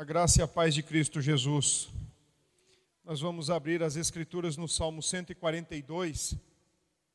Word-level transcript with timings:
A 0.00 0.04
graça 0.04 0.40
e 0.40 0.42
a 0.42 0.48
paz 0.48 0.74
de 0.74 0.82
Cristo 0.82 1.20
Jesus. 1.20 1.90
Nós 3.04 3.20
vamos 3.20 3.50
abrir 3.50 3.82
as 3.82 3.96
Escrituras 3.96 4.56
no 4.56 4.66
Salmo 4.66 5.02
142. 5.02 6.36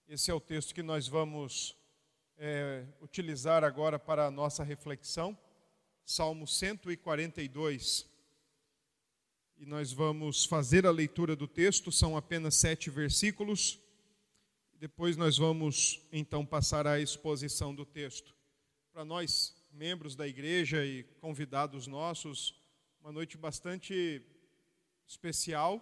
Esse 0.08 0.30
é 0.30 0.34
o 0.36 0.40
texto 0.40 0.72
que 0.72 0.84
nós 0.84 1.08
vamos 1.08 1.76
é, 2.38 2.86
utilizar 3.02 3.64
agora 3.64 3.98
para 3.98 4.28
a 4.28 4.30
nossa 4.30 4.64
reflexão. 4.64 5.36
Salmo 6.06 6.46
142. 6.46 8.08
E 9.58 9.66
nós 9.66 9.92
vamos 9.92 10.46
fazer 10.46 10.86
a 10.86 10.92
leitura 10.92 11.36
do 11.36 11.48
texto, 11.48 11.92
são 11.92 12.16
apenas 12.16 12.54
sete 12.54 12.92
versículos. 12.92 13.80
Depois 14.76 15.18
nós 15.18 15.40
vamos 15.40 16.04
então 16.12 16.46
passar 16.46 16.86
à 16.86 17.00
exposição 17.00 17.74
do 17.74 17.84
texto. 17.84 18.36
Para 18.94 19.04
nós, 19.04 19.56
membros 19.72 20.16
da 20.16 20.28
igreja 20.28 20.86
e 20.86 21.02
convidados 21.20 21.88
nossos, 21.88 22.64
uma 23.06 23.12
noite 23.12 23.38
bastante 23.38 24.20
especial 25.06 25.80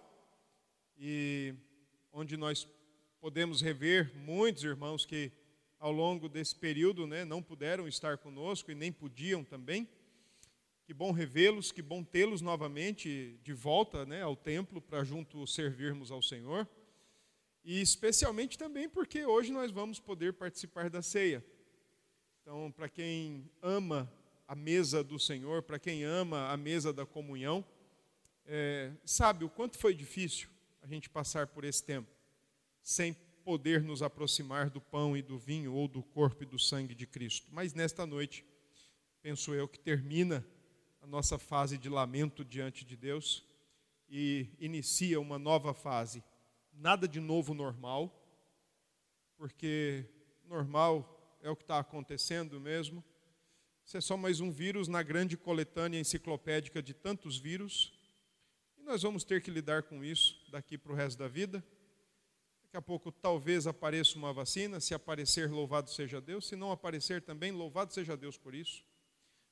e 0.94 1.54
onde 2.12 2.36
nós 2.36 2.68
podemos 3.18 3.62
rever 3.62 4.14
muitos 4.14 4.62
irmãos 4.62 5.06
que 5.06 5.32
ao 5.78 5.90
longo 5.90 6.28
desse 6.28 6.54
período 6.54 7.06
né, 7.06 7.24
não 7.24 7.42
puderam 7.42 7.88
estar 7.88 8.18
conosco 8.18 8.70
e 8.70 8.74
nem 8.74 8.92
podiam 8.92 9.42
também. 9.42 9.88
Que 10.84 10.92
bom 10.92 11.12
revê-los, 11.12 11.72
que 11.72 11.80
bom 11.80 12.04
tê-los 12.04 12.42
novamente 12.42 13.40
de 13.42 13.54
volta 13.54 14.04
né, 14.04 14.20
ao 14.20 14.36
templo 14.36 14.78
para 14.82 15.02
junto 15.02 15.46
servirmos 15.46 16.10
ao 16.10 16.20
Senhor. 16.20 16.68
E 17.64 17.80
especialmente 17.80 18.58
também 18.58 18.86
porque 18.86 19.24
hoje 19.24 19.50
nós 19.50 19.70
vamos 19.70 19.98
poder 19.98 20.34
participar 20.34 20.90
da 20.90 21.00
ceia. 21.00 21.42
Então, 22.42 22.70
para 22.70 22.86
quem 22.86 23.50
ama 23.62 24.12
a 24.46 24.54
mesa 24.54 25.02
do 25.02 25.18
Senhor, 25.18 25.62
para 25.62 25.78
quem 25.78 26.04
ama 26.04 26.48
a 26.50 26.56
mesa 26.56 26.92
da 26.92 27.06
comunhão, 27.06 27.64
é, 28.46 28.92
sabe 29.04 29.44
o 29.44 29.48
quanto 29.48 29.78
foi 29.78 29.94
difícil 29.94 30.48
a 30.82 30.86
gente 30.86 31.08
passar 31.08 31.46
por 31.46 31.64
esse 31.64 31.82
tempo 31.82 32.10
sem 32.82 33.14
poder 33.42 33.82
nos 33.82 34.02
aproximar 34.02 34.68
do 34.68 34.80
pão 34.80 35.16
e 35.16 35.22
do 35.22 35.38
vinho 35.38 35.72
ou 35.72 35.88
do 35.88 36.02
corpo 36.02 36.42
e 36.42 36.46
do 36.46 36.58
sangue 36.58 36.94
de 36.94 37.06
Cristo. 37.06 37.48
Mas 37.50 37.72
nesta 37.72 38.04
noite, 38.06 38.44
penso 39.22 39.54
eu 39.54 39.66
que 39.66 39.78
termina 39.78 40.46
a 41.00 41.06
nossa 41.06 41.38
fase 41.38 41.78
de 41.78 41.88
lamento 41.88 42.44
diante 42.44 42.84
de 42.84 42.96
Deus 42.96 43.44
e 44.08 44.48
inicia 44.58 45.20
uma 45.20 45.38
nova 45.38 45.72
fase. 45.72 46.22
Nada 46.72 47.08
de 47.08 47.20
novo 47.20 47.54
normal, 47.54 48.22
porque 49.36 50.04
normal 50.46 51.38
é 51.42 51.48
o 51.48 51.56
que 51.56 51.62
está 51.62 51.78
acontecendo 51.78 52.60
mesmo 52.60 53.02
isso 53.84 53.98
é 53.98 54.00
só 54.00 54.16
mais 54.16 54.40
um 54.40 54.50
vírus 54.50 54.88
na 54.88 55.02
grande 55.02 55.36
coletânea 55.36 56.00
enciclopédica 56.00 56.82
de 56.82 56.94
tantos 56.94 57.36
vírus. 57.36 57.92
E 58.78 58.82
nós 58.82 59.02
vamos 59.02 59.24
ter 59.24 59.42
que 59.42 59.50
lidar 59.50 59.82
com 59.82 60.02
isso 60.02 60.42
daqui 60.50 60.78
para 60.78 60.90
o 60.92 60.94
resto 60.94 61.18
da 61.18 61.28
vida. 61.28 61.62
Daqui 62.62 62.78
a 62.78 62.82
pouco 62.82 63.12
talvez 63.12 63.66
apareça 63.66 64.16
uma 64.16 64.32
vacina, 64.32 64.80
se 64.80 64.94
aparecer, 64.94 65.50
louvado 65.50 65.90
seja 65.90 66.18
Deus, 66.18 66.48
se 66.48 66.56
não 66.56 66.72
aparecer 66.72 67.20
também, 67.20 67.52
louvado 67.52 67.92
seja 67.92 68.16
Deus 68.16 68.38
por 68.38 68.54
isso. 68.54 68.82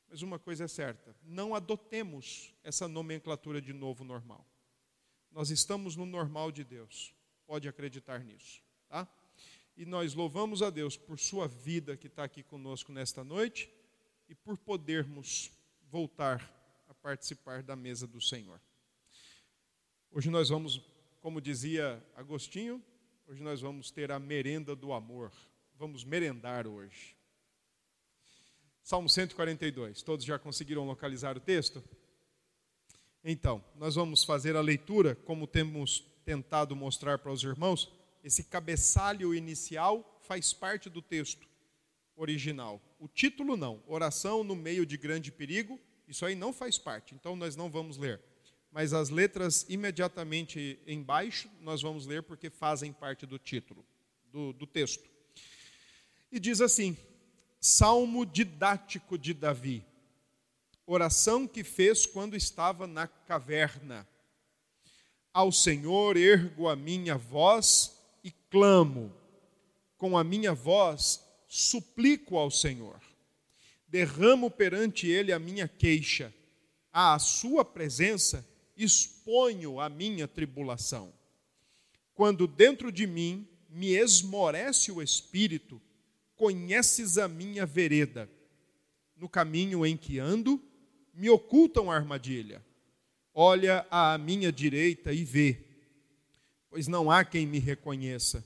Mas 0.08 0.22
uma 0.22 0.38
coisa 0.38 0.64
é 0.64 0.68
certa, 0.68 1.14
não 1.22 1.54
adotemos 1.54 2.54
essa 2.64 2.88
nomenclatura 2.88 3.60
de 3.60 3.72
novo 3.72 4.02
normal. 4.02 4.46
Nós 5.30 5.50
estamos 5.50 5.94
no 5.94 6.06
normal 6.06 6.50
de 6.50 6.64
Deus. 6.64 7.14
Pode 7.46 7.68
acreditar 7.68 8.24
nisso, 8.24 8.62
tá? 8.88 9.06
E 9.76 9.84
nós 9.84 10.14
louvamos 10.14 10.62
a 10.62 10.70
Deus 10.70 10.96
por 10.96 11.18
sua 11.18 11.46
vida 11.46 11.96
que 11.96 12.06
está 12.06 12.24
aqui 12.24 12.42
conosco 12.42 12.92
nesta 12.92 13.22
noite 13.22 13.70
e 14.32 14.34
por 14.34 14.56
podermos 14.56 15.52
voltar 15.90 16.50
a 16.88 16.94
participar 16.94 17.62
da 17.62 17.76
mesa 17.76 18.06
do 18.06 18.18
Senhor. 18.18 18.58
Hoje 20.10 20.30
nós 20.30 20.48
vamos, 20.48 20.80
como 21.20 21.38
dizia 21.38 22.02
Agostinho, 22.16 22.82
hoje 23.28 23.42
nós 23.42 23.60
vamos 23.60 23.90
ter 23.90 24.10
a 24.10 24.18
merenda 24.18 24.74
do 24.74 24.94
amor. 24.94 25.30
Vamos 25.74 26.02
merendar 26.02 26.66
hoje. 26.66 27.14
Salmo 28.82 29.06
142. 29.06 30.00
Todos 30.00 30.24
já 30.24 30.38
conseguiram 30.38 30.86
localizar 30.86 31.36
o 31.36 31.40
texto? 31.40 31.84
Então, 33.22 33.62
nós 33.76 33.96
vamos 33.96 34.24
fazer 34.24 34.56
a 34.56 34.62
leitura, 34.62 35.14
como 35.14 35.46
temos 35.46 36.00
tentado 36.24 36.74
mostrar 36.74 37.18
para 37.18 37.32
os 37.32 37.42
irmãos. 37.42 37.92
Esse 38.24 38.44
cabeçalho 38.44 39.34
inicial 39.34 40.18
faz 40.22 40.54
parte 40.54 40.88
do 40.88 41.02
texto 41.02 41.51
original. 42.16 42.80
O 42.98 43.08
título 43.08 43.56
não. 43.56 43.82
Oração 43.86 44.44
no 44.44 44.54
meio 44.54 44.84
de 44.86 44.96
grande 44.96 45.30
perigo, 45.30 45.80
isso 46.06 46.24
aí 46.24 46.34
não 46.34 46.52
faz 46.52 46.78
parte, 46.78 47.14
então 47.14 47.34
nós 47.36 47.56
não 47.56 47.70
vamos 47.70 47.96
ler. 47.96 48.20
Mas 48.70 48.92
as 48.92 49.10
letras 49.10 49.66
imediatamente 49.68 50.78
embaixo 50.86 51.48
nós 51.60 51.82
vamos 51.82 52.06
ler 52.06 52.22
porque 52.22 52.48
fazem 52.48 52.92
parte 52.92 53.26
do 53.26 53.38
título, 53.38 53.84
do, 54.32 54.52
do 54.52 54.66
texto. 54.66 55.08
E 56.30 56.40
diz 56.40 56.60
assim: 56.60 56.96
Salmo 57.60 58.24
didático 58.24 59.18
de 59.18 59.34
Davi, 59.34 59.84
oração 60.86 61.46
que 61.46 61.62
fez 61.62 62.06
quando 62.06 62.34
estava 62.34 62.86
na 62.86 63.06
caverna. 63.06 64.08
Ao 65.34 65.50
Senhor 65.50 66.16
ergo 66.16 66.68
a 66.68 66.76
minha 66.76 67.16
voz 67.16 67.98
e 68.22 68.30
clamo, 68.50 69.12
com 69.96 70.16
a 70.16 70.24
minha 70.24 70.52
voz 70.52 71.22
suplico 71.54 72.38
ao 72.38 72.50
Senhor. 72.50 72.98
Derramo 73.86 74.50
perante 74.50 75.06
Ele 75.06 75.34
a 75.34 75.38
minha 75.38 75.68
queixa, 75.68 76.32
à 76.90 77.18
Sua 77.18 77.62
presença 77.62 78.48
exponho 78.74 79.78
a 79.78 79.90
minha 79.90 80.26
tribulação. 80.26 81.12
Quando 82.14 82.46
dentro 82.46 82.90
de 82.90 83.06
mim 83.06 83.46
me 83.68 83.88
esmorece 83.88 84.90
o 84.90 85.02
espírito, 85.02 85.78
conheces 86.36 87.18
a 87.18 87.28
minha 87.28 87.66
vereda. 87.66 88.30
No 89.14 89.28
caminho 89.28 89.84
em 89.84 89.94
que 89.94 90.18
ando, 90.18 90.58
me 91.12 91.28
ocultam 91.28 91.90
a 91.90 91.94
armadilha. 91.94 92.64
Olha 93.34 93.86
à 93.90 94.16
minha 94.16 94.50
direita 94.50 95.12
e 95.12 95.22
vê, 95.22 95.62
pois 96.70 96.88
não 96.88 97.10
há 97.10 97.26
quem 97.26 97.46
me 97.46 97.58
reconheça, 97.58 98.42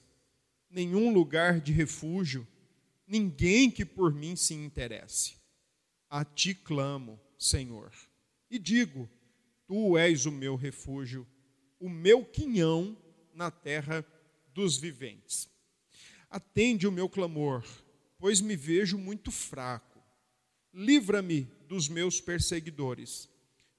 nenhum 0.69 1.13
lugar 1.13 1.61
de 1.61 1.71
refúgio 1.71 2.45
ninguém 3.07 3.71
que 3.71 3.85
por 3.85 4.13
mim 4.13 4.35
se 4.35 4.55
interesse. 4.55 5.37
A 6.11 6.25
ti 6.25 6.55
clamo, 6.55 7.21
Senhor, 7.39 7.93
e 8.51 8.59
digo: 8.59 9.09
Tu 9.67 9.97
és 9.97 10.27
o 10.27 10.33
meu 10.33 10.57
refúgio, 10.57 11.27
o 11.79 11.89
meu 11.89 12.25
quinhão 12.25 12.97
na 13.33 13.51
terra 13.51 14.05
dos 14.53 14.77
viventes. 14.77 15.49
Atende 16.31 16.87
o 16.87 16.93
meu 16.93 17.09
clamor, 17.09 17.65
pois 18.19 18.41
me 18.41 18.57
vejo 18.57 18.99
muito 18.99 19.31
fraco. 19.31 20.03
Livra-me 20.73 21.43
dos 21.69 21.89
meus 21.89 22.21
perseguidores, 22.21 23.29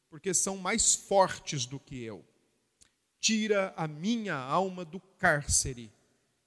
porque 0.09 0.33
são 0.33 0.57
mais 0.57 0.95
fortes 0.95 1.65
do 1.65 1.79
que 1.79 2.01
eu. 2.03 2.25
Tira 3.19 3.73
a 3.75 3.87
minha 3.87 4.35
alma 4.35 4.83
do 4.83 4.99
cárcere, 4.99 5.91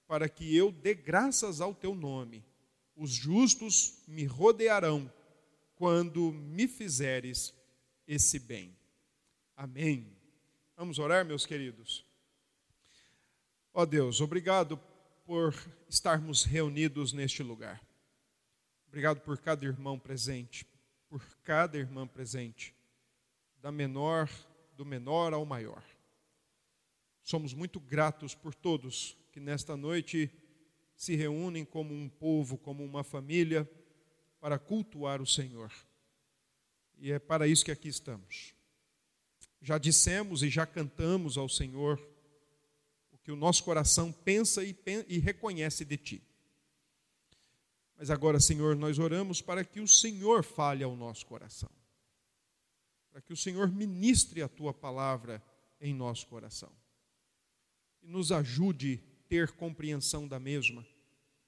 para 0.06 0.28
que 0.28 0.54
eu 0.54 0.72
dê 0.72 0.94
graças 0.94 1.60
ao 1.60 1.74
teu 1.74 1.94
nome 1.94 2.44
os 3.00 3.12
justos 3.12 3.94
me 4.06 4.26
rodearão 4.26 5.10
quando 5.74 6.30
me 6.32 6.68
fizeres 6.68 7.54
esse 8.06 8.38
bem. 8.38 8.76
Amém. 9.56 10.14
Vamos 10.76 10.98
orar, 10.98 11.24
meus 11.24 11.46
queridos. 11.46 12.04
Ó 13.72 13.80
oh 13.82 13.86
Deus, 13.86 14.20
obrigado 14.20 14.78
por 15.24 15.54
estarmos 15.88 16.44
reunidos 16.44 17.14
neste 17.14 17.42
lugar. 17.42 17.80
Obrigado 18.86 19.22
por 19.22 19.38
cada 19.38 19.64
irmão 19.64 19.98
presente, 19.98 20.66
por 21.08 21.24
cada 21.42 21.78
irmã 21.78 22.06
presente, 22.06 22.74
da 23.62 23.72
menor, 23.72 24.28
do 24.76 24.84
menor 24.84 25.32
ao 25.32 25.46
maior. 25.46 25.82
Somos 27.22 27.54
muito 27.54 27.80
gratos 27.80 28.34
por 28.34 28.54
todos 28.54 29.16
que 29.32 29.40
nesta 29.40 29.74
noite 29.74 30.30
se 31.00 31.16
reúnem 31.16 31.64
como 31.64 31.94
um 31.94 32.10
povo, 32.10 32.58
como 32.58 32.84
uma 32.84 33.02
família, 33.02 33.66
para 34.38 34.58
cultuar 34.58 35.22
o 35.22 35.26
Senhor. 35.26 35.72
E 36.98 37.10
é 37.10 37.18
para 37.18 37.48
isso 37.48 37.64
que 37.64 37.70
aqui 37.70 37.88
estamos. 37.88 38.52
Já 39.62 39.78
dissemos 39.78 40.42
e 40.42 40.50
já 40.50 40.66
cantamos 40.66 41.38
ao 41.38 41.48
Senhor 41.48 41.98
o 43.10 43.16
que 43.16 43.32
o 43.32 43.36
nosso 43.36 43.64
coração 43.64 44.12
pensa 44.12 44.62
e, 44.62 44.76
e 45.08 45.18
reconhece 45.18 45.86
de 45.86 45.96
Ti. 45.96 46.22
Mas 47.96 48.10
agora, 48.10 48.38
Senhor, 48.38 48.76
nós 48.76 48.98
oramos 48.98 49.40
para 49.40 49.64
que 49.64 49.80
o 49.80 49.88
Senhor 49.88 50.44
fale 50.44 50.84
ao 50.84 50.94
nosso 50.94 51.24
coração. 51.24 51.70
Para 53.10 53.22
que 53.22 53.32
o 53.32 53.36
Senhor 53.38 53.72
ministre 53.72 54.42
a 54.42 54.48
Tua 54.48 54.74
palavra 54.74 55.42
em 55.80 55.94
nosso 55.94 56.26
coração. 56.26 56.70
E 58.02 58.06
nos 58.06 58.30
ajude 58.30 59.02
ter 59.30 59.52
compreensão 59.52 60.26
da 60.26 60.40
mesma, 60.40 60.84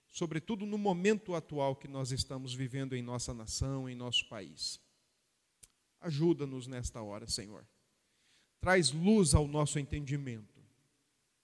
sobretudo 0.09 0.65
no 0.65 0.79
momento 0.79 1.35
atual 1.35 1.75
que 1.75 1.89
nós 1.89 2.13
estamos 2.13 2.55
vivendo 2.55 2.95
em 2.95 3.03
nossa 3.03 3.35
nação, 3.35 3.89
em 3.89 3.95
nosso 3.97 4.29
país. 4.29 4.81
Ajuda-nos 6.01 6.69
nesta 6.69 7.03
hora, 7.03 7.27
Senhor. 7.27 7.67
Traz 8.61 8.93
luz 8.93 9.35
ao 9.35 9.49
nosso 9.49 9.81
entendimento, 9.81 10.63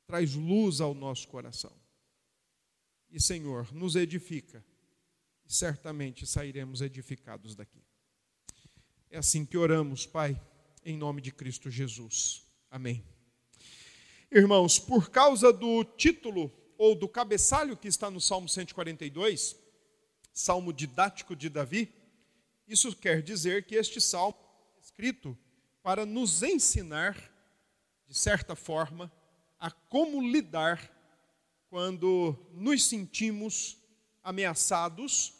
traz 0.06 0.34
luz 0.34 0.80
ao 0.80 0.94
nosso 0.94 1.26
coração. 1.26 1.76
E, 3.10 3.20
Senhor, 3.20 3.72
nos 3.74 3.96
edifica, 3.96 4.64
e 5.44 5.52
certamente 5.52 6.24
sairemos 6.24 6.80
edificados 6.80 7.56
daqui. 7.56 7.82
É 9.10 9.18
assim 9.18 9.44
que 9.44 9.58
oramos, 9.58 10.06
Pai, 10.06 10.40
em 10.84 10.96
nome 10.96 11.20
de 11.20 11.32
Cristo 11.32 11.68
Jesus. 11.68 12.44
Amém. 12.70 13.17
Irmãos, 14.30 14.78
por 14.78 15.08
causa 15.08 15.50
do 15.50 15.82
título 15.82 16.52
ou 16.76 16.94
do 16.94 17.08
cabeçalho 17.08 17.74
que 17.74 17.88
está 17.88 18.10
no 18.10 18.20
Salmo 18.20 18.46
142, 18.46 19.56
salmo 20.34 20.70
didático 20.70 21.34
de 21.34 21.48
Davi, 21.48 21.90
isso 22.66 22.94
quer 22.94 23.22
dizer 23.22 23.64
que 23.64 23.74
este 23.74 24.02
salmo 24.02 24.36
é 24.76 24.80
escrito 24.82 25.36
para 25.82 26.04
nos 26.04 26.42
ensinar, 26.42 27.16
de 28.06 28.14
certa 28.14 28.54
forma, 28.54 29.10
a 29.58 29.70
como 29.70 30.20
lidar 30.20 30.94
quando 31.70 32.36
nos 32.52 32.84
sentimos 32.84 33.78
ameaçados, 34.22 35.32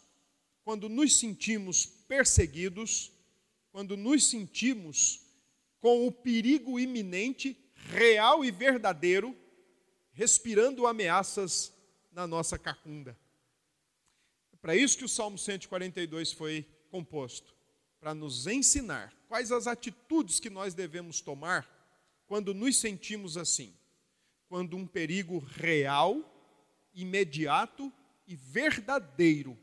quando 0.64 0.88
nos 0.88 1.14
sentimos 1.14 1.84
perseguidos, 1.84 3.12
quando 3.70 3.98
nos 3.98 4.30
sentimos 4.30 5.20
com 5.78 6.06
o 6.06 6.10
perigo 6.10 6.80
iminente, 6.80 7.54
real 7.88 8.44
e 8.44 8.50
verdadeiro, 8.50 9.36
respirando 10.12 10.86
ameaças 10.86 11.72
na 12.12 12.26
nossa 12.26 12.58
cacunda. 12.58 13.18
É 14.52 14.56
para 14.56 14.76
isso 14.76 14.98
que 14.98 15.04
o 15.04 15.08
Salmo 15.08 15.38
142 15.38 16.32
foi 16.32 16.66
composto 16.90 17.54
para 18.00 18.14
nos 18.14 18.46
ensinar 18.46 19.12
quais 19.28 19.50
as 19.50 19.66
atitudes 19.66 20.38
que 20.40 20.50
nós 20.50 20.74
devemos 20.74 21.20
tomar 21.20 21.68
quando 22.26 22.54
nos 22.54 22.78
sentimos 22.78 23.36
assim. 23.36 23.74
Quando 24.48 24.76
um 24.76 24.86
perigo 24.86 25.38
real, 25.38 26.22
imediato 26.94 27.92
e 28.26 28.34
verdadeiro 28.34 29.58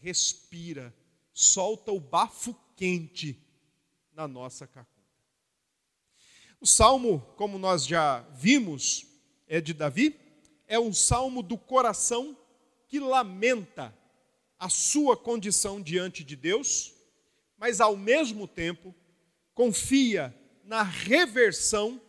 respira, 0.00 0.94
solta 1.32 1.92
o 1.92 2.00
bafo 2.00 2.54
quente 2.76 3.38
na 4.12 4.26
nossa 4.26 4.66
cacunda. 4.66 4.97
O 6.60 6.66
salmo, 6.66 7.20
como 7.36 7.56
nós 7.56 7.86
já 7.86 8.20
vimos, 8.34 9.06
é 9.46 9.60
de 9.60 9.72
Davi, 9.72 10.18
é 10.66 10.78
um 10.78 10.92
salmo 10.92 11.40
do 11.40 11.56
coração 11.56 12.36
que 12.88 12.98
lamenta 12.98 13.96
a 14.58 14.68
sua 14.68 15.16
condição 15.16 15.80
diante 15.80 16.24
de 16.24 16.34
Deus, 16.34 16.92
mas 17.56 17.80
ao 17.80 17.96
mesmo 17.96 18.48
tempo 18.48 18.92
confia 19.54 20.34
na 20.64 20.82
reversão 20.82 22.00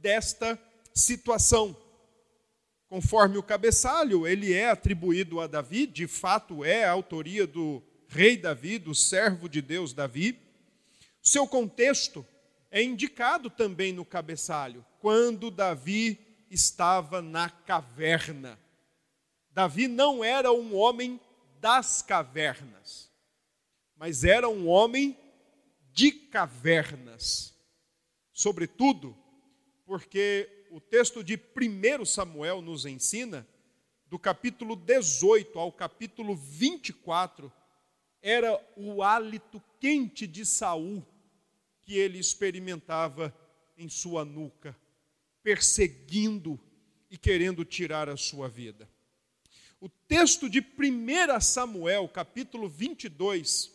desta 0.00 0.60
situação. 0.92 1.76
Conforme 2.88 3.38
o 3.38 3.42
cabeçalho, 3.42 4.26
ele 4.26 4.52
é 4.52 4.68
atribuído 4.68 5.40
a 5.40 5.46
Davi, 5.46 5.86
de 5.86 6.08
fato 6.08 6.64
é 6.64 6.84
a 6.84 6.90
autoria 6.90 7.46
do 7.46 7.80
rei 8.08 8.36
Davi, 8.36 8.78
do 8.78 8.96
servo 8.96 9.48
de 9.48 9.62
Deus 9.62 9.92
Davi. 9.92 10.38
Seu 11.22 11.46
contexto 11.46 12.26
é 12.72 12.82
indicado 12.82 13.50
também 13.50 13.92
no 13.92 14.02
cabeçalho, 14.02 14.82
quando 14.98 15.50
Davi 15.50 16.18
estava 16.50 17.20
na 17.20 17.50
caverna. 17.50 18.58
Davi 19.50 19.86
não 19.86 20.24
era 20.24 20.50
um 20.50 20.74
homem 20.74 21.20
das 21.60 22.00
cavernas, 22.00 23.12
mas 23.94 24.24
era 24.24 24.48
um 24.48 24.66
homem 24.68 25.14
de 25.92 26.12
cavernas. 26.12 27.54
Sobretudo, 28.32 29.14
porque 29.84 30.66
o 30.70 30.80
texto 30.80 31.22
de 31.22 31.38
1 31.54 32.06
Samuel 32.06 32.62
nos 32.62 32.86
ensina, 32.86 33.46
do 34.06 34.18
capítulo 34.18 34.76
18 34.76 35.58
ao 35.58 35.70
capítulo 35.70 36.34
24, 36.34 37.52
era 38.22 38.58
o 38.78 39.02
hálito 39.02 39.62
quente 39.78 40.26
de 40.26 40.46
Saul 40.46 41.04
que 41.82 41.98
ele 41.98 42.18
experimentava 42.18 43.34
em 43.76 43.88
sua 43.88 44.24
nuca, 44.24 44.76
perseguindo 45.42 46.58
e 47.10 47.18
querendo 47.18 47.64
tirar 47.64 48.08
a 48.08 48.16
sua 48.16 48.48
vida. 48.48 48.88
O 49.80 49.88
texto 49.88 50.48
de 50.48 50.60
1 50.60 51.40
Samuel, 51.40 52.08
capítulo 52.08 52.68
22, 52.68 53.72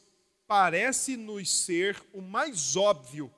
parece 0.47 1.17
nos 1.17 1.51
ser 1.51 2.01
o 2.13 2.21
mais 2.21 2.75
óbvio 2.75 3.31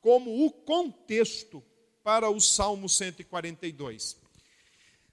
como 0.00 0.44
o 0.44 0.50
contexto 0.50 1.62
para 2.02 2.28
o 2.30 2.40
Salmo 2.40 2.88
142. 2.88 4.16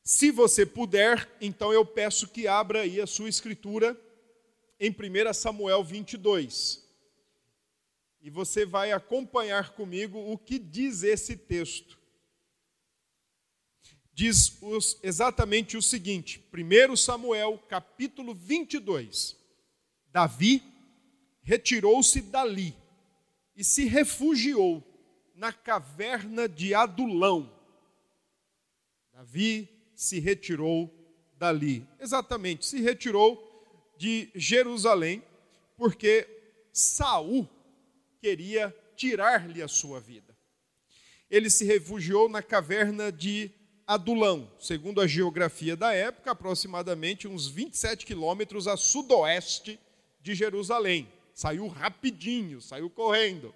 Se 0.04 0.32
você 0.32 0.66
puder, 0.66 1.30
então 1.40 1.72
eu 1.72 1.86
peço 1.86 2.28
que 2.28 2.48
abra 2.48 2.82
aí 2.82 3.00
a 3.00 3.06
sua 3.06 3.30
escritura 3.30 4.00
em 4.80 4.90
1 4.90 5.34
Samuel 5.34 5.84
22. 5.84 6.81
E 8.22 8.30
você 8.30 8.66
vai 8.66 8.92
acompanhar 8.92 9.72
comigo 9.72 10.20
o 10.20 10.38
que 10.38 10.60
diz 10.60 11.04
esse 11.04 11.36
texto 11.36 12.02
diz 14.22 14.62
os, 14.62 15.00
exatamente 15.02 15.76
o 15.76 15.82
seguinte: 15.82 16.44
1 16.54 16.96
Samuel, 16.96 17.58
capítulo 17.68 18.36
22. 18.36 19.36
Davi 20.12 20.62
retirou-se 21.42 22.22
dali 22.22 22.76
e 23.56 23.64
se 23.64 23.86
refugiou 23.86 24.84
na 25.34 25.52
caverna 25.52 26.48
de 26.48 26.74
Adulão. 26.74 27.52
Davi 29.12 29.68
se 29.96 30.20
retirou 30.20 30.94
dali. 31.38 31.88
Exatamente, 32.00 32.66
se 32.66 32.80
retirou 32.80 33.48
de 33.98 34.30
Jerusalém, 34.36 35.24
porque 35.78 36.28
Saul 36.72 37.50
queria 38.22 38.74
tirar-lhe 38.96 39.64
a 39.64 39.68
sua 39.68 40.00
vida. 40.00 40.38
Ele 41.30 41.50
se 41.50 41.66
refugiou 41.66 42.30
na 42.30 42.44
caverna 42.44 43.12
de 43.12 43.50
Adulão, 43.88 44.50
segundo 44.60 45.02
a 45.02 45.08
geografia 45.08 45.76
da 45.76 45.92
época, 45.92 46.32
aproximadamente 46.32 47.28
uns 47.28 47.48
27 47.48 48.06
quilômetros 48.06 48.68
a 48.68 48.78
sudoeste 48.78 49.80
de 50.22 50.36
Jerusalém. 50.36 51.12
Saiu 51.34 51.68
rapidinho, 51.68 52.62
saiu 52.62 52.90
correndo. 52.90 53.54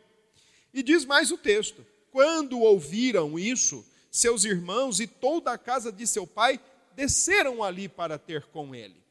E 0.73 0.81
diz 0.81 1.05
mais 1.05 1.31
o 1.31 1.37
texto: 1.37 1.85
quando 2.11 2.59
ouviram 2.59 3.37
isso, 3.37 3.85
seus 4.09 4.45
irmãos 4.45 4.99
e 4.99 5.05
toda 5.05 5.51
a 5.51 5.57
casa 5.57 5.91
de 5.91 6.07
seu 6.07 6.25
pai 6.25 6.59
desceram 6.95 7.63
ali 7.63 7.87
para 7.87 8.17
ter 8.17 8.45
com 8.47 8.73
ele. 8.73 9.03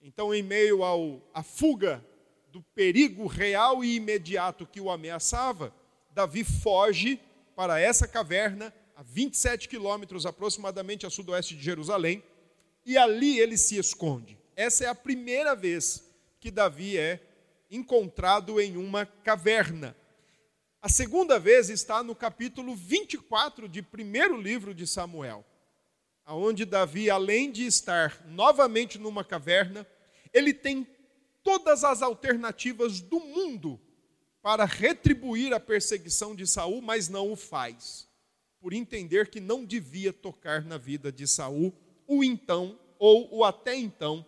Então, 0.00 0.32
em 0.32 0.42
meio 0.42 0.80
à 1.34 1.42
fuga 1.42 2.04
do 2.52 2.60
perigo 2.74 3.26
real 3.26 3.82
e 3.82 3.96
imediato 3.96 4.66
que 4.66 4.78
o 4.78 4.90
ameaçava, 4.90 5.74
Davi 6.10 6.44
foge 6.44 7.18
para 7.56 7.80
essa 7.80 8.06
caverna 8.06 8.72
a 8.94 9.02
27 9.02 9.66
quilômetros 9.66 10.26
aproximadamente 10.26 11.06
a 11.06 11.10
sudoeste 11.10 11.56
de 11.56 11.64
Jerusalém, 11.64 12.22
e 12.84 12.98
ali 12.98 13.40
ele 13.40 13.56
se 13.56 13.78
esconde. 13.78 14.38
Essa 14.54 14.84
é 14.84 14.86
a 14.86 14.94
primeira 14.94 15.56
vez 15.56 16.04
que 16.38 16.50
Davi 16.50 16.98
é 16.98 17.20
encontrado 17.70 18.60
em 18.60 18.76
uma 18.76 19.06
caverna. 19.06 19.96
A 20.82 20.90
segunda 20.90 21.38
vez 21.38 21.70
está 21.70 22.02
no 22.02 22.14
capítulo 22.14 22.76
24 22.76 23.66
de 23.66 23.80
primeiro 23.80 24.38
livro 24.38 24.74
de 24.74 24.86
Samuel, 24.86 25.42
aonde 26.22 26.66
Davi, 26.66 27.08
além 27.08 27.50
de 27.50 27.64
estar 27.64 28.22
novamente 28.26 28.98
numa 28.98 29.24
caverna, 29.24 29.86
ele 30.34 30.52
tem 30.52 30.86
todas 31.42 31.84
as 31.84 32.02
alternativas 32.02 33.00
do 33.00 33.20
mundo 33.20 33.80
para 34.40 34.64
retribuir 34.64 35.52
a 35.52 35.60
perseguição 35.60 36.34
de 36.34 36.46
Saul, 36.46 36.82
mas 36.82 37.08
não 37.08 37.32
o 37.32 37.36
faz 37.36 38.10
por 38.62 38.72
entender 38.72 39.28
que 39.28 39.40
não 39.40 39.64
devia 39.64 40.12
tocar 40.12 40.64
na 40.64 40.78
vida 40.78 41.10
de 41.10 41.26
Saul, 41.26 41.74
o 42.06 42.22
então 42.22 42.78
ou 42.96 43.28
o 43.34 43.44
até 43.44 43.74
então 43.74 44.24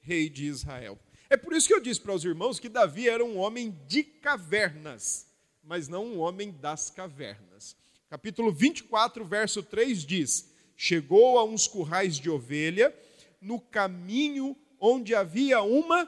rei 0.00 0.30
de 0.30 0.46
Israel. 0.46 0.96
É 1.28 1.36
por 1.36 1.52
isso 1.52 1.66
que 1.66 1.74
eu 1.74 1.80
disse 1.80 2.00
para 2.00 2.14
os 2.14 2.24
irmãos 2.24 2.60
que 2.60 2.68
Davi 2.68 3.08
era 3.08 3.24
um 3.24 3.38
homem 3.38 3.76
de 3.88 4.04
cavernas, 4.04 5.26
mas 5.64 5.88
não 5.88 6.06
um 6.06 6.20
homem 6.20 6.52
das 6.52 6.90
cavernas. 6.90 7.76
Capítulo 8.08 8.52
24, 8.52 9.24
verso 9.24 9.64
3 9.64 10.06
diz: 10.06 10.48
Chegou 10.76 11.36
a 11.36 11.44
uns 11.44 11.66
currais 11.66 12.18
de 12.18 12.30
ovelha 12.30 12.94
no 13.40 13.60
caminho 13.60 14.56
onde 14.78 15.12
havia 15.12 15.60
uma 15.60 16.06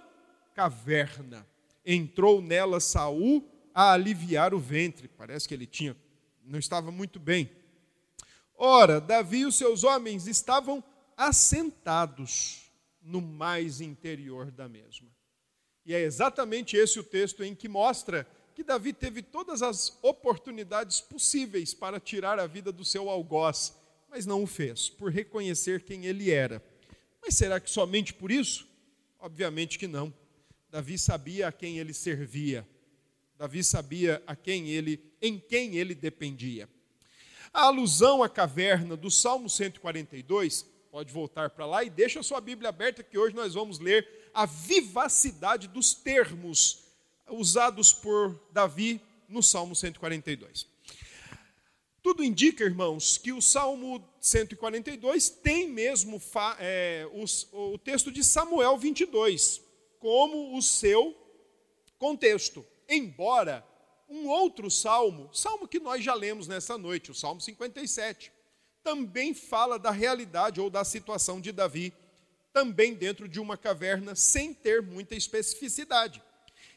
caverna. 0.55 1.47
Entrou 1.85 2.41
nela 2.41 2.81
Saul 2.81 3.47
a 3.75 3.93
aliviar 3.93 4.55
o 4.55 4.59
ventre. 4.59 5.09
Parece 5.09 5.47
que 5.47 5.55
ele 5.55 5.67
tinha 5.67 5.95
não 6.45 6.59
estava 6.59 6.91
muito 6.91 7.19
bem. 7.19 7.51
Ora, 8.57 9.01
Davi 9.01 9.39
e 9.39 9.47
os 9.47 9.57
seus 9.57 9.83
homens 9.83 10.27
estavam 10.27 10.85
assentados 11.17 12.71
no 13.03 13.21
mais 13.21 13.81
interior 13.81 14.51
da 14.51 14.69
mesma. 14.69 15.09
E 15.85 15.95
é 15.95 16.01
exatamente 16.01 16.77
esse 16.77 16.99
o 16.99 17.05
texto 17.05 17.43
em 17.43 17.55
que 17.55 17.69
mostra 17.69 18.27
que 18.55 18.63
Davi 18.63 18.93
teve 18.93 19.21
todas 19.23 19.63
as 19.63 19.99
oportunidades 20.01 21.01
possíveis 21.01 21.75
para 21.75 21.99
tirar 21.99 22.39
a 22.39 22.47
vida 22.47 22.71
do 22.71 22.85
seu 22.85 23.11
algoz, 23.11 23.75
mas 24.09 24.25
não 24.25 24.43
o 24.43 24.47
fez, 24.47 24.89
por 24.89 25.11
reconhecer 25.11 25.83
quem 25.83 26.07
ele 26.07 26.31
era. 26.31 26.63
Mas 27.21 27.35
será 27.35 27.59
que 27.59 27.69
somente 27.69 28.15
por 28.15 28.31
isso? 28.31 28.69
Obviamente 29.19 29.79
que 29.79 29.89
não. 29.89 30.15
Davi 30.75 30.99
sabia 30.99 31.47
a 31.47 31.53
quem 31.53 31.79
ele 31.79 31.95
servia. 31.95 32.67
Davi 33.39 33.63
sabia 33.63 34.21
a 34.27 34.35
quem 34.35 34.71
ele, 34.71 35.01
em 35.23 35.39
quem 35.39 35.77
ele 35.77 35.95
dependia. 35.95 36.69
A 37.53 37.67
alusão 37.67 38.25
à 38.25 38.29
caverna 38.29 38.97
do 38.97 39.09
Salmo 39.09 39.49
142, 39.49 40.67
pode 40.91 41.13
voltar 41.13 41.51
para 41.51 41.65
lá 41.65 41.85
e 41.85 41.91
deixa 41.91 42.19
a 42.19 42.25
sua 42.25 42.41
Bíblia 42.41 42.71
aberta 42.71 43.05
que 43.05 43.17
hoje 43.17 43.37
nós 43.37 43.55
vamos 43.55 43.79
ler 43.79 44.05
a 44.35 44.47
vivacidade 44.47 45.69
dos 45.69 45.95
termos 45.95 46.83
usados 47.31 47.93
por 47.93 48.37
Davi 48.51 49.01
no 49.29 49.45
Salmo 49.45 49.77
142. 49.77 50.67
Tudo 52.03 52.25
indica, 52.25 52.65
irmãos, 52.65 53.17
que 53.17 53.33
o 53.33 53.41
Salmo 53.41 54.05
142 54.21 55.29
tem 55.29 55.71
mesmo 55.71 56.21
é, 56.59 57.09
o 57.53 57.79
texto 57.79 58.11
de 58.11 58.25
Samuel 58.25 58.77
22 58.77 59.63
como 60.05 60.55
o 60.55 60.61
seu 60.61 61.17
contexto, 61.99 62.63
embora 62.87 63.67
um 64.07 64.29
outro 64.29 64.71
salmo, 64.71 65.31
salmo 65.33 65.67
que 65.67 65.81
nós 65.81 66.05
já 66.05 66.13
lemos 66.13 66.47
nessa 66.47 66.77
noite, 66.77 67.11
o 67.11 67.15
Salmo 67.15 67.41
57, 67.41 68.31
também 68.83 69.33
fala 69.33 69.79
da 69.79 69.91
realidade 69.91 70.61
ou 70.61 70.69
da 70.69 70.85
situação 70.85 71.41
de 71.41 71.53
Davi, 71.53 71.91
também 72.53 72.93
dentro 72.93 73.27
de 73.27 73.41
uma 73.41 73.57
caverna, 73.57 74.15
sem 74.15 74.53
ter 74.53 74.83
muita 74.83 75.15
especificidade. 75.15 76.23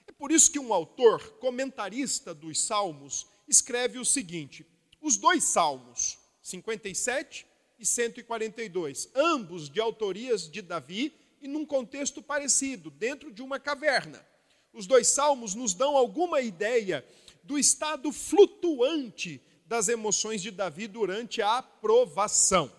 É 0.07 0.11
por 0.13 0.31
isso 0.31 0.49
que 0.49 0.57
um 0.57 0.71
autor, 0.73 1.31
comentarista 1.31 2.33
dos 2.33 2.61
Salmos, 2.61 3.27
escreve 3.45 3.99
o 3.99 4.05
seguinte: 4.05 4.65
os 5.01 5.17
dois 5.17 5.43
Salmos, 5.43 6.17
57 6.41 7.45
e 7.77 7.85
142, 7.85 9.09
ambos 9.13 9.69
de 9.69 9.81
autorias 9.81 10.49
de 10.49 10.61
Davi 10.61 11.26
e 11.41 11.47
num 11.47 11.65
contexto 11.65 12.21
parecido, 12.21 12.89
dentro 12.89 13.31
de 13.31 13.41
uma 13.41 13.59
caverna. 13.59 14.25
Os 14.73 14.85
dois 14.85 15.07
salmos 15.07 15.55
nos 15.55 15.73
dão 15.73 15.97
alguma 15.97 16.41
ideia 16.41 17.05
do 17.43 17.57
estado 17.57 18.11
flutuante 18.11 19.41
das 19.65 19.87
emoções 19.87 20.41
de 20.41 20.51
Davi 20.51 20.87
durante 20.87 21.41
a 21.41 21.57
aprovação. 21.57 22.71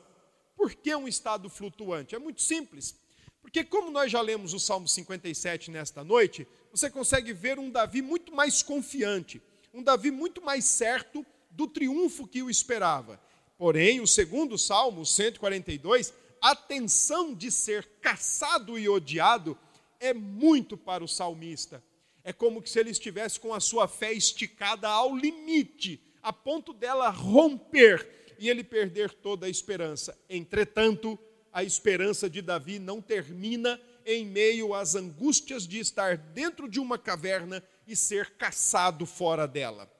Por 0.56 0.74
que 0.74 0.94
um 0.94 1.06
estado 1.06 1.48
flutuante? 1.48 2.14
É 2.14 2.18
muito 2.18 2.42
simples. 2.42 2.96
Porque, 3.40 3.64
como 3.64 3.90
nós 3.90 4.10
já 4.10 4.20
lemos 4.20 4.52
o 4.52 4.58
Salmo 4.58 4.86
57 4.86 5.70
nesta 5.70 6.04
noite, 6.04 6.46
você 6.70 6.90
consegue 6.90 7.32
ver 7.32 7.58
um 7.58 7.70
Davi 7.70 8.02
muito 8.02 8.34
mais 8.34 8.62
confiante, 8.62 9.40
um 9.72 9.82
Davi 9.82 10.10
muito 10.10 10.42
mais 10.42 10.64
certo 10.64 11.24
do 11.50 11.66
triunfo 11.66 12.26
que 12.26 12.42
o 12.42 12.50
esperava. 12.50 13.20
Porém, 13.56 14.00
o 14.00 14.06
segundo 14.06 14.58
salmo, 14.58 15.04
142, 15.04 16.12
a 16.40 16.54
tensão 16.54 17.34
de 17.34 17.50
ser 17.50 17.84
caçado 18.00 18.78
e 18.78 18.88
odiado 18.88 19.58
é 20.00 20.14
muito 20.14 20.76
para 20.76 21.04
o 21.04 21.08
salmista. 21.08 21.82
É 22.22 22.32
como 22.32 22.64
se 22.66 22.78
ele 22.78 22.90
estivesse 22.90 23.40
com 23.40 23.54
a 23.54 23.60
sua 23.60 23.88
fé 23.88 24.12
esticada 24.12 24.88
ao 24.88 25.16
limite, 25.16 26.00
a 26.22 26.32
ponto 26.32 26.72
dela 26.72 27.08
romper 27.08 28.36
e 28.38 28.48
ele 28.48 28.62
perder 28.62 29.12
toda 29.12 29.46
a 29.46 29.50
esperança. 29.50 30.16
Entretanto, 30.28 31.18
a 31.52 31.64
esperança 31.64 32.28
de 32.28 32.42
Davi 32.42 32.78
não 32.78 33.00
termina 33.00 33.80
em 34.04 34.24
meio 34.24 34.74
às 34.74 34.94
angústias 34.94 35.66
de 35.66 35.78
estar 35.78 36.16
dentro 36.16 36.68
de 36.68 36.78
uma 36.78 36.98
caverna 36.98 37.62
e 37.86 37.96
ser 37.96 38.30
caçado 38.32 39.04
fora 39.04 39.46
dela. 39.46 39.90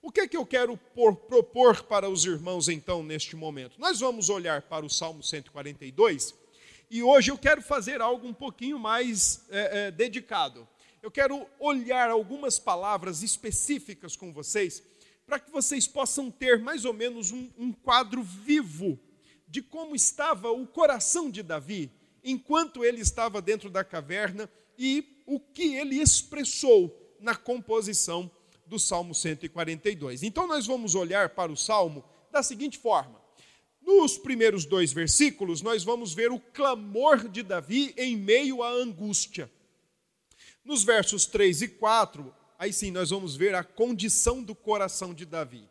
O 0.00 0.12
que 0.12 0.20
é 0.20 0.28
que 0.28 0.36
eu 0.36 0.46
quero 0.46 0.76
por, 0.94 1.16
propor 1.16 1.82
para 1.82 2.08
os 2.08 2.24
irmãos 2.24 2.68
então 2.68 3.02
neste 3.02 3.34
momento? 3.34 3.80
Nós 3.80 3.98
vamos 3.98 4.28
olhar 4.28 4.62
para 4.62 4.86
o 4.86 4.90
Salmo 4.90 5.22
142 5.22 6.34
e 6.88 7.02
hoje 7.02 7.32
eu 7.32 7.36
quero 7.36 7.60
fazer 7.60 8.00
algo 8.00 8.26
um 8.26 8.32
pouquinho 8.32 8.78
mais 8.78 9.44
é, 9.50 9.86
é, 9.86 9.90
dedicado. 9.90 10.66
Eu 11.02 11.10
quero 11.10 11.44
olhar 11.58 12.10
algumas 12.10 12.60
palavras 12.60 13.22
específicas 13.22 14.16
com 14.16 14.32
vocês 14.32 14.82
para 15.26 15.40
que 15.40 15.50
vocês 15.50 15.88
possam 15.88 16.30
ter 16.30 16.60
mais 16.60 16.84
ou 16.84 16.92
menos 16.92 17.32
um, 17.32 17.50
um 17.58 17.72
quadro 17.72 18.22
vivo 18.22 18.98
de 19.48 19.60
como 19.60 19.96
estava 19.96 20.50
o 20.50 20.66
coração 20.66 21.28
de 21.28 21.42
Davi 21.42 21.90
enquanto 22.22 22.84
ele 22.84 23.00
estava 23.00 23.42
dentro 23.42 23.68
da 23.68 23.82
caverna 23.82 24.48
e 24.78 25.22
o 25.26 25.40
que 25.40 25.74
ele 25.74 26.00
expressou 26.00 27.16
na 27.20 27.34
composição 27.34 28.30
do 28.68 28.78
Salmo 28.78 29.14
142. 29.14 30.22
Então 30.22 30.46
nós 30.46 30.66
vamos 30.66 30.94
olhar 30.94 31.30
para 31.30 31.50
o 31.50 31.56
Salmo 31.56 32.04
da 32.30 32.42
seguinte 32.42 32.78
forma: 32.78 33.20
nos 33.80 34.18
primeiros 34.18 34.64
dois 34.64 34.92
versículos, 34.92 35.62
nós 35.62 35.82
vamos 35.82 36.12
ver 36.12 36.30
o 36.30 36.38
clamor 36.38 37.28
de 37.28 37.42
Davi 37.42 37.94
em 37.96 38.16
meio 38.16 38.62
à 38.62 38.70
angústia. 38.70 39.50
Nos 40.64 40.84
versos 40.84 41.24
3 41.24 41.62
e 41.62 41.68
4, 41.68 42.34
aí 42.58 42.72
sim 42.72 42.90
nós 42.90 43.10
vamos 43.10 43.34
ver 43.34 43.54
a 43.54 43.64
condição 43.64 44.42
do 44.42 44.54
coração 44.54 45.14
de 45.14 45.24
Davi. 45.24 45.68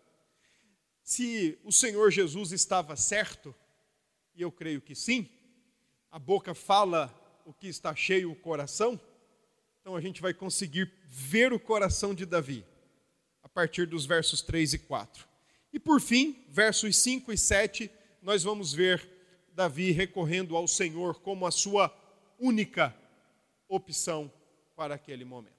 Se 1.03 1.57
o 1.63 1.71
Senhor 1.71 2.11
Jesus 2.11 2.51
estava 2.51 2.95
certo, 2.95 3.53
e 4.35 4.41
eu 4.41 4.51
creio 4.51 4.81
que 4.81 4.95
sim, 4.95 5.29
a 6.11 6.17
boca 6.17 6.55
fala 6.55 7.13
o 7.45 7.53
que 7.53 7.67
está 7.67 7.95
cheio 7.95 8.31
o 8.31 8.35
coração, 8.35 8.99
então 9.79 9.95
a 9.95 10.01
gente 10.01 10.21
vai 10.21 10.33
conseguir 10.33 10.91
ver 11.07 11.53
o 11.53 11.59
coração 11.59 12.13
de 12.13 12.25
Davi 12.25 12.65
partir 13.57 13.87
dos 13.87 14.05
versos 14.05 14.43
3 14.43 14.73
e 14.73 14.77
4. 14.77 15.25
E 15.73 15.79
por 15.79 15.99
fim, 15.99 16.45
versos 16.47 16.95
5 16.97 17.33
e 17.33 17.37
7, 17.39 17.89
nós 18.21 18.43
vamos 18.43 18.71
ver 18.71 19.09
Davi 19.51 19.89
recorrendo 19.89 20.55
ao 20.55 20.67
Senhor 20.67 21.19
como 21.21 21.43
a 21.43 21.49
sua 21.49 21.91
única 22.39 22.95
opção 23.67 24.31
para 24.75 24.93
aquele 24.93 25.25
momento. 25.25 25.57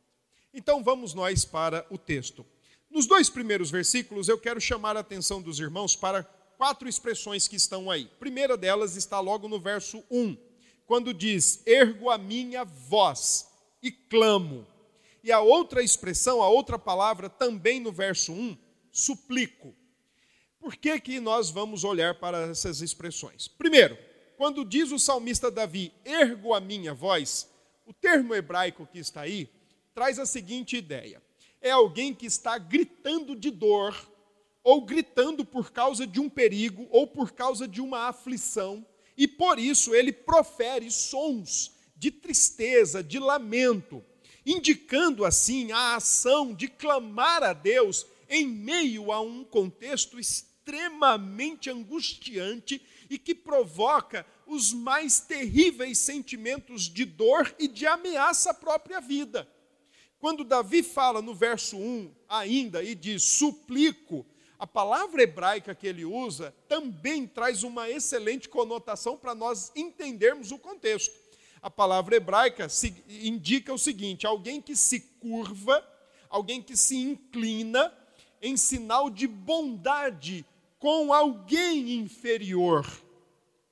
Então 0.55 0.81
vamos 0.81 1.13
nós 1.13 1.45
para 1.45 1.85
o 1.91 1.99
texto. 1.99 2.47
Nos 2.89 3.05
dois 3.05 3.29
primeiros 3.29 3.69
versículos, 3.69 4.29
eu 4.29 4.39
quero 4.39 4.61
chamar 4.61 4.97
a 4.97 5.01
atenção 5.01 5.43
dos 5.43 5.59
irmãos 5.59 5.97
para 5.97 6.23
quatro 6.57 6.89
expressões 6.89 7.49
que 7.49 7.57
estão 7.57 7.91
aí. 7.91 8.05
A 8.05 8.21
primeira 8.21 8.57
delas 8.57 8.95
está 8.95 9.19
logo 9.19 9.49
no 9.49 9.59
verso 9.59 10.05
1, 10.09 10.37
quando 10.87 11.13
diz: 11.13 11.67
Ergo 11.67 12.11
a 12.11 12.17
minha 12.17 12.63
voz 12.65 13.49
e 13.83 13.91
clamo. 13.91 14.65
E 15.23 15.33
a 15.33 15.41
outra 15.41 15.83
expressão, 15.83 16.43
a 16.43 16.49
outra 16.49 16.79
palavra, 16.79 17.29
também 17.29 17.81
no 17.81 17.93
verso 17.93 18.33
1, 18.33 18.57
suplico. 18.91 19.75
Por 20.59 20.77
que, 20.77 21.01
que 21.01 21.21
nós 21.21 21.51
vamos 21.51 21.85
olhar 21.85 22.19
para 22.19 22.49
essas 22.49 22.81
expressões? 22.81 23.49
Primeiro, 23.49 23.97
quando 24.37 24.65
diz 24.65 24.93
o 24.93 24.99
salmista 24.99 25.51
Davi, 25.51 25.93
ergo 26.05 26.55
a 26.55 26.61
minha 26.61 26.95
voz, 26.95 27.49
o 27.87 27.93
termo 27.93 28.35
hebraico 28.35 28.87
que 28.87 28.99
está 28.99 29.23
aí 29.23 29.51
traz 29.95 30.19
a 30.19 30.27
seguinte 30.27 30.77
ideia: 30.77 31.23
é 31.61 31.71
alguém 31.71 32.15
que 32.15 32.27
está 32.27 32.59
gritando 32.59 33.35
de 33.35 33.51
dor 33.51 33.97
ou 34.63 34.83
gritando 34.83 35.45
por 35.45 35.73
causa 35.73 36.07
de 36.07 36.21
um 36.21 36.29
perigo 36.29 36.87
ou 36.91 37.07
por 37.07 37.33
causa 37.33 37.67
de 37.67 37.81
uma 37.81 38.09
aflição, 38.09 38.87
e 39.17 39.27
por 39.27 39.59
isso 39.59 39.95
ele 39.95 40.13
profere 40.13 40.91
sons 40.91 41.73
de 41.97 42.11
tristeza, 42.11 43.03
de 43.03 43.19
lamento, 43.19 44.05
indicando 44.51 45.27
assim 45.27 45.73
a 45.73 45.97
ação 45.97 46.55
de 46.55 46.69
clamar 46.69 47.43
a 47.43 47.53
Deus 47.53 48.07
em 48.31 48.47
meio 48.47 49.13
a 49.13 49.21
um 49.21 49.45
contexto 49.45 50.19
extremamente 50.19 51.69
angustiante 51.69 52.81
e 53.11 53.19
que 53.19 53.35
provoca 53.35 54.27
os 54.47 54.73
mais 54.73 55.21
terríveis 55.21 55.99
sentimentos 55.99 56.83
de 56.83 57.05
dor 57.05 57.55
e 57.59 57.69
de 57.69 57.87
ameaça 57.87 58.51
à 58.51 58.55
própria 58.55 59.01
vida. 59.01 59.47
Quando 60.19 60.45
Davi 60.45 60.83
fala 60.83 61.21
no 61.21 61.35
verso 61.35 61.77
1 61.77 62.11
ainda 62.27 62.83
e 62.83 62.95
diz 62.95 63.23
suplico, 63.23 64.27
a 64.59 64.67
palavra 64.67 65.23
hebraica 65.23 65.75
que 65.75 65.87
ele 65.87 66.07
usa 66.07 66.55
também 66.67 67.27
traz 67.27 67.63
uma 67.63 67.89
excelente 67.89 68.49
conotação 68.49 69.17
para 69.17 69.35
nós 69.35 69.71
entendermos 69.77 70.51
o 70.51 70.59
contexto. 70.59 71.28
A 71.61 71.71
palavra 71.71 72.17
hebraica 72.17 72.69
indica 73.09 73.73
o 73.73 73.79
seguinte: 73.79 74.27
alguém 74.27 74.61
que 74.61 74.77
se 74.77 75.01
curva, 75.21 75.87
alguém 76.29 76.63
que 76.63 76.77
se 76.77 76.97
inclina 76.97 77.93
em 78.41 78.57
sinal 78.57 79.11
de 79.11 79.27
bondade 79.27 80.45
com 80.79 81.13
alguém 81.13 81.95
inferior, 81.95 82.87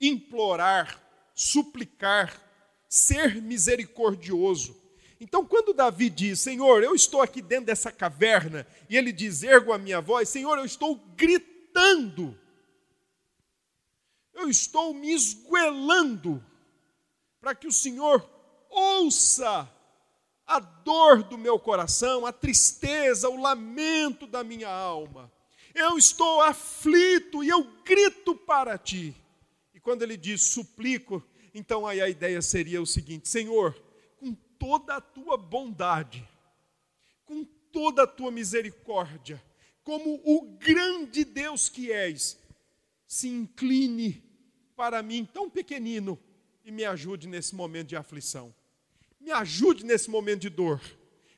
implorar, 0.00 1.00
suplicar, 1.34 2.42
ser 2.88 3.40
misericordioso. 3.40 4.76
Então, 5.20 5.46
quando 5.46 5.72
Davi 5.72 6.10
diz, 6.10 6.40
Senhor, 6.40 6.82
eu 6.82 6.94
estou 6.94 7.22
aqui 7.22 7.40
dentro 7.40 7.66
dessa 7.66 7.90
caverna, 7.90 8.66
e 8.88 8.96
ele 8.96 9.12
diz, 9.12 9.42
ergo 9.42 9.72
a 9.72 9.78
minha 9.78 10.00
voz, 10.00 10.28
Senhor, 10.28 10.58
eu 10.58 10.64
estou 10.64 10.96
gritando, 11.16 12.38
eu 14.34 14.50
estou 14.50 14.92
me 14.92 15.12
esguelando, 15.12 16.44
para 17.46 17.54
que 17.54 17.68
o 17.68 17.72
Senhor 17.72 18.28
ouça 18.68 19.72
a 20.44 20.58
dor 20.58 21.22
do 21.22 21.38
meu 21.38 21.60
coração, 21.60 22.26
a 22.26 22.32
tristeza, 22.32 23.28
o 23.28 23.40
lamento 23.40 24.26
da 24.26 24.42
minha 24.42 24.68
alma. 24.68 25.30
Eu 25.72 25.96
estou 25.96 26.42
aflito 26.42 27.44
e 27.44 27.48
eu 27.48 27.62
grito 27.84 28.34
para 28.34 28.76
ti. 28.76 29.14
E 29.72 29.78
quando 29.78 30.02
ele 30.02 30.16
diz 30.16 30.42
suplico, 30.42 31.22
então 31.54 31.86
aí 31.86 32.00
a 32.00 32.08
ideia 32.08 32.42
seria 32.42 32.82
o 32.82 32.86
seguinte: 32.86 33.28
Senhor, 33.28 33.80
com 34.18 34.34
toda 34.58 34.96
a 34.96 35.00
tua 35.00 35.36
bondade, 35.36 36.28
com 37.24 37.44
toda 37.70 38.02
a 38.02 38.08
tua 38.08 38.32
misericórdia, 38.32 39.40
como 39.84 40.20
o 40.24 40.42
grande 40.58 41.24
Deus 41.24 41.68
que 41.68 41.92
és, 41.92 42.36
se 43.06 43.28
incline 43.28 44.20
para 44.74 45.00
mim, 45.00 45.24
tão 45.24 45.48
pequenino, 45.48 46.18
e 46.66 46.72
me 46.72 46.84
ajude 46.84 47.28
nesse 47.28 47.54
momento 47.54 47.86
de 47.86 47.96
aflição. 47.96 48.52
Me 49.20 49.30
ajude 49.30 49.84
nesse 49.84 50.10
momento 50.10 50.40
de 50.40 50.50
dor. 50.50 50.80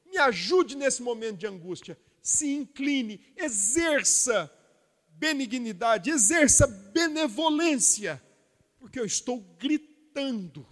Me 0.07 0.17
ajude 0.17 0.75
nesse 0.75 1.03
momento 1.03 1.37
de 1.37 1.47
angústia. 1.47 1.99
Se 2.23 2.51
incline, 2.51 3.21
exerça 3.37 4.51
benignidade, 5.11 6.11
exerça 6.11 6.67
benevolência, 6.67 8.23
porque 8.81 8.99
eu 8.99 9.05
estou 9.05 9.41
gritando, 9.59 10.67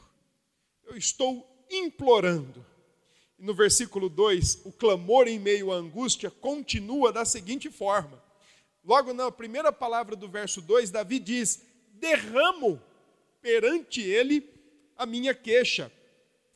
eu 0.87 0.97
estou 0.97 1.67
implorando. 1.71 2.65
E 3.39 3.45
no 3.45 3.53
versículo 3.53 4.09
2, 4.09 4.63
o 4.65 4.73
clamor 4.73 5.29
em 5.29 5.39
meio 5.39 5.71
à 5.71 5.77
angústia 5.77 6.31
continua 6.31 7.13
da 7.13 7.27
seguinte 7.27 7.71
forma: 7.71 8.23
logo 8.83 9.13
na 9.13 9.31
primeira 9.31 9.71
palavra 9.71 10.17
do 10.17 10.29
verso 10.29 10.63
2, 10.63 10.91
Davi 10.91 11.19
diz: 11.19 11.63
Derramo 11.93 12.81
perante 13.47 14.03
ele 14.03 14.53
a 14.97 15.07
minha 15.07 15.33
queixa. 15.33 15.93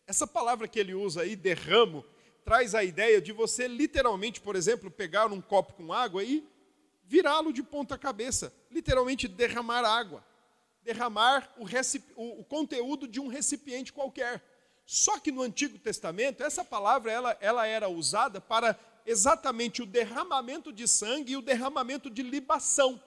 Essa 0.08 0.26
palavra 0.26 0.66
que 0.66 0.76
ele 0.76 0.92
usa 0.92 1.22
aí, 1.22 1.36
derramo, 1.36 2.04
traz 2.44 2.74
a 2.74 2.82
ideia 2.82 3.20
de 3.20 3.30
você 3.30 3.68
literalmente, 3.68 4.40
por 4.40 4.56
exemplo, 4.56 4.90
pegar 4.90 5.32
um 5.32 5.40
copo 5.40 5.74
com 5.74 5.92
água 5.92 6.24
e 6.24 6.44
virá-lo 7.04 7.52
de 7.52 7.62
ponta 7.62 7.96
cabeça, 7.96 8.52
literalmente 8.72 9.28
derramar 9.28 9.84
água, 9.84 10.24
derramar 10.82 11.54
o, 11.56 11.64
o, 12.16 12.40
o 12.40 12.44
conteúdo 12.44 13.06
de 13.06 13.20
um 13.20 13.28
recipiente 13.28 13.92
qualquer. 13.92 14.42
Só 14.84 15.16
que 15.20 15.30
no 15.30 15.42
Antigo 15.42 15.78
Testamento, 15.78 16.42
essa 16.42 16.64
palavra 16.64 17.12
ela, 17.12 17.38
ela 17.40 17.66
era 17.68 17.88
usada 17.88 18.40
para 18.40 18.76
exatamente 19.06 19.80
o 19.80 19.86
derramamento 19.86 20.72
de 20.72 20.88
sangue 20.88 21.34
e 21.34 21.36
o 21.36 21.42
derramamento 21.42 22.10
de 22.10 22.24
libação. 22.24 23.00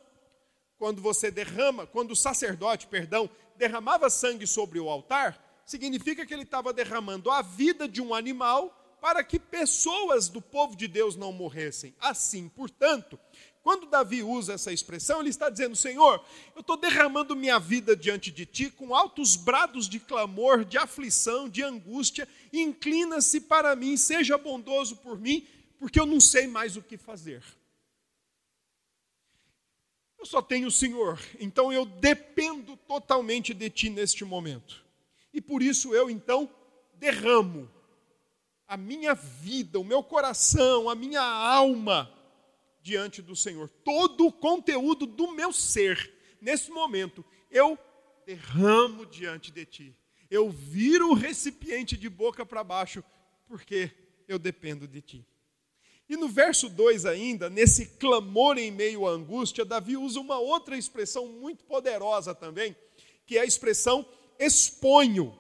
Quando 0.78 1.02
você 1.02 1.32
derrama, 1.32 1.86
quando 1.88 2.12
o 2.12 2.16
sacerdote, 2.16 2.88
perdão, 2.88 3.30
derramava 3.56 4.10
sangue 4.10 4.48
sobre 4.48 4.80
o 4.80 4.90
altar, 4.90 5.62
significa 5.66 6.26
que 6.26 6.34
ele 6.34 6.44
estava 6.44 6.74
derramando 6.74 7.30
a 7.30 7.42
vida 7.42 7.88
de 7.88 8.02
um 8.02 8.14
animal 8.14 8.80
para 9.02 9.24
que 9.24 9.38
pessoas 9.38 10.30
do 10.30 10.42
povo 10.42 10.78
de 10.78 10.88
Deus 10.88 11.16
não 11.16 11.34
morressem. 11.34 11.94
Assim, 12.00 12.48
portanto, 12.48 13.20
quando 13.62 13.86
Davi 13.86 14.24
usa 14.24 14.54
essa 14.54 14.74
expressão, 14.74 15.22
ele 15.22 15.30
está 15.30 15.50
dizendo: 15.50 15.76
Senhor, 15.76 16.24
eu 16.56 16.62
estou 16.62 16.76
derramando 16.76 17.36
minha 17.36 17.60
vida 17.60 17.96
diante 17.96 18.30
de 18.30 18.46
ti 18.46 18.70
com 18.70 18.94
altos 18.94 19.38
brados 19.38 19.88
de 19.88 20.00
clamor, 20.00 20.66
de 20.66 20.78
aflição, 20.78 21.48
de 21.48 21.64
angústia. 21.64 22.28
Inclina-se 22.52 23.42
para 23.42 23.76
mim, 23.76 23.96
seja 23.96 24.38
bondoso 24.38 24.98
por 24.98 25.18
mim, 25.18 25.48
porque 25.80 26.00
eu 26.00 26.06
não 26.06 26.20
sei 26.20 26.46
mais 26.46 26.76
o 26.76 26.82
que 26.82 26.98
fazer. 26.98 27.42
Eu 30.24 30.28
só 30.28 30.42
tenho 30.42 30.70
o 30.70 30.72
Senhor, 30.72 31.20
então 31.38 31.74
eu 31.74 31.84
dependo 31.84 32.78
totalmente 32.78 33.54
de 33.54 33.70
ti 33.70 33.90
neste 33.90 34.24
momento. 34.24 34.82
E 35.34 35.42
por 35.42 35.62
isso 35.62 35.94
eu 35.94 36.10
então 36.10 36.50
derramo 36.94 37.70
a 38.66 38.78
minha 38.78 39.14
vida, 39.14 39.82
o 39.82 39.84
meu 39.84 40.02
coração, 40.02 40.90
a 40.90 40.96
minha 40.96 41.22
alma 41.22 42.10
diante 42.82 43.22
do 43.22 43.36
Senhor. 43.36 43.68
Todo 43.84 44.28
o 44.28 44.32
conteúdo 44.32 45.06
do 45.06 45.34
meu 45.34 45.52
ser, 45.52 46.14
nesse 46.40 46.72
momento, 46.72 47.26
eu 47.52 47.78
derramo 48.26 49.06
diante 49.06 49.52
de 49.52 49.66
Ti. 49.66 49.98
Eu 50.32 50.50
viro 50.50 51.10
o 51.10 51.14
recipiente 51.14 51.98
de 51.98 52.08
boca 52.08 52.46
para 52.46 52.64
baixo, 52.64 53.04
porque 53.46 53.92
eu 54.26 54.40
dependo 54.40 54.88
de 54.88 55.02
Ti. 55.02 55.28
E 56.10 56.18
no 56.18 56.28
verso 56.28 56.70
2 56.70 57.06
ainda, 57.06 57.50
nesse 57.50 57.86
clamor 57.98 58.58
em 58.58 58.72
meio 58.72 59.08
à 59.08 59.12
angústia, 59.12 59.64
Davi 59.64 59.96
usa 59.96 60.20
uma 60.20 60.38
outra 60.38 60.78
expressão 60.78 61.28
muito 61.28 61.64
poderosa 61.64 62.36
também, 62.36 62.76
que 63.26 63.38
é 63.38 63.42
a 63.42 63.46
expressão 63.46 64.06
exponho. 64.38 65.38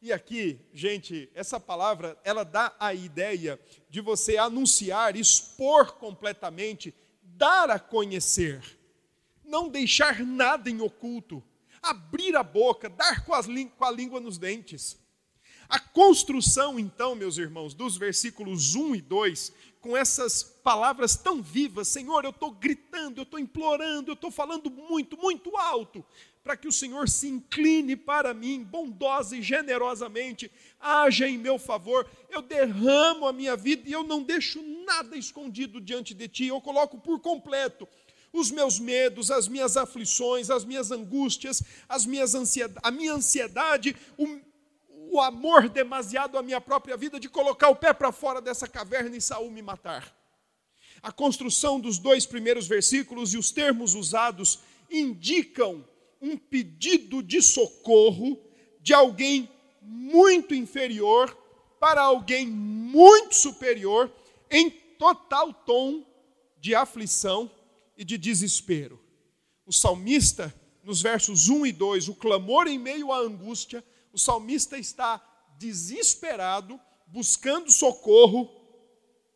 E 0.00 0.12
aqui, 0.12 0.60
gente, 0.72 1.30
essa 1.34 1.58
palavra, 1.58 2.16
ela 2.22 2.44
dá 2.44 2.74
a 2.78 2.94
ideia 2.94 3.58
de 3.88 4.00
você 4.00 4.36
anunciar, 4.36 5.16
expor 5.16 5.92
completamente, 5.94 6.94
dar 7.22 7.70
a 7.70 7.78
conhecer. 7.78 8.62
Não 9.44 9.68
deixar 9.68 10.24
nada 10.24 10.68
em 10.68 10.80
oculto. 10.80 11.42
Abrir 11.80 12.36
a 12.36 12.42
boca, 12.42 12.88
dar 12.88 13.24
com, 13.24 13.32
com 13.70 13.84
a 13.84 13.90
língua 13.90 14.20
nos 14.20 14.38
dentes. 14.38 14.98
A 15.68 15.78
construção, 15.78 16.78
então, 16.78 17.14
meus 17.14 17.36
irmãos, 17.36 17.74
dos 17.74 17.96
versículos 17.96 18.74
1 18.74 18.94
e 18.94 19.00
2, 19.02 19.52
com 19.82 19.94
essas 19.94 20.42
palavras 20.42 21.14
tão 21.14 21.42
vivas, 21.42 21.88
Senhor, 21.88 22.24
eu 22.24 22.30
estou 22.30 22.50
gritando, 22.50 23.18
eu 23.18 23.22
estou 23.24 23.38
implorando, 23.38 24.10
eu 24.10 24.14
estou 24.14 24.30
falando 24.30 24.70
muito, 24.70 25.18
muito 25.18 25.54
alto, 25.58 26.02
para 26.42 26.56
que 26.56 26.66
o 26.66 26.72
Senhor 26.72 27.06
se 27.06 27.28
incline 27.28 27.94
para 27.94 28.32
mim, 28.32 28.64
bondosa 28.64 29.36
e 29.36 29.42
generosamente, 29.42 30.50
haja 30.80 31.28
em 31.28 31.36
meu 31.36 31.58
favor. 31.58 32.08
Eu 32.30 32.40
derramo 32.40 33.26
a 33.26 33.32
minha 33.32 33.54
vida 33.54 33.86
e 33.86 33.92
eu 33.92 34.02
não 34.02 34.22
deixo 34.22 34.62
nada 34.86 35.18
escondido 35.18 35.82
diante 35.82 36.14
de 36.14 36.28
Ti, 36.28 36.46
eu 36.46 36.60
coloco 36.62 36.98
por 36.98 37.20
completo 37.20 37.86
os 38.32 38.50
meus 38.50 38.78
medos, 38.78 39.30
as 39.30 39.48
minhas 39.48 39.76
aflições, 39.76 40.50
as 40.50 40.64
minhas 40.64 40.90
angústias, 40.90 41.62
as 41.88 42.04
minhas 42.06 42.34
ansiedade, 42.34 42.80
a 42.82 42.90
minha 42.90 43.12
ansiedade, 43.12 43.96
o, 44.16 44.40
o 45.10 45.20
amor 45.20 45.68
demasiado 45.68 46.36
à 46.36 46.42
minha 46.42 46.60
própria 46.60 46.96
vida 46.96 47.18
de 47.18 47.28
colocar 47.28 47.68
o 47.68 47.76
pé 47.76 47.92
para 47.92 48.12
fora 48.12 48.40
dessa 48.40 48.68
caverna 48.68 49.16
e 49.16 49.20
Saul 49.20 49.50
me 49.50 49.62
matar. 49.62 50.14
A 51.02 51.12
construção 51.12 51.80
dos 51.80 51.98
dois 51.98 52.26
primeiros 52.26 52.66
versículos 52.66 53.32
e 53.32 53.38
os 53.38 53.50
termos 53.50 53.94
usados 53.94 54.60
indicam 54.90 55.84
um 56.20 56.36
pedido 56.36 57.22
de 57.22 57.40
socorro 57.40 58.38
de 58.80 58.92
alguém 58.92 59.48
muito 59.80 60.54
inferior 60.54 61.36
para 61.78 62.02
alguém 62.02 62.46
muito 62.46 63.34
superior, 63.34 64.12
em 64.50 64.68
total 64.70 65.52
tom 65.52 66.04
de 66.60 66.74
aflição 66.74 67.50
e 67.96 68.04
de 68.04 68.18
desespero. 68.18 69.00
O 69.64 69.72
salmista, 69.72 70.52
nos 70.82 71.00
versos 71.00 71.48
1 71.48 71.66
e 71.66 71.72
2, 71.72 72.08
o 72.08 72.14
clamor 72.14 72.66
em 72.66 72.78
meio 72.78 73.12
à 73.12 73.18
angústia, 73.18 73.84
o 74.18 74.20
salmista 74.20 74.76
está 74.76 75.18
desesperado, 75.56 76.78
buscando 77.06 77.70
socorro, 77.70 78.50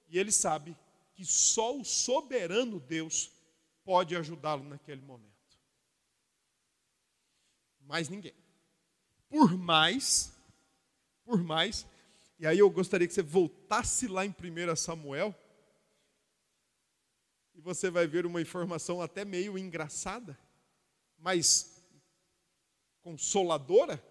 e 0.09 0.19
ele 0.19 0.31
sabe 0.31 0.77
que 1.15 1.25
só 1.25 1.75
o 1.75 1.85
soberano 1.85 2.79
Deus 2.79 3.31
pode 3.85 4.15
ajudá-lo 4.15 4.65
naquele 4.65 5.01
momento 5.01 5.33
mais 7.93 8.09
ninguém. 8.09 8.35
Por 9.29 9.55
mais, 9.55 10.33
por 11.25 11.43
mais, 11.43 11.87
e 12.39 12.47
aí 12.47 12.59
eu 12.59 12.71
gostaria 12.71 13.07
que 13.07 13.13
você 13.13 13.23
voltasse 13.23 14.09
lá 14.09 14.25
em 14.25 14.31
1 14.31 14.77
Samuel, 14.77 15.35
e 17.55 17.61
você 17.61 17.91
vai 17.91 18.07
ver 18.07 18.25
uma 18.25 18.41
informação 18.41 19.03
até 19.03 19.27
meio 19.27 19.59
engraçada, 19.59 20.39
mas 21.19 21.85
consoladora. 23.03 24.03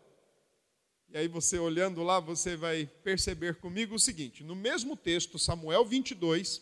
E 1.12 1.18
aí 1.18 1.28
você 1.28 1.60
olhando 1.60 2.02
lá, 2.04 2.20
você 2.20 2.56
vai 2.56 2.90
perceber 3.04 3.56
comigo 3.56 3.96
o 3.96 4.00
seguinte: 4.00 4.44
no 4.44 4.56
mesmo 4.56 4.96
texto, 4.96 5.38
Samuel 5.38 5.86
22, 5.86 6.62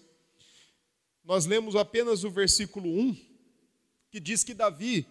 nós 1.23 1.45
lemos 1.45 1.75
apenas 1.75 2.23
o 2.23 2.31
versículo 2.31 2.89
1, 2.89 3.15
que 4.09 4.19
diz 4.19 4.43
que 4.43 4.53
Davi 4.53 5.07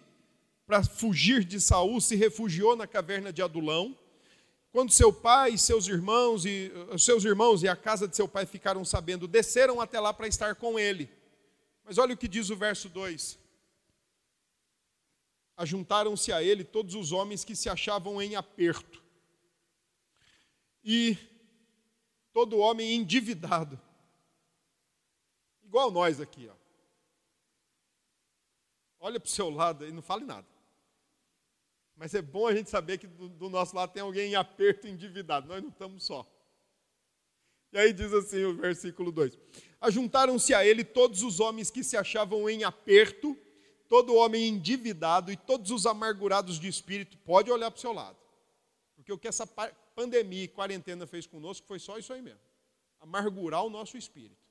para 0.69 0.83
fugir 0.83 1.43
de 1.43 1.59
Saul, 1.59 1.99
se 1.99 2.15
refugiou 2.15 2.75
na 2.75 2.85
caverna 2.85 3.33
de 3.33 3.41
Adulão. 3.41 3.97
Quando 4.71 4.91
seu 4.91 5.11
pai, 5.11 5.57
seus 5.57 5.87
irmãos 5.87 6.45
e 6.45 6.71
seus 6.95 7.25
irmãos 7.25 7.63
e 7.63 7.67
a 7.67 7.75
casa 7.75 8.07
de 8.07 8.15
seu 8.15 8.27
pai 8.27 8.45
ficaram 8.45 8.85
sabendo, 8.85 9.27
desceram 9.27 9.81
até 9.81 9.99
lá 9.99 10.13
para 10.13 10.27
estar 10.27 10.53
com 10.53 10.77
ele. 10.77 11.09
Mas 11.83 11.97
olha 11.97 12.13
o 12.13 12.17
que 12.17 12.27
diz 12.27 12.51
o 12.51 12.55
verso 12.55 12.87
2. 12.87 13.39
Ajuntaram-se 15.57 16.31
a 16.31 16.43
ele 16.43 16.63
todos 16.63 16.93
os 16.93 17.11
homens 17.11 17.43
que 17.43 17.55
se 17.55 17.67
achavam 17.67 18.21
em 18.21 18.35
aperto. 18.35 19.08
E 20.83 21.17
todo 22.31 22.57
homem 22.59 22.95
endividado. 22.95 23.79
Igual 25.63 25.91
nós 25.91 26.19
aqui, 26.19 26.47
ó. 26.47 26.55
Olha 28.99 29.19
para 29.19 29.27
o 29.27 29.31
seu 29.31 29.49
lado 29.49 29.85
e 29.85 29.91
não 29.91 30.01
fale 30.01 30.25
nada. 30.25 30.47
Mas 31.95 32.13
é 32.13 32.21
bom 32.21 32.47
a 32.47 32.55
gente 32.55 32.69
saber 32.69 32.97
que 32.97 33.07
do, 33.07 33.29
do 33.29 33.49
nosso 33.49 33.75
lado 33.75 33.91
tem 33.91 34.01
alguém 34.01 34.31
em 34.31 34.35
aperto 34.35 34.87
endividado. 34.87 35.47
Nós 35.47 35.61
não 35.61 35.69
estamos 35.69 36.03
só. 36.03 36.25
E 37.71 37.77
aí 37.77 37.93
diz 37.93 38.13
assim 38.13 38.43
o 38.45 38.55
versículo 38.55 39.11
2: 39.11 39.37
Ajuntaram-se 39.79 40.53
a 40.53 40.65
ele 40.65 40.83
todos 40.83 41.23
os 41.23 41.39
homens 41.39 41.69
que 41.69 41.83
se 41.83 41.95
achavam 41.95 42.49
em 42.49 42.63
aperto, 42.63 43.37
todo 43.87 44.15
homem 44.15 44.47
endividado 44.47 45.31
e 45.31 45.37
todos 45.37 45.71
os 45.71 45.85
amargurados 45.85 46.59
de 46.59 46.67
espírito. 46.67 47.17
Pode 47.19 47.51
olhar 47.51 47.69
para 47.69 47.77
o 47.77 47.81
seu 47.81 47.93
lado. 47.93 48.17
Porque 48.95 49.13
o 49.13 49.17
que 49.17 49.27
essa 49.27 49.47
pandemia 49.99 50.45
e 50.45 50.47
quarentena 50.47 51.05
fez 51.05 51.27
conosco 51.27 51.67
foi 51.67 51.77
só 51.77 51.97
isso 51.97 52.13
aí 52.13 52.21
mesmo 52.21 52.39
amargurar 53.01 53.65
o 53.65 53.69
nosso 53.69 53.97
espírito. 53.97 54.45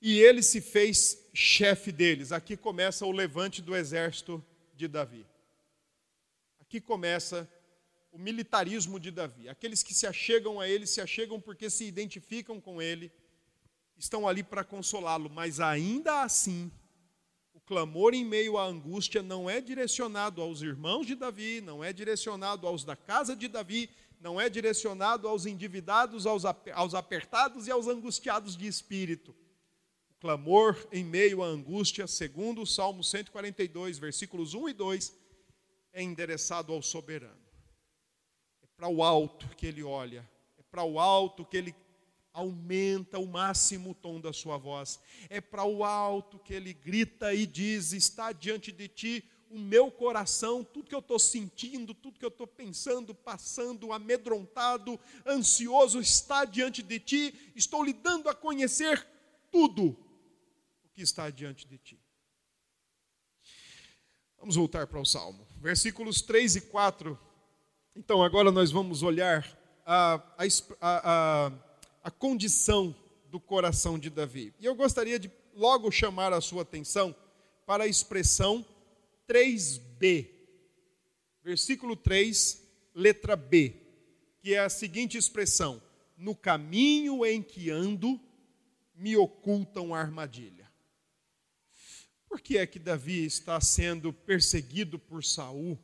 E 0.00 0.18
ele 0.20 0.42
se 0.42 0.60
fez 0.60 1.28
chefe 1.34 1.92
deles. 1.92 2.32
Aqui 2.32 2.56
começa 2.56 3.06
o 3.06 3.12
levante 3.12 3.60
do 3.60 3.74
exército 3.74 4.44
de 4.74 4.88
Davi. 4.88 5.24
Aqui 6.60 6.80
começa 6.80 7.48
o 8.12 8.18
militarismo 8.18 8.98
de 8.98 9.10
Davi. 9.12 9.48
Aqueles 9.48 9.82
que 9.82 9.94
se 9.94 10.06
achegam 10.06 10.60
a 10.60 10.68
ele, 10.68 10.86
se 10.86 11.00
achegam 11.00 11.40
porque 11.40 11.68
se 11.68 11.84
identificam 11.84 12.60
com 12.60 12.80
ele, 12.82 13.12
estão 13.96 14.26
ali 14.26 14.42
para 14.42 14.64
consolá-lo, 14.64 15.28
mas 15.28 15.58
ainda 15.60 16.22
assim, 16.22 16.70
o 17.52 17.60
clamor 17.60 18.14
em 18.14 18.24
meio 18.24 18.56
à 18.56 18.64
angústia 18.64 19.22
não 19.22 19.50
é 19.50 19.60
direcionado 19.60 20.40
aos 20.40 20.62
irmãos 20.62 21.06
de 21.06 21.16
Davi, 21.16 21.60
não 21.60 21.82
é 21.82 21.92
direcionado 21.92 22.66
aos 22.66 22.84
da 22.84 22.94
casa 22.94 23.34
de 23.34 23.48
Davi, 23.48 23.90
não 24.20 24.40
é 24.40 24.48
direcionado 24.48 25.28
aos 25.28 25.46
endividados, 25.46 26.26
aos, 26.26 26.44
aos 26.44 26.94
apertados 26.94 27.66
e 27.66 27.70
aos 27.70 27.86
angustiados 27.86 28.56
de 28.56 28.66
espírito. 28.66 29.34
O 30.10 30.14
clamor 30.20 30.76
em 30.90 31.04
meio 31.04 31.42
à 31.42 31.46
angústia, 31.46 32.06
segundo 32.06 32.62
o 32.62 32.66
Salmo 32.66 33.04
142, 33.04 33.98
versículos 33.98 34.54
1 34.54 34.68
e 34.70 34.72
2, 34.72 35.16
é 35.92 36.02
endereçado 36.02 36.72
ao 36.72 36.82
soberano. 36.82 37.38
É 38.62 38.66
para 38.76 38.88
o 38.88 39.02
alto 39.02 39.48
que 39.56 39.66
ele 39.66 39.82
olha, 39.82 40.28
é 40.58 40.62
para 40.62 40.82
o 40.82 40.98
alto 40.98 41.44
que 41.44 41.56
ele 41.56 41.74
aumenta 42.32 43.18
o 43.18 43.26
máximo 43.26 43.90
o 43.90 43.94
tom 43.94 44.20
da 44.20 44.32
sua 44.32 44.56
voz, 44.56 45.00
é 45.28 45.40
para 45.40 45.64
o 45.64 45.84
alto 45.84 46.38
que 46.38 46.54
ele 46.54 46.72
grita 46.72 47.32
e 47.34 47.46
diz: 47.46 47.92
Está 47.92 48.32
diante 48.32 48.70
de 48.70 48.88
ti 48.88 49.24
o 49.50 49.58
meu 49.58 49.90
coração, 49.90 50.62
tudo 50.62 50.88
que 50.88 50.94
eu 50.94 50.98
estou 51.00 51.18
sentindo, 51.18 51.94
tudo 51.94 52.18
que 52.18 52.24
eu 52.24 52.30
estou 52.30 52.46
pensando, 52.46 53.14
passando, 53.14 53.92
amedrontado, 53.92 54.98
ansioso, 55.26 56.00
está 56.00 56.44
diante 56.44 56.82
de 56.82 56.98
ti, 57.00 57.52
estou 57.56 57.82
lhe 57.82 57.92
dando 57.92 58.28
a 58.28 58.34
conhecer 58.34 59.06
tudo 59.50 59.96
o 60.84 60.88
que 60.94 61.02
está 61.02 61.30
diante 61.30 61.66
de 61.66 61.78
ti. 61.78 61.98
Vamos 64.38 64.56
voltar 64.56 64.86
para 64.86 65.00
o 65.00 65.04
Salmo, 65.04 65.46
versículos 65.56 66.22
3 66.22 66.56
e 66.56 66.60
4. 66.62 67.18
Então, 67.96 68.22
agora 68.22 68.52
nós 68.52 68.70
vamos 68.70 69.02
olhar 69.02 69.44
a, 69.84 70.22
a, 70.36 70.46
a, 70.80 71.52
a 72.04 72.10
condição 72.10 72.94
do 73.26 73.40
coração 73.40 73.98
de 73.98 74.10
Davi. 74.10 74.54
E 74.60 74.64
eu 74.66 74.74
gostaria 74.74 75.18
de 75.18 75.30
logo 75.54 75.90
chamar 75.90 76.32
a 76.32 76.40
sua 76.40 76.62
atenção 76.62 77.14
para 77.66 77.84
a 77.84 77.88
expressão 77.88 78.64
3b. 79.28 80.30
Versículo 81.42 81.94
3, 81.94 82.62
letra 82.94 83.36
B, 83.36 83.74
que 84.40 84.54
é 84.54 84.60
a 84.60 84.70
seguinte 84.70 85.18
expressão: 85.18 85.82
No 86.16 86.34
caminho 86.34 87.24
em 87.26 87.42
que 87.42 87.70
ando, 87.70 88.18
me 88.94 89.16
ocultam 89.16 89.94
armadilha. 89.94 90.68
Por 92.28 92.40
que 92.40 92.58
é 92.58 92.66
que 92.66 92.78
Davi 92.78 93.24
está 93.24 93.60
sendo 93.60 94.12
perseguido 94.12 94.98
por 94.98 95.24
Saul? 95.24 95.78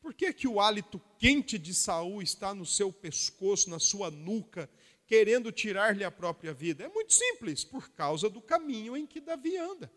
Por 0.00 0.12
que 0.12 0.26
é 0.26 0.32
que 0.32 0.48
o 0.48 0.60
hálito 0.60 1.00
quente 1.18 1.58
de 1.58 1.72
Saul 1.74 2.22
está 2.22 2.52
no 2.54 2.66
seu 2.66 2.92
pescoço, 2.92 3.70
na 3.70 3.78
sua 3.78 4.10
nuca, 4.10 4.68
querendo 5.06 5.52
tirar-lhe 5.52 6.04
a 6.04 6.10
própria 6.10 6.52
vida? 6.52 6.84
É 6.84 6.88
muito 6.88 7.14
simples, 7.14 7.64
por 7.64 7.90
causa 7.90 8.28
do 8.28 8.40
caminho 8.40 8.96
em 8.96 9.06
que 9.06 9.20
Davi 9.20 9.56
anda. 9.56 9.90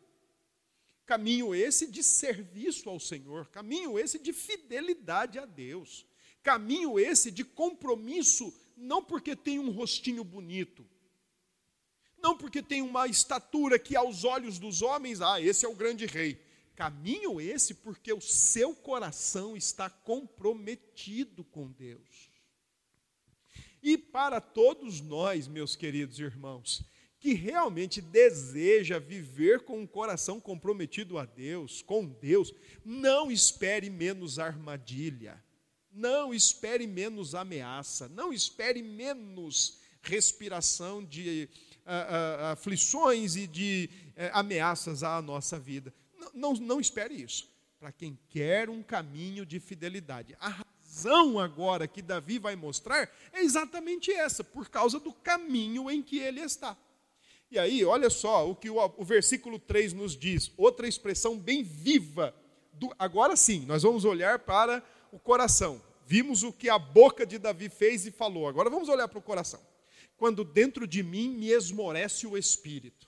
Caminho 1.06 1.54
esse 1.54 1.86
de 1.86 2.04
serviço 2.04 2.90
ao 2.90 3.00
Senhor, 3.00 3.48
caminho 3.50 4.00
esse 4.00 4.18
de 4.18 4.34
fidelidade 4.34 5.38
a 5.38 5.46
Deus, 5.46 6.06
caminho 6.42 7.00
esse 7.00 7.30
de 7.30 7.44
compromisso, 7.44 8.54
não 8.76 9.04
porque 9.04 9.36
tem 9.36 9.60
um 9.60 9.70
rostinho 9.70 10.24
bonito, 10.24 10.86
não 12.18 12.36
porque 12.36 12.62
tem 12.62 12.82
uma 12.82 13.08
estatura 13.08 13.78
que 13.78 13.96
aos 13.96 14.24
olhos 14.24 14.58
dos 14.58 14.82
homens, 14.82 15.22
ah, 15.22 15.40
esse 15.40 15.64
é 15.64 15.70
o 15.70 15.76
grande 15.76 16.08
rei. 16.08 16.44
Caminho 16.76 17.40
esse 17.40 17.74
porque 17.76 18.12
o 18.12 18.20
seu 18.20 18.76
coração 18.76 19.56
está 19.56 19.90
comprometido 19.90 21.44
com 21.44 21.72
Deus. 21.72 22.30
E 23.82 23.98
para 23.98 24.42
todos 24.42 25.00
nós, 25.00 25.48
meus 25.48 25.76
queridos 25.76 26.20
irmãos, 26.20 26.84
que 27.26 27.34
realmente 27.34 28.02
deseja 28.02 29.00
viver 29.00 29.62
com 29.62 29.80
um 29.80 29.88
coração 29.88 30.40
comprometido 30.40 31.18
a 31.18 31.26
Deus, 31.26 31.82
com 31.82 32.06
Deus, 32.06 32.54
não 32.86 33.32
espere 33.32 33.90
menos 33.90 34.38
armadilha, 34.38 35.44
não 35.92 36.32
espere 36.32 36.86
menos 36.86 37.34
ameaça, 37.34 38.08
não 38.08 38.32
espere 38.32 38.84
menos 38.84 39.80
respiração 40.04 41.04
de 41.04 41.50
uh, 41.78 41.90
uh, 41.90 42.46
aflições 42.52 43.36
e 43.36 43.48
de 43.48 43.90
uh, 44.10 44.30
ameaças 44.34 45.02
à 45.02 45.20
nossa 45.20 45.58
vida. 45.58 45.92
Não, 46.16 46.32
não, 46.32 46.54
não 46.54 46.80
espere 46.80 47.16
isso. 47.16 47.52
Para 47.80 47.92
quem 47.92 48.20
quer 48.30 48.70
um 48.70 48.84
caminho 48.84 49.48
de 49.48 49.60
fidelidade. 49.60 50.38
A 50.40 50.64
razão 50.86 51.40
agora 51.40 51.88
que 51.88 52.04
Davi 52.04 52.38
vai 52.38 52.56
mostrar 52.56 53.10
é 53.34 53.42
exatamente 53.42 54.12
essa, 54.12 54.44
por 54.44 54.70
causa 54.70 55.00
do 55.00 55.12
caminho 55.12 55.90
em 55.90 56.04
que 56.04 56.20
ele 56.20 56.42
está. 56.42 56.78
E 57.56 57.60
aí, 57.60 57.86
olha 57.86 58.10
só 58.10 58.50
o 58.50 58.54
que 58.54 58.70
o, 58.70 58.76
o 58.98 59.06
versículo 59.06 59.58
3 59.58 59.94
nos 59.94 60.18
diz, 60.18 60.52
outra 60.58 60.90
expressão 60.90 61.40
bem 61.40 61.64
viva. 61.64 62.36
Do, 62.74 62.94
agora 63.00 63.38
sim, 63.38 63.66
nós 63.66 63.84
vamos 63.84 64.04
olhar 64.04 64.40
para 64.40 64.84
o 65.10 65.18
coração. 65.18 65.82
Vimos 66.06 66.44
o 66.44 66.52
que 66.52 66.68
a 66.68 66.78
boca 66.78 67.26
de 67.26 67.38
Davi 67.38 67.70
fez 67.70 68.06
e 68.06 68.12
falou. 68.12 68.50
Agora 68.50 68.70
vamos 68.70 68.90
olhar 68.90 69.08
para 69.08 69.20
o 69.20 69.22
coração. 69.22 69.62
Quando 70.18 70.44
dentro 70.44 70.86
de 70.86 71.02
mim 71.02 71.30
me 71.30 71.48
esmorece 71.50 72.28
o 72.28 72.38
espírito. 72.38 73.08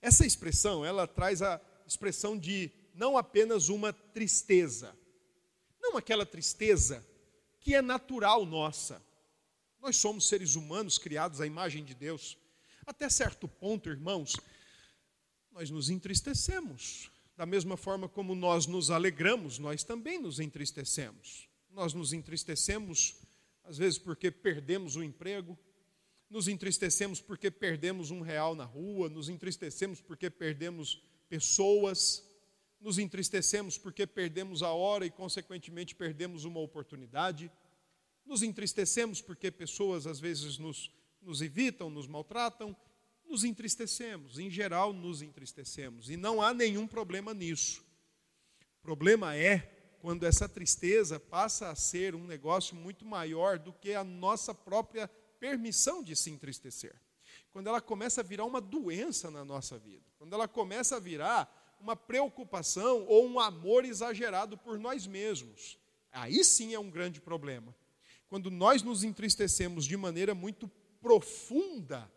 Essa 0.00 0.24
expressão, 0.24 0.84
ela 0.84 1.04
traz 1.04 1.42
a 1.42 1.60
expressão 1.84 2.38
de 2.38 2.70
não 2.94 3.18
apenas 3.18 3.68
uma 3.68 3.92
tristeza, 3.92 4.96
não 5.82 5.96
aquela 5.96 6.24
tristeza 6.24 7.04
que 7.58 7.74
é 7.74 7.82
natural 7.82 8.46
nossa. 8.46 9.02
Nós 9.80 9.96
somos 9.96 10.28
seres 10.28 10.54
humanos 10.54 10.98
criados 10.98 11.40
à 11.40 11.46
imagem 11.48 11.84
de 11.84 11.96
Deus. 11.96 12.38
Até 12.86 13.08
certo 13.08 13.48
ponto, 13.48 13.88
irmãos, 13.88 14.34
nós 15.50 15.70
nos 15.70 15.88
entristecemos. 15.88 17.10
Da 17.34 17.46
mesma 17.46 17.76
forma 17.76 18.08
como 18.08 18.34
nós 18.34 18.66
nos 18.66 18.90
alegramos, 18.90 19.58
nós 19.58 19.82
também 19.82 20.20
nos 20.20 20.38
entristecemos. 20.38 21.48
Nós 21.70 21.94
nos 21.94 22.12
entristecemos, 22.12 23.16
às 23.64 23.78
vezes, 23.78 23.98
porque 23.98 24.30
perdemos 24.30 24.96
o 24.96 25.02
emprego, 25.02 25.58
nos 26.28 26.46
entristecemos 26.46 27.20
porque 27.20 27.50
perdemos 27.50 28.10
um 28.10 28.20
real 28.20 28.54
na 28.54 28.64
rua, 28.64 29.08
nos 29.08 29.28
entristecemos 29.28 30.00
porque 30.00 30.28
perdemos 30.28 31.02
pessoas, 31.28 32.22
nos 32.80 32.98
entristecemos 32.98 33.78
porque 33.78 34.06
perdemos 34.06 34.62
a 34.62 34.70
hora 34.72 35.06
e, 35.06 35.10
consequentemente, 35.10 35.94
perdemos 35.94 36.44
uma 36.44 36.60
oportunidade, 36.60 37.50
nos 38.26 38.42
entristecemos 38.42 39.22
porque 39.22 39.50
pessoas, 39.50 40.06
às 40.06 40.20
vezes, 40.20 40.58
nos 40.58 40.90
nos 41.24 41.42
evitam, 41.42 41.90
nos 41.90 42.06
maltratam, 42.06 42.76
nos 43.26 43.44
entristecemos, 43.44 44.38
em 44.38 44.50
geral 44.50 44.92
nos 44.92 45.22
entristecemos, 45.22 46.10
e 46.10 46.16
não 46.16 46.42
há 46.42 46.52
nenhum 46.52 46.86
problema 46.86 47.32
nisso. 47.32 47.84
O 48.78 48.82
problema 48.82 49.36
é 49.36 49.58
quando 50.00 50.24
essa 50.24 50.46
tristeza 50.46 51.18
passa 51.18 51.70
a 51.70 51.74
ser 51.74 52.14
um 52.14 52.26
negócio 52.26 52.76
muito 52.76 53.06
maior 53.06 53.58
do 53.58 53.72
que 53.72 53.94
a 53.94 54.04
nossa 54.04 54.54
própria 54.54 55.08
permissão 55.40 56.02
de 56.02 56.14
se 56.14 56.30
entristecer. 56.30 56.94
Quando 57.50 57.68
ela 57.68 57.80
começa 57.80 58.20
a 58.20 58.24
virar 58.24 58.44
uma 58.44 58.60
doença 58.60 59.30
na 59.30 59.44
nossa 59.44 59.78
vida, 59.78 60.04
quando 60.18 60.34
ela 60.34 60.46
começa 60.46 60.96
a 60.96 61.00
virar 61.00 61.76
uma 61.80 61.96
preocupação 61.96 63.04
ou 63.06 63.26
um 63.26 63.40
amor 63.40 63.84
exagerado 63.84 64.58
por 64.58 64.78
nós 64.78 65.06
mesmos, 65.06 65.78
aí 66.12 66.44
sim 66.44 66.74
é 66.74 66.78
um 66.78 66.90
grande 66.90 67.20
problema. 67.20 67.74
Quando 68.28 68.50
nós 68.50 68.82
nos 68.82 69.04
entristecemos 69.04 69.86
de 69.86 69.96
maneira 69.96 70.34
muito 70.34 70.70
profunda, 71.04 72.10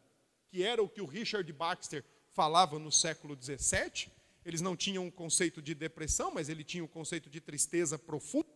que 0.47 0.63
era 0.63 0.81
o 0.81 0.87
que 0.87 1.01
o 1.01 1.05
Richard 1.05 1.51
Baxter 1.51 2.05
falava 2.31 2.79
no 2.79 2.89
século 2.89 3.37
XVII. 3.39 4.09
Eles 4.45 4.61
não 4.61 4.77
tinham 4.77 5.03
um 5.03 5.11
conceito 5.11 5.61
de 5.61 5.75
depressão, 5.75 6.31
mas 6.33 6.47
ele 6.47 6.63
tinha 6.63 6.81
o 6.81 6.85
um 6.85 6.89
conceito 6.89 7.29
de 7.29 7.41
tristeza 7.41 7.99
profunda. 7.99 8.47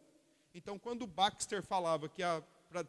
Então, 0.56 0.80
quando 0.80 1.06
Baxter 1.06 1.62
falava 1.62 2.08
que 2.08 2.24
a, 2.24 2.41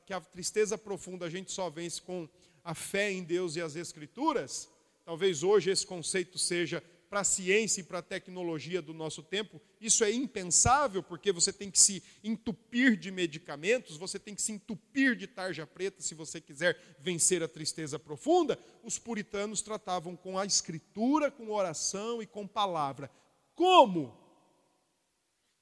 que 0.07 0.15
a 0.15 0.21
tristeza 0.21 0.79
profunda 0.79 1.27
a 1.27 1.31
gente 1.31 1.51
só 1.51 1.69
vence 1.69 2.01
com 2.01 2.29
a 2.63 2.77
fé 2.77 3.11
em 3.11 3.25
Deus 3.25 3.57
e 3.57 3.61
as 3.61 3.75
Escrituras, 3.75 4.71
talvez 5.05 5.43
hoje 5.43 5.69
esse 5.69 5.85
conceito 5.85 6.39
seja 6.39 6.81
para 7.13 7.21
a 7.21 7.25
ciência 7.25 7.83
e 7.83 7.85
para 7.85 7.99
a 7.99 8.03
tecnologia 8.03 8.81
do 8.81 8.95
nosso 8.95 9.23
tempo, 9.23 9.61
isso 9.79 10.03
é 10.03 10.11
impensável, 10.11 11.03
porque 11.03 11.31
você 11.31 11.53
tem 11.53 11.71
que 11.71 11.79
se 11.79 12.03
entupir 12.25 12.97
de 12.97 13.11
medicamentos, 13.11 13.99
você 13.99 14.19
tem 14.19 14.35
que 14.35 14.41
se 14.41 14.51
entupir 14.51 15.15
de 15.15 15.27
tarja 15.27 15.67
preta 15.67 16.01
se 16.01 16.15
você 16.15 16.41
quiser 16.41 16.97
vencer 16.99 17.43
a 17.43 17.49
tristeza 17.49 17.99
profunda. 17.99 18.59
Os 18.83 18.99
puritanos 18.99 19.61
tratavam 19.61 20.17
com 20.17 20.39
a 20.39 20.47
escritura, 20.47 21.31
com 21.31 21.51
oração 21.51 22.23
e 22.23 22.27
com 22.27 22.49
palavra. 22.49 23.11
Como? 23.55 24.19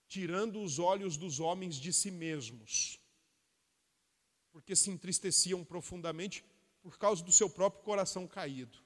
Tirando 0.06 0.62
os 0.62 0.78
olhos 0.78 1.16
dos 1.16 1.40
homens 1.40 1.74
de 1.74 1.92
si 1.92 2.12
mesmos, 2.12 3.00
porque 4.52 4.76
se 4.76 4.88
entristeciam 4.88 5.64
profundamente 5.64 6.44
por 6.80 6.96
causa 6.96 7.24
do 7.24 7.32
seu 7.32 7.50
próprio 7.50 7.82
coração 7.82 8.24
caído. 8.28 8.78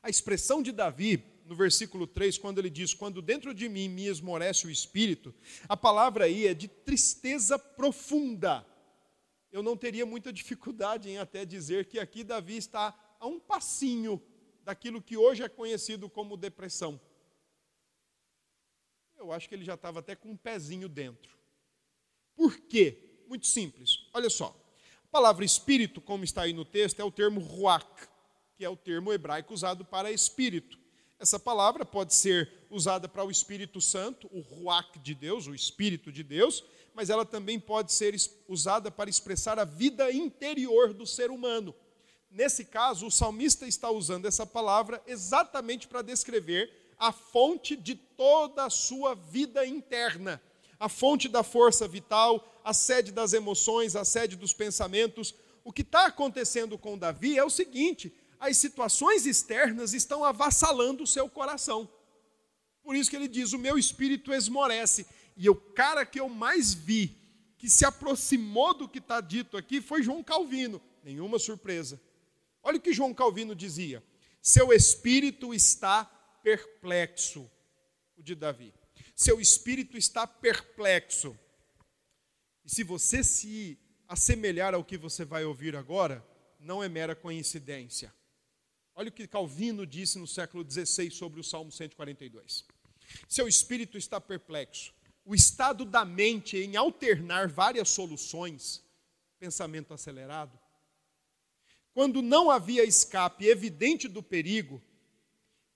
A 0.00 0.08
expressão 0.08 0.62
de 0.62 0.70
Davi, 0.70 1.18
no 1.48 1.56
versículo 1.56 2.06
3, 2.06 2.36
quando 2.38 2.58
ele 2.58 2.68
diz: 2.68 2.92
Quando 2.92 3.22
dentro 3.22 3.54
de 3.54 3.68
mim 3.68 3.88
me 3.88 4.06
esmorece 4.06 4.66
o 4.66 4.70
espírito, 4.70 5.34
a 5.68 5.76
palavra 5.76 6.26
aí 6.26 6.46
é 6.46 6.54
de 6.54 6.68
tristeza 6.68 7.58
profunda. 7.58 8.66
Eu 9.50 9.62
não 9.62 9.76
teria 9.76 10.04
muita 10.04 10.30
dificuldade 10.30 11.08
em 11.08 11.16
até 11.16 11.46
dizer 11.46 11.86
que 11.86 11.98
aqui 11.98 12.22
Davi 12.22 12.58
está 12.58 12.94
a 13.18 13.26
um 13.26 13.40
passinho 13.40 14.22
daquilo 14.62 15.00
que 15.00 15.16
hoje 15.16 15.42
é 15.42 15.48
conhecido 15.48 16.08
como 16.10 16.36
depressão. 16.36 17.00
Eu 19.16 19.32
acho 19.32 19.48
que 19.48 19.54
ele 19.54 19.64
já 19.64 19.74
estava 19.74 20.00
até 20.00 20.14
com 20.14 20.30
um 20.30 20.36
pezinho 20.36 20.88
dentro. 20.88 21.36
Por 22.36 22.60
quê? 22.60 23.22
Muito 23.26 23.46
simples. 23.46 24.06
Olha 24.12 24.28
só. 24.28 24.54
A 25.04 25.08
palavra 25.10 25.44
espírito, 25.44 26.00
como 26.00 26.22
está 26.22 26.42
aí 26.42 26.52
no 26.52 26.64
texto, 26.64 27.00
é 27.00 27.04
o 27.04 27.10
termo 27.10 27.40
ruach 27.40 28.08
que 28.58 28.64
é 28.64 28.68
o 28.68 28.76
termo 28.76 29.12
hebraico 29.12 29.54
usado 29.54 29.84
para 29.84 30.10
espírito. 30.10 30.77
Essa 31.18 31.38
palavra 31.38 31.84
pode 31.84 32.14
ser 32.14 32.48
usada 32.70 33.08
para 33.08 33.24
o 33.24 33.30
Espírito 33.30 33.80
Santo, 33.80 34.28
o 34.32 34.40
Ruach 34.40 34.98
de 35.00 35.14
Deus, 35.14 35.48
o 35.48 35.54
Espírito 35.54 36.12
de 36.12 36.22
Deus, 36.22 36.64
mas 36.94 37.10
ela 37.10 37.24
também 37.24 37.58
pode 37.58 37.92
ser 37.92 38.14
usada 38.46 38.90
para 38.90 39.10
expressar 39.10 39.58
a 39.58 39.64
vida 39.64 40.12
interior 40.12 40.94
do 40.94 41.04
ser 41.04 41.30
humano. 41.30 41.74
Nesse 42.30 42.64
caso, 42.64 43.06
o 43.06 43.10
salmista 43.10 43.66
está 43.66 43.90
usando 43.90 44.26
essa 44.26 44.46
palavra 44.46 45.02
exatamente 45.06 45.88
para 45.88 46.02
descrever 46.02 46.72
a 46.98 47.10
fonte 47.10 47.74
de 47.74 47.94
toda 47.94 48.64
a 48.64 48.70
sua 48.70 49.14
vida 49.14 49.66
interna, 49.66 50.40
a 50.78 50.88
fonte 50.88 51.28
da 51.28 51.42
força 51.42 51.88
vital, 51.88 52.60
a 52.62 52.72
sede 52.72 53.10
das 53.10 53.32
emoções, 53.32 53.96
a 53.96 54.04
sede 54.04 54.36
dos 54.36 54.52
pensamentos. 54.52 55.34
O 55.64 55.72
que 55.72 55.82
está 55.82 56.06
acontecendo 56.06 56.78
com 56.78 56.98
Davi 56.98 57.36
é 57.36 57.44
o 57.44 57.50
seguinte: 57.50 58.12
as 58.40 58.56
situações 58.56 59.26
externas 59.26 59.92
estão 59.94 60.24
avassalando 60.24 61.02
o 61.02 61.06
seu 61.06 61.28
coração. 61.28 61.90
Por 62.82 62.96
isso 62.96 63.10
que 63.10 63.16
ele 63.16 63.28
diz: 63.28 63.52
O 63.52 63.58
meu 63.58 63.78
espírito 63.78 64.32
esmorece. 64.32 65.06
E 65.36 65.48
o 65.48 65.54
cara 65.54 66.04
que 66.04 66.18
eu 66.18 66.28
mais 66.28 66.74
vi, 66.74 67.16
que 67.56 67.70
se 67.70 67.84
aproximou 67.84 68.74
do 68.74 68.88
que 68.88 68.98
está 68.98 69.20
dito 69.20 69.56
aqui, 69.56 69.80
foi 69.80 70.02
João 70.02 70.22
Calvino. 70.22 70.82
Nenhuma 71.04 71.38
surpresa. 71.38 72.00
Olha 72.62 72.78
o 72.78 72.80
que 72.80 72.92
João 72.92 73.14
Calvino 73.14 73.54
dizia: 73.54 74.02
Seu 74.42 74.72
espírito 74.72 75.54
está 75.54 76.04
perplexo. 76.42 77.50
O 78.16 78.22
de 78.22 78.34
Davi. 78.34 78.74
Seu 79.14 79.40
espírito 79.40 79.96
está 79.96 80.26
perplexo. 80.26 81.38
E 82.64 82.70
se 82.70 82.82
você 82.82 83.22
se 83.22 83.78
assemelhar 84.06 84.74
ao 84.74 84.84
que 84.84 84.96
você 84.96 85.24
vai 85.24 85.44
ouvir 85.44 85.76
agora, 85.76 86.26
não 86.58 86.82
é 86.82 86.88
mera 86.88 87.14
coincidência. 87.14 88.12
Olha 88.98 89.10
o 89.10 89.12
que 89.12 89.28
Calvino 89.28 89.86
disse 89.86 90.18
no 90.18 90.26
século 90.26 90.68
XVI 90.68 91.08
sobre 91.12 91.38
o 91.38 91.44
Salmo 91.44 91.70
142. 91.70 92.64
Seu 93.28 93.46
espírito 93.46 93.96
está 93.96 94.20
perplexo. 94.20 94.92
O 95.24 95.36
estado 95.36 95.84
da 95.84 96.04
mente 96.04 96.56
em 96.56 96.74
alternar 96.74 97.46
várias 97.46 97.90
soluções, 97.90 98.84
pensamento 99.38 99.94
acelerado, 99.94 100.58
quando 101.94 102.20
não 102.20 102.50
havia 102.50 102.82
escape 102.82 103.46
evidente 103.46 104.08
do 104.08 104.20
perigo, 104.20 104.82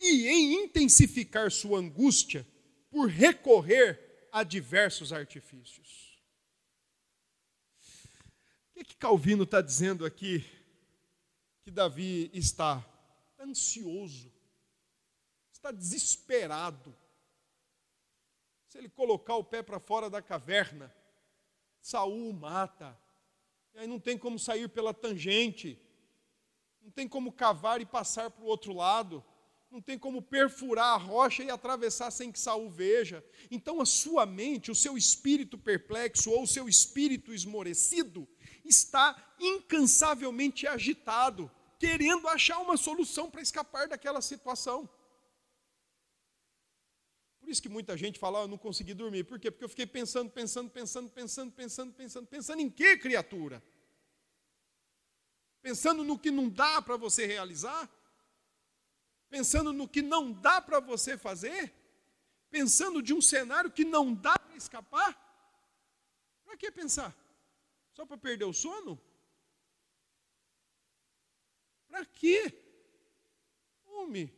e 0.00 0.26
em 0.26 0.64
intensificar 0.64 1.48
sua 1.52 1.78
angústia 1.78 2.44
por 2.90 3.08
recorrer 3.08 4.26
a 4.32 4.42
diversos 4.42 5.12
artifícios. 5.12 6.18
O 8.70 8.74
que, 8.74 8.84
que 8.84 8.96
Calvino 8.96 9.44
está 9.44 9.60
dizendo 9.60 10.04
aqui 10.04 10.44
que 11.62 11.70
Davi 11.70 12.28
está 12.34 12.84
ansioso, 13.42 14.32
está 15.52 15.70
desesperado. 15.70 16.94
Se 18.66 18.78
ele 18.78 18.88
colocar 18.88 19.36
o 19.36 19.44
pé 19.44 19.62
para 19.62 19.78
fora 19.78 20.08
da 20.08 20.22
caverna, 20.22 20.94
Saul 21.80 22.32
mata. 22.32 22.98
E 23.74 23.78
aí 23.78 23.86
não 23.86 24.00
tem 24.00 24.16
como 24.16 24.38
sair 24.38 24.68
pela 24.68 24.94
tangente. 24.94 25.78
Não 26.80 26.90
tem 26.90 27.06
como 27.06 27.32
cavar 27.32 27.80
e 27.80 27.86
passar 27.86 28.30
para 28.30 28.44
o 28.44 28.46
outro 28.46 28.72
lado. 28.72 29.22
Não 29.70 29.80
tem 29.80 29.98
como 29.98 30.20
perfurar 30.20 30.94
a 30.94 30.96
rocha 30.96 31.42
e 31.42 31.50
atravessar 31.50 32.10
sem 32.10 32.30
que 32.30 32.38
Saul 32.38 32.70
veja. 32.70 33.24
Então 33.50 33.80
a 33.80 33.86
sua 33.86 34.26
mente, 34.26 34.70
o 34.70 34.74
seu 34.74 34.96
espírito 34.96 35.56
perplexo 35.56 36.30
ou 36.30 36.42
o 36.42 36.46
seu 36.46 36.68
espírito 36.68 37.32
esmorecido 37.32 38.28
está 38.64 39.34
incansavelmente 39.40 40.66
agitado 40.66 41.50
querendo 41.82 42.28
achar 42.28 42.60
uma 42.60 42.76
solução 42.76 43.28
para 43.28 43.42
escapar 43.42 43.88
daquela 43.88 44.22
situação. 44.22 44.88
Por 47.40 47.48
isso 47.48 47.60
que 47.60 47.68
muita 47.68 47.96
gente 47.96 48.20
fala, 48.20 48.38
oh, 48.38 48.42
eu 48.44 48.48
não 48.48 48.56
consegui 48.56 48.94
dormir. 48.94 49.24
Por 49.24 49.40
quê? 49.40 49.50
Porque 49.50 49.64
eu 49.64 49.68
fiquei 49.68 49.84
pensando, 49.84 50.30
pensando, 50.30 50.70
pensando, 50.70 51.10
pensando, 51.10 51.50
pensando, 51.50 51.92
pensando, 51.92 52.26
pensando 52.28 52.60
em 52.60 52.70
que 52.70 52.96
criatura? 52.98 53.60
Pensando 55.60 56.04
no 56.04 56.16
que 56.16 56.30
não 56.30 56.48
dá 56.48 56.80
para 56.80 56.96
você 56.96 57.26
realizar? 57.26 57.90
Pensando 59.28 59.72
no 59.72 59.88
que 59.88 60.02
não 60.02 60.30
dá 60.30 60.62
para 60.62 60.78
você 60.78 61.18
fazer? 61.18 61.74
Pensando 62.48 63.02
de 63.02 63.12
um 63.12 63.20
cenário 63.20 63.72
que 63.72 63.84
não 63.84 64.14
dá 64.14 64.38
para 64.38 64.56
escapar? 64.56 65.10
Para 66.44 66.56
que 66.56 66.70
pensar? 66.70 67.12
Só 67.92 68.06
para 68.06 68.16
perder 68.16 68.44
o 68.44 68.52
sono? 68.52 69.02
Para 71.92 72.06
quê? 72.06 72.50
Homem, 73.84 74.32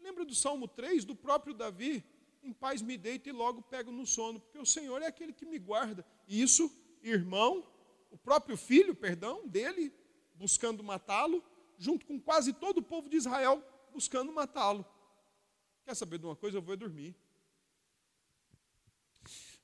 lembra 0.00 0.24
do 0.24 0.34
Salmo 0.34 0.66
3, 0.66 1.04
do 1.04 1.14
próprio 1.14 1.54
Davi? 1.54 2.04
Em 2.42 2.52
paz 2.52 2.82
me 2.82 2.98
deito 2.98 3.28
e 3.28 3.32
logo 3.32 3.62
pego 3.62 3.92
no 3.92 4.04
sono, 4.04 4.40
porque 4.40 4.58
o 4.58 4.66
Senhor 4.66 5.00
é 5.00 5.06
aquele 5.06 5.32
que 5.32 5.46
me 5.46 5.56
guarda. 5.56 6.04
E 6.26 6.42
isso, 6.42 6.68
irmão, 7.04 7.64
o 8.10 8.18
próprio 8.18 8.56
filho, 8.56 8.92
perdão, 8.92 9.46
dele, 9.46 9.94
buscando 10.34 10.82
matá-lo, 10.82 11.44
junto 11.78 12.04
com 12.06 12.20
quase 12.20 12.52
todo 12.52 12.78
o 12.78 12.82
povo 12.82 13.08
de 13.08 13.16
Israel 13.16 13.62
buscando 13.92 14.32
matá-lo. 14.32 14.84
Quer 15.84 15.94
saber 15.94 16.18
de 16.18 16.26
uma 16.26 16.34
coisa? 16.34 16.58
Eu 16.58 16.62
vou 16.62 16.76
dormir. 16.76 17.14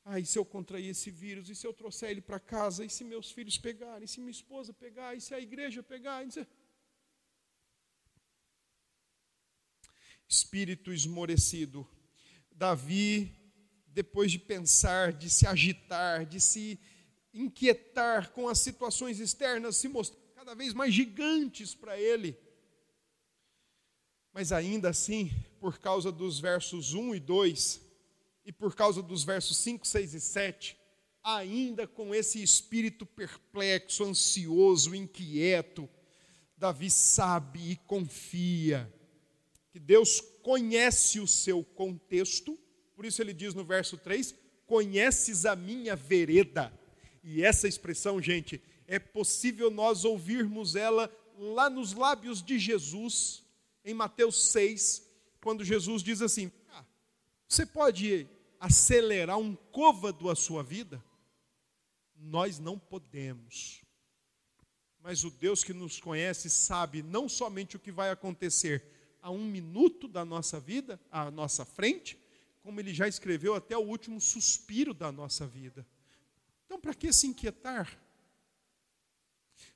Ah, 0.04 0.20
e 0.20 0.24
se 0.24 0.38
eu 0.38 0.44
contrair 0.44 0.90
esse 0.90 1.10
vírus? 1.10 1.50
E 1.50 1.56
se 1.56 1.66
eu 1.66 1.72
trouxer 1.72 2.10
ele 2.10 2.20
para 2.20 2.38
casa? 2.38 2.84
E 2.84 2.88
se 2.88 3.02
meus 3.02 3.32
filhos 3.32 3.58
pegarem? 3.58 4.04
E 4.04 4.08
se 4.08 4.20
minha 4.20 4.30
esposa 4.30 4.72
pegar? 4.72 5.16
E 5.16 5.20
se 5.20 5.34
a 5.34 5.40
igreja 5.40 5.82
pegar? 5.82 6.24
E 6.24 6.30
se 6.30 6.46
espírito 10.32 10.90
esmorecido. 10.90 11.86
Davi, 12.50 13.30
depois 13.88 14.32
de 14.32 14.38
pensar, 14.38 15.12
de 15.12 15.28
se 15.28 15.46
agitar, 15.46 16.24
de 16.24 16.40
se 16.40 16.80
inquietar 17.34 18.30
com 18.30 18.48
as 18.48 18.58
situações 18.58 19.20
externas, 19.20 19.76
se 19.76 19.88
mostrar 19.88 20.18
cada 20.34 20.54
vez 20.54 20.72
mais 20.72 20.94
gigantes 20.94 21.74
para 21.74 22.00
ele. 22.00 22.36
Mas 24.32 24.52
ainda 24.52 24.88
assim, 24.88 25.30
por 25.60 25.78
causa 25.78 26.10
dos 26.10 26.40
versos 26.40 26.94
1 26.94 27.14
e 27.14 27.20
2, 27.20 27.80
e 28.46 28.52
por 28.52 28.74
causa 28.74 29.02
dos 29.02 29.24
versos 29.24 29.58
5, 29.58 29.86
6 29.86 30.14
e 30.14 30.20
7, 30.20 30.76
ainda 31.22 31.86
com 31.86 32.14
esse 32.14 32.42
espírito 32.42 33.04
perplexo, 33.04 34.02
ansioso, 34.02 34.94
inquieto, 34.94 35.88
Davi 36.56 36.90
sabe 36.90 37.72
e 37.72 37.76
confia 37.76 38.90
que 39.72 39.80
Deus 39.80 40.20
conhece 40.42 41.18
o 41.18 41.26
seu 41.26 41.64
contexto, 41.64 42.58
por 42.94 43.06
isso 43.06 43.22
ele 43.22 43.32
diz 43.32 43.54
no 43.54 43.64
verso 43.64 43.96
3: 43.96 44.34
Conheces 44.66 45.46
a 45.46 45.56
minha 45.56 45.96
vereda. 45.96 46.72
E 47.24 47.42
essa 47.42 47.66
expressão, 47.66 48.20
gente, 48.20 48.62
é 48.86 48.98
possível 48.98 49.70
nós 49.70 50.04
ouvirmos 50.04 50.76
ela 50.76 51.10
lá 51.38 51.70
nos 51.70 51.94
lábios 51.94 52.42
de 52.42 52.58
Jesus, 52.58 53.42
em 53.84 53.94
Mateus 53.94 54.50
6, 54.50 55.08
quando 55.40 55.64
Jesus 55.64 56.02
diz 56.02 56.20
assim: 56.20 56.52
ah, 56.68 56.84
Você 57.48 57.64
pode 57.64 58.28
acelerar 58.60 59.38
um 59.38 59.56
côvado 59.56 60.28
a 60.28 60.36
sua 60.36 60.62
vida? 60.62 61.02
Nós 62.14 62.58
não 62.58 62.78
podemos. 62.78 63.82
Mas 65.00 65.24
o 65.24 65.30
Deus 65.30 65.64
que 65.64 65.72
nos 65.72 65.98
conhece 65.98 66.48
sabe 66.48 67.02
não 67.02 67.28
somente 67.28 67.76
o 67.76 67.80
que 67.80 67.90
vai 67.90 68.10
acontecer, 68.10 68.84
a 69.22 69.30
um 69.30 69.46
minuto 69.46 70.08
da 70.08 70.24
nossa 70.24 70.58
vida, 70.58 71.00
à 71.10 71.30
nossa 71.30 71.64
frente, 71.64 72.18
como 72.60 72.80
ele 72.80 72.92
já 72.92 73.06
escreveu 73.06 73.54
até 73.54 73.76
o 73.76 73.80
último 73.80 74.20
suspiro 74.20 74.92
da 74.92 75.12
nossa 75.12 75.46
vida. 75.46 75.86
Então, 76.66 76.78
para 76.78 76.92
que 76.92 77.12
se 77.12 77.28
inquietar? 77.28 77.98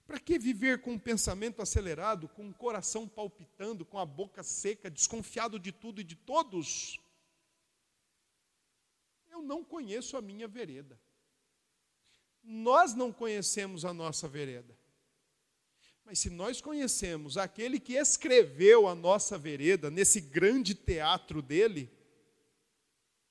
Para 0.06 0.20
que 0.20 0.38
viver 0.38 0.82
com 0.82 0.92
um 0.92 0.98
pensamento 0.98 1.62
acelerado, 1.62 2.28
com 2.28 2.42
o 2.42 2.48
um 2.48 2.52
coração 2.52 3.09
palpitando, 3.09 3.85
com 3.85 3.98
a 3.98 4.04
boca 4.04 4.42
seca, 4.42 4.90
desconfiado 4.90 5.59
de 5.59 5.72
tudo 5.72 6.00
e 6.00 6.04
de 6.04 6.16
todos? 6.16 7.00
Eu 9.30 9.42
não 9.42 9.64
conheço 9.64 10.16
a 10.16 10.22
minha 10.22 10.46
vereda. 10.46 10.98
Nós 12.42 12.94
não 12.94 13.12
conhecemos 13.12 13.85
a 13.85 13.92
nossa 13.92 14.28
vereda. 14.28 14.76
Mas 16.07 16.21
se 16.21 16.31
nós 16.31 16.61
conhecemos 16.61 17.37
aquele 17.37 17.81
que 17.81 17.95
escreveu 17.95 18.87
a 18.87 18.95
nossa 18.95 19.37
vereda 19.37 19.90
nesse 19.90 20.21
grande 20.21 20.73
teatro 20.73 21.42
dele, 21.42 21.90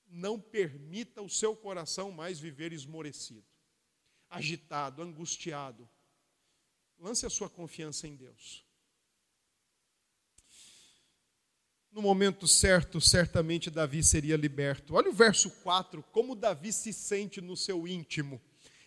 não 0.09 0.37
permita 0.37 1.21
o 1.21 1.29
seu 1.29 1.55
coração 1.55 2.11
mais 2.11 2.37
viver 2.37 2.73
esmorecido, 2.73 3.45
agitado, 4.29 5.01
angustiado. 5.01 5.89
Lance 6.99 7.25
a 7.25 7.29
sua 7.29 7.49
confiança 7.49 8.09
em 8.09 8.15
Deus. 8.17 8.65
No 11.89 12.01
momento 12.01 12.45
certo, 12.45 12.99
certamente 12.99 13.69
Davi 13.69 14.03
seria 14.03 14.35
liberto. 14.35 14.95
Olha 14.95 15.09
o 15.09 15.13
verso 15.13 15.49
4, 15.61 16.03
como 16.11 16.35
Davi 16.35 16.73
se 16.73 16.91
sente 16.91 17.39
no 17.39 17.55
seu 17.55 17.87
íntimo. 17.87 18.41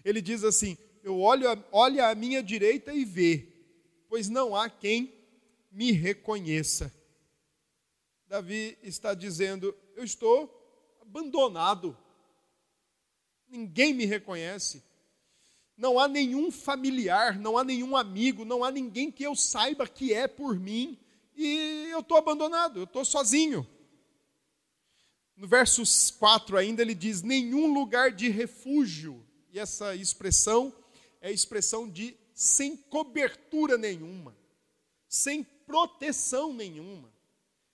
Ele 0.04 0.20
diz 0.20 0.44
assim: 0.44 0.76
Eu 1.02 1.18
olho, 1.18 1.46
olha 1.72 2.10
à 2.10 2.14
minha 2.14 2.42
direita 2.42 2.92
e 2.92 3.06
vê, 3.06 3.57
pois 4.08 4.28
não 4.28 4.56
há 4.56 4.68
quem 4.68 5.14
me 5.70 5.92
reconheça. 5.92 6.92
Davi 8.26 8.78
está 8.82 9.14
dizendo: 9.14 9.74
Eu 9.94 10.04
estou 10.04 10.54
abandonado, 11.00 11.96
ninguém 13.48 13.94
me 13.94 14.04
reconhece, 14.04 14.82
não 15.76 15.98
há 15.98 16.08
nenhum 16.08 16.50
familiar, 16.50 17.38
não 17.38 17.56
há 17.56 17.64
nenhum 17.64 17.96
amigo, 17.96 18.44
não 18.44 18.64
há 18.64 18.70
ninguém 18.70 19.10
que 19.10 19.22
eu 19.22 19.34
saiba 19.36 19.86
que 19.86 20.12
é 20.12 20.26
por 20.26 20.58
mim, 20.58 20.98
e 21.36 21.88
eu 21.90 22.00
estou 22.00 22.16
abandonado, 22.16 22.80
eu 22.80 22.84
estou 22.84 23.04
sozinho. 23.04 23.66
No 25.36 25.46
verso 25.46 25.82
4 26.18 26.56
ainda 26.56 26.82
ele 26.82 26.94
diz: 26.94 27.22
nenhum 27.22 27.72
lugar 27.72 28.10
de 28.10 28.28
refúgio, 28.28 29.24
e 29.52 29.58
essa 29.58 29.94
expressão 29.94 30.74
é 31.20 31.30
expressão 31.30 31.88
de 31.88 32.16
sem 32.38 32.76
cobertura 32.76 33.76
nenhuma, 33.76 34.32
sem 35.08 35.42
proteção 35.42 36.52
nenhuma, 36.52 37.12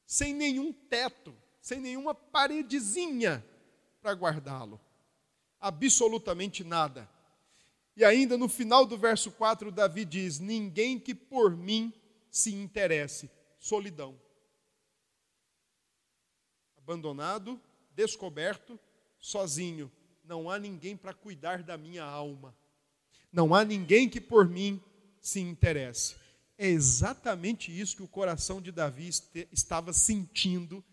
sem 0.07 0.33
nenhum 0.33 0.73
teto, 0.73 1.37
sem 1.61 1.79
nenhuma 1.79 2.15
paredezinha 2.15 3.45
para 4.01 4.15
guardá-lo. 4.15 4.81
Absolutamente 5.61 6.65
nada. 6.65 7.07
E 7.95 8.07
ainda 8.07 8.39
no 8.39 8.49
final 8.49 8.87
do 8.87 8.97
verso 8.97 9.31
4, 9.33 9.71
Davi 9.71 10.03
diz: 10.03 10.39
Ninguém 10.39 10.99
que 10.99 11.15
por 11.15 11.55
mim 11.55 11.93
se 12.31 12.55
interesse. 12.55 13.31
Solidão. 13.59 14.19
Abandonado, 16.79 17.61
descoberto, 17.91 18.81
sozinho. 19.21 19.93
Não 20.25 20.49
há 20.49 20.59
ninguém 20.59 20.97
para 20.97 21.13
cuidar 21.13 21.63
da 21.63 21.77
minha 21.77 22.03
alma. 22.03 22.57
Não 23.35 23.53
há 23.53 23.65
ninguém 23.65 24.09
que 24.09 24.21
por 24.21 24.49
mim 24.49 24.81
se 25.21 25.41
interesse. 25.41 26.15
É 26.57 26.69
exatamente 26.69 27.77
isso 27.77 27.97
que 27.97 28.03
o 28.05 28.09
coração 28.09 28.63
de 28.63 28.71
Davi 28.71 29.11
estava 29.51 29.93
sentindo 29.93 30.85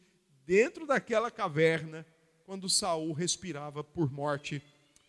dentro 0.44 0.88
daquela 0.88 1.30
caverna 1.30 2.04
quando 2.44 2.68
Saul 2.68 3.14
respirava 3.14 3.84
por 3.84 4.12
morte 4.12 4.60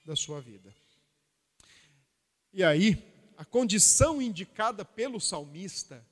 da 0.05 0.15
sua 0.15 0.43
vida. 0.43 0.75
E 2.53 2.63
aí, 2.63 3.03
a 3.39 3.47
condição 3.47 4.21
indicada 4.21 4.85
pelo 4.85 5.19
salmista 5.19 6.07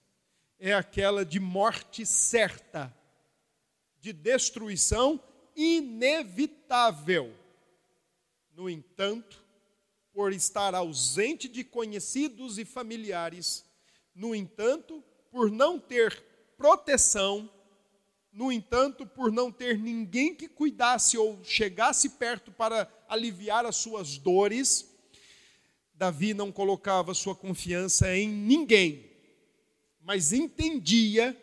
é 0.58 0.72
aquela 0.72 1.22
de 1.22 1.38
morte 1.38 2.06
certa, 2.06 2.90
de 4.00 4.14
destruição 4.14 5.22
inevitável. 5.54 7.30
No 8.54 8.70
entanto, 8.70 9.49
por 10.20 10.34
estar 10.34 10.74
ausente 10.74 11.48
de 11.48 11.64
conhecidos 11.64 12.58
e 12.58 12.64
familiares. 12.66 13.64
No 14.14 14.34
entanto, 14.34 15.02
por 15.30 15.50
não 15.50 15.80
ter 15.80 16.22
proteção, 16.58 17.50
no 18.30 18.52
entanto, 18.52 19.06
por 19.06 19.32
não 19.32 19.50
ter 19.50 19.78
ninguém 19.78 20.34
que 20.34 20.46
cuidasse 20.46 21.16
ou 21.16 21.42
chegasse 21.42 22.10
perto 22.10 22.52
para 22.52 22.86
aliviar 23.08 23.64
as 23.64 23.76
suas 23.76 24.18
dores, 24.18 24.94
Davi 25.94 26.34
não 26.34 26.52
colocava 26.52 27.14
sua 27.14 27.34
confiança 27.34 28.14
em 28.14 28.28
ninguém, 28.28 29.10
mas 30.02 30.34
entendia 30.34 31.34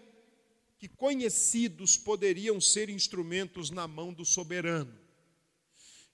que 0.78 0.88
conhecidos 0.88 1.98
poderiam 1.98 2.62
ser 2.62 2.92
instrumentos 2.92 3.72
na 3.72 3.88
mão 3.88 4.14
do 4.14 4.24
soberano. 4.24 4.96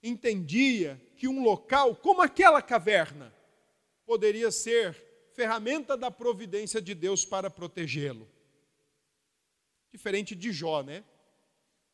Entendia 0.01 0.97
que 1.23 1.27
um 1.29 1.41
local 1.41 1.95
como 1.95 2.21
aquela 2.21 2.61
caverna 2.61 3.33
poderia 4.05 4.51
ser 4.51 4.93
ferramenta 5.33 5.95
da 5.95 6.11
providência 6.11 6.81
de 6.81 6.93
Deus 6.93 7.23
para 7.23 7.49
protegê-lo. 7.49 8.27
Diferente 9.89 10.35
de 10.35 10.51
Jó, 10.51 10.81
né? 10.81 11.01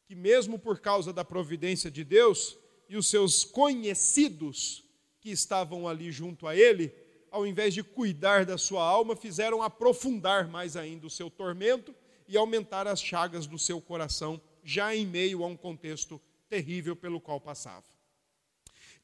Que 0.08 0.16
mesmo 0.16 0.58
por 0.58 0.80
causa 0.80 1.14
da 1.14 1.24
providência 1.24 1.92
de 1.92 2.04
Deus 2.04 2.58
e 2.90 2.98
os 2.98 3.06
seus 3.08 3.44
conhecidos 3.46 4.84
que 5.22 5.30
estavam 5.30 5.88
ali 5.88 6.12
junto 6.12 6.48
a 6.48 6.56
ele, 6.56 6.92
ao 7.30 7.46
invés 7.46 7.76
de 7.76 7.84
cuidar 7.84 8.48
da 8.48 8.58
sua 8.58 8.84
alma, 8.84 9.16
fizeram 9.16 9.62
aprofundar 9.62 10.48
mais 10.48 10.76
ainda 10.76 11.06
o 11.06 11.10
seu 11.12 11.30
tormento 11.30 11.94
e 12.28 12.36
aumentar 12.36 12.88
as 12.88 13.00
chagas 13.00 13.46
do 13.46 13.60
seu 13.60 13.80
coração, 13.80 14.42
já 14.64 14.96
em 14.96 15.06
meio 15.06 15.44
a 15.44 15.48
um 15.48 15.56
contexto 15.56 16.20
terrível 16.50 16.96
pelo 16.96 17.22
qual 17.22 17.40
passava. 17.40 17.99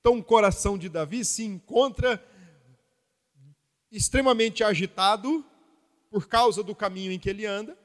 Então, 0.05 0.19
o 0.19 0.23
coração 0.23 0.77
de 0.77 0.87
Davi 0.87 1.25
se 1.25 1.43
encontra 1.43 2.23
extremamente 3.91 4.63
agitado 4.63 5.43
por 6.11 6.27
causa 6.27 6.61
do 6.61 6.75
caminho 6.75 7.11
em 7.11 7.17
que 7.17 7.27
ele 7.27 7.43
anda, 7.43 7.75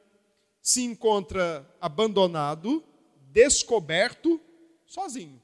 se 0.61 0.83
encontra 0.83 1.66
abandonado, 1.80 2.85
descoberto, 3.33 4.38
sozinho. 4.85 5.42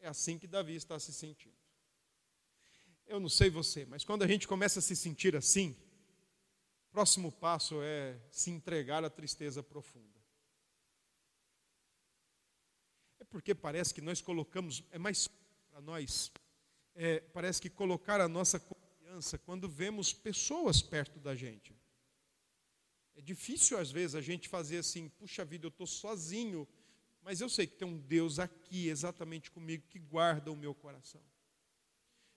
É 0.00 0.08
assim 0.08 0.38
que 0.38 0.46
Davi 0.46 0.74
está 0.74 0.98
se 0.98 1.12
sentindo. 1.12 1.54
Eu 3.06 3.20
não 3.20 3.28
sei 3.28 3.50
você, 3.50 3.84
mas 3.84 4.02
quando 4.02 4.22
a 4.22 4.26
gente 4.26 4.48
começa 4.48 4.78
a 4.78 4.82
se 4.82 4.96
sentir 4.96 5.36
assim, 5.36 5.76
o 6.88 6.92
próximo 6.92 7.30
passo 7.30 7.82
é 7.82 8.18
se 8.30 8.50
entregar 8.50 9.04
à 9.04 9.10
tristeza 9.10 9.62
profunda. 9.62 10.18
É 13.18 13.24
porque 13.24 13.54
parece 13.54 13.92
que 13.92 14.00
nós 14.00 14.22
colocamos, 14.22 14.82
é 14.90 14.98
mais 14.98 15.28
para 15.70 15.80
nós, 15.80 16.30
é, 16.94 17.20
parece 17.32 17.62
que 17.62 17.70
colocar 17.70 18.20
a 18.20 18.28
nossa 18.28 18.58
confiança 18.58 19.38
quando 19.38 19.68
vemos 19.68 20.12
pessoas 20.12 20.82
perto 20.82 21.18
da 21.20 21.34
gente. 21.34 21.74
É 23.14 23.20
difícil 23.20 23.78
às 23.78 23.90
vezes 23.90 24.14
a 24.14 24.20
gente 24.20 24.48
fazer 24.48 24.78
assim, 24.78 25.08
puxa 25.08 25.44
vida, 25.44 25.66
eu 25.66 25.70
estou 25.70 25.86
sozinho, 25.86 26.66
mas 27.22 27.40
eu 27.40 27.48
sei 27.48 27.66
que 27.66 27.76
tem 27.76 27.86
um 27.86 27.98
Deus 27.98 28.38
aqui 28.38 28.88
exatamente 28.88 29.50
comigo 29.50 29.86
que 29.88 29.98
guarda 29.98 30.50
o 30.50 30.56
meu 30.56 30.74
coração. 30.74 31.22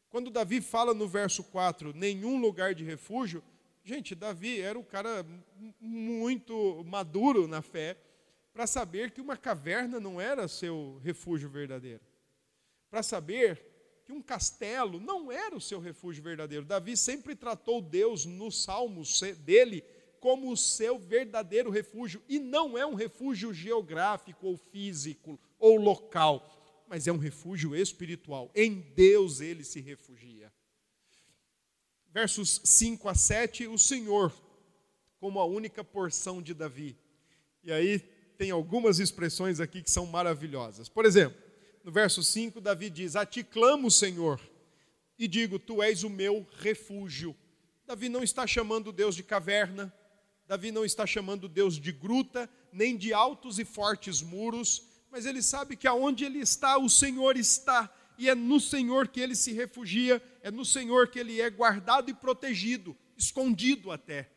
Quando 0.10 0.30
Davi 0.30 0.62
fala 0.62 0.94
no 0.94 1.08
verso 1.08 1.44
4, 1.46 1.94
nenhum 1.94 2.40
lugar 2.40 2.76
de 2.76 2.84
refúgio, 2.84 3.44
gente, 3.84 4.14
Davi 4.14 4.62
era 4.62 4.78
um 4.78 4.84
cara 4.84 5.26
muito 5.80 6.84
maduro 6.86 7.48
na 7.48 7.64
fé 7.64 7.98
para 8.54 8.68
saber 8.68 9.12
que 9.12 9.22
uma 9.22 9.36
caverna 9.36 10.00
não 10.00 10.22
era 10.22 10.48
seu 10.48 11.00
refúgio 11.04 11.50
verdadeiro 11.50 12.13
para 12.94 13.02
saber 13.02 13.60
que 14.06 14.12
um 14.12 14.22
castelo 14.22 15.00
não 15.00 15.32
era 15.32 15.56
o 15.56 15.60
seu 15.60 15.80
refúgio 15.80 16.22
verdadeiro. 16.22 16.64
Davi 16.64 16.96
sempre 16.96 17.36
tratou 17.36 17.82
Deus 17.82 18.24
nos 18.24 18.62
salmos 18.62 19.20
dele 19.40 19.84
como 20.20 20.52
o 20.52 20.56
seu 20.56 21.00
verdadeiro 21.00 21.72
refúgio, 21.72 22.22
e 22.30 22.38
não 22.38 22.78
é 22.78 22.86
um 22.86 22.94
refúgio 22.94 23.52
geográfico 23.52 24.46
ou 24.46 24.56
físico 24.56 25.40
ou 25.58 25.76
local, 25.76 26.86
mas 26.88 27.08
é 27.08 27.12
um 27.12 27.18
refúgio 27.18 27.76
espiritual. 27.76 28.52
Em 28.54 28.80
Deus 28.96 29.42
ele 29.42 29.64
se 29.64 29.82
refugia. 29.82 30.54
Versos 32.12 32.62
5 32.64 33.10
a 33.10 33.16
7, 33.16 33.66
o 33.66 33.78
Senhor, 33.80 34.32
como 35.20 35.40
a 35.40 35.46
única 35.46 35.84
porção 35.84 36.44
de 36.44 36.54
Davi. 36.54 36.96
E 37.64 37.72
aí 37.72 37.98
tem 38.38 38.52
algumas 38.52 39.00
expressões 39.00 39.60
aqui 39.60 39.82
que 39.82 39.90
são 39.90 40.06
maravilhosas. 40.06 40.88
Por 40.88 41.06
exemplo, 41.06 41.43
no 41.84 41.92
verso 41.92 42.24
5, 42.24 42.62
Davi 42.62 42.90
diz: 42.90 43.16
A 43.16 43.26
ti 43.26 43.44
clamo, 43.44 43.92
Senhor, 43.92 44.40
e 45.20 45.28
digo: 45.28 45.60
Tu 45.60 45.84
és 45.84 46.04
o 46.04 46.10
meu 46.10 46.48
refúgio. 46.60 47.36
Davi 47.86 48.08
não 48.08 48.24
está 48.24 48.48
chamando 48.48 48.94
Deus 48.94 49.16
de 49.16 49.24
caverna, 49.24 49.94
Davi 50.48 50.72
não 50.72 50.86
está 50.86 51.06
chamando 51.06 51.50
Deus 51.50 51.78
de 51.78 51.92
gruta, 51.92 52.50
nem 52.72 52.96
de 52.96 53.14
altos 53.14 53.60
e 53.60 53.66
fortes 53.66 54.22
muros, 54.22 54.82
mas 55.12 55.26
ele 55.26 55.42
sabe 55.42 55.76
que 55.76 55.88
aonde 55.88 56.24
ele 56.24 56.40
está, 56.40 56.78
o 56.78 56.90
Senhor 56.90 57.36
está, 57.36 57.94
e 58.18 58.30
é 58.30 58.36
no 58.36 58.62
Senhor 58.62 59.10
que 59.10 59.20
ele 59.20 59.36
se 59.36 59.52
refugia, 59.52 60.24
é 60.42 60.50
no 60.50 60.64
Senhor 60.64 61.10
que 61.10 61.20
ele 61.20 61.42
é 61.42 61.50
guardado 61.50 62.10
e 62.10 62.14
protegido, 62.14 62.96
escondido 63.18 63.92
até. 63.92 64.32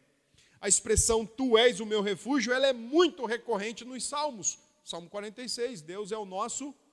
A 0.61 0.67
expressão 0.67 1.25
tu 1.25 1.57
és 1.57 1.79
o 1.79 1.87
meu 1.87 2.03
refúgio, 2.03 2.53
ela 2.53 2.67
é 2.67 2.73
muito 2.73 3.25
recorrente 3.25 3.85
nos 3.85 4.05
Salmos. 4.05 4.59
Salmo 4.83 5.09
46, 5.09 5.83
Deus 5.83 6.11
é 6.11 6.17
o 6.17 6.25
nosso 6.25 6.67
refúgio 6.67 6.86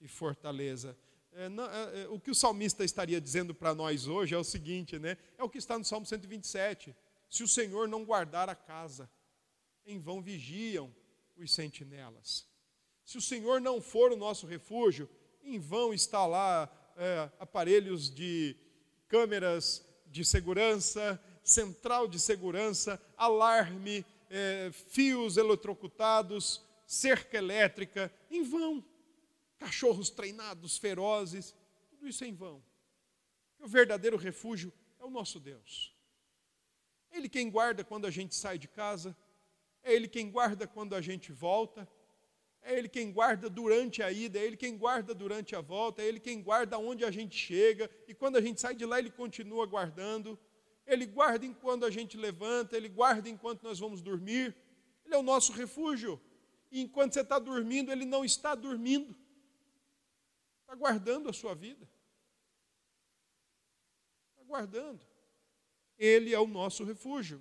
e 0.00 0.08
fortaleza. 0.08 0.96
É, 1.32 1.48
não, 1.48 1.64
é, 1.64 2.02
é, 2.02 2.08
o 2.08 2.20
que 2.20 2.30
o 2.30 2.34
salmista 2.34 2.84
estaria 2.84 3.20
dizendo 3.20 3.54
para 3.54 3.74
nós 3.74 4.06
hoje 4.06 4.34
é 4.34 4.38
o 4.38 4.44
seguinte, 4.44 4.98
né? 4.98 5.16
É 5.36 5.42
o 5.42 5.48
que 5.48 5.58
está 5.58 5.76
no 5.78 5.84
Salmo 5.84 6.06
127. 6.06 6.94
Se 7.28 7.42
o 7.42 7.48
Senhor 7.48 7.88
não 7.88 8.04
guardar 8.04 8.48
a 8.48 8.54
casa, 8.54 9.10
em 9.84 9.98
vão 9.98 10.22
vigiam 10.22 10.94
os 11.36 11.52
sentinelas. 11.52 12.46
Se 13.04 13.18
o 13.18 13.22
Senhor 13.22 13.60
não 13.60 13.80
for 13.80 14.12
o 14.12 14.16
nosso 14.16 14.46
refúgio, 14.46 15.08
em 15.42 15.58
vão 15.58 15.92
está 15.92 16.24
lá 16.26 16.70
é, 16.96 17.28
aparelhos 17.38 18.08
de 18.08 18.56
câmeras 19.08 19.84
de 20.06 20.24
segurança, 20.24 21.20
central 21.42 22.06
de 22.06 22.18
segurança, 22.18 23.00
alarme, 23.16 24.06
é, 24.30 24.70
fios 24.88 25.36
eletrocutados, 25.36 26.62
cerca 26.94 27.36
elétrica, 27.36 28.12
em 28.30 28.42
vão. 28.42 28.84
Cachorros 29.58 30.10
treinados, 30.10 30.78
ferozes, 30.78 31.54
tudo 31.90 32.08
isso 32.08 32.24
é 32.24 32.28
em 32.28 32.34
vão. 32.34 32.62
O 33.58 33.66
verdadeiro 33.66 34.16
refúgio 34.16 34.72
é 34.98 35.04
o 35.04 35.10
nosso 35.10 35.40
Deus. 35.40 35.94
É 37.10 37.16
Ele 37.16 37.28
quem 37.28 37.50
guarda 37.50 37.84
quando 37.84 38.06
a 38.06 38.10
gente 38.10 38.34
sai 38.34 38.58
de 38.58 38.68
casa, 38.68 39.16
é 39.82 39.92
Ele 39.92 40.08
quem 40.08 40.30
guarda 40.30 40.66
quando 40.66 40.94
a 40.94 41.00
gente 41.00 41.32
volta, 41.32 41.88
é 42.62 42.76
Ele 42.76 42.88
quem 42.88 43.12
guarda 43.12 43.48
durante 43.50 44.02
a 44.02 44.10
ida, 44.10 44.38
é 44.38 44.44
Ele 44.44 44.56
quem 44.56 44.76
guarda 44.76 45.14
durante 45.14 45.54
a 45.54 45.60
volta, 45.60 46.02
é 46.02 46.06
Ele 46.06 46.20
quem 46.20 46.42
guarda 46.42 46.78
onde 46.78 47.04
a 47.04 47.10
gente 47.10 47.36
chega, 47.36 47.90
e 48.08 48.14
quando 48.14 48.36
a 48.36 48.40
gente 48.40 48.60
sai 48.60 48.74
de 48.74 48.86
lá, 48.86 48.98
Ele 48.98 49.10
continua 49.10 49.66
guardando. 49.66 50.38
Ele 50.86 51.06
guarda 51.06 51.46
enquanto 51.46 51.84
a 51.84 51.90
gente 51.90 52.16
levanta, 52.16 52.76
Ele 52.76 52.88
guarda 52.88 53.28
enquanto 53.28 53.62
nós 53.62 53.78
vamos 53.78 54.02
dormir. 54.02 54.54
Ele 55.04 55.14
é 55.14 55.18
o 55.18 55.22
nosso 55.22 55.52
refúgio. 55.52 56.20
E 56.74 56.80
enquanto 56.80 57.14
você 57.14 57.20
está 57.20 57.38
dormindo, 57.38 57.92
Ele 57.92 58.04
não 58.04 58.24
está 58.24 58.52
dormindo. 58.56 59.14
Está 60.62 60.74
guardando 60.74 61.28
a 61.28 61.32
sua 61.32 61.54
vida. 61.54 61.88
Está 64.32 64.42
guardando. 64.42 65.00
Ele 65.96 66.34
é 66.34 66.40
o 66.40 66.48
nosso 66.48 66.82
refúgio. 66.82 67.40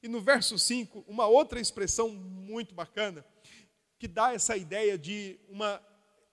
E 0.00 0.06
no 0.06 0.20
verso 0.20 0.56
5, 0.56 1.04
uma 1.08 1.26
outra 1.26 1.58
expressão 1.58 2.08
muito 2.10 2.72
bacana 2.72 3.26
que 3.98 4.06
dá 4.06 4.32
essa 4.32 4.56
ideia 4.56 4.96
de 4.96 5.40
uma 5.48 5.84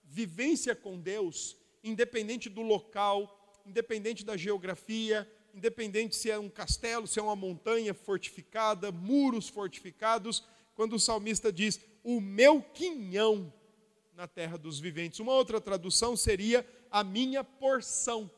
vivência 0.04 0.76
com 0.76 1.00
Deus, 1.00 1.56
independente 1.82 2.48
do 2.48 2.62
local, 2.62 3.60
independente 3.66 4.24
da 4.24 4.36
geografia, 4.36 5.28
independente 5.52 6.14
se 6.14 6.30
é 6.30 6.38
um 6.38 6.48
castelo, 6.48 7.08
se 7.08 7.18
é 7.18 7.22
uma 7.24 7.34
montanha 7.34 7.92
fortificada, 7.92 8.92
muros 8.92 9.48
fortificados, 9.48 10.44
quando 10.80 10.94
o 10.94 10.98
salmista 10.98 11.52
diz: 11.52 11.78
O 12.02 12.22
meu 12.22 12.62
quinhão 12.62 13.52
na 14.14 14.26
terra 14.26 14.56
dos 14.56 14.80
viventes. 14.80 15.20
Uma 15.20 15.34
outra 15.34 15.60
tradução 15.60 16.16
seria: 16.16 16.66
A 16.90 17.04
minha 17.04 17.44
porção. 17.44 18.30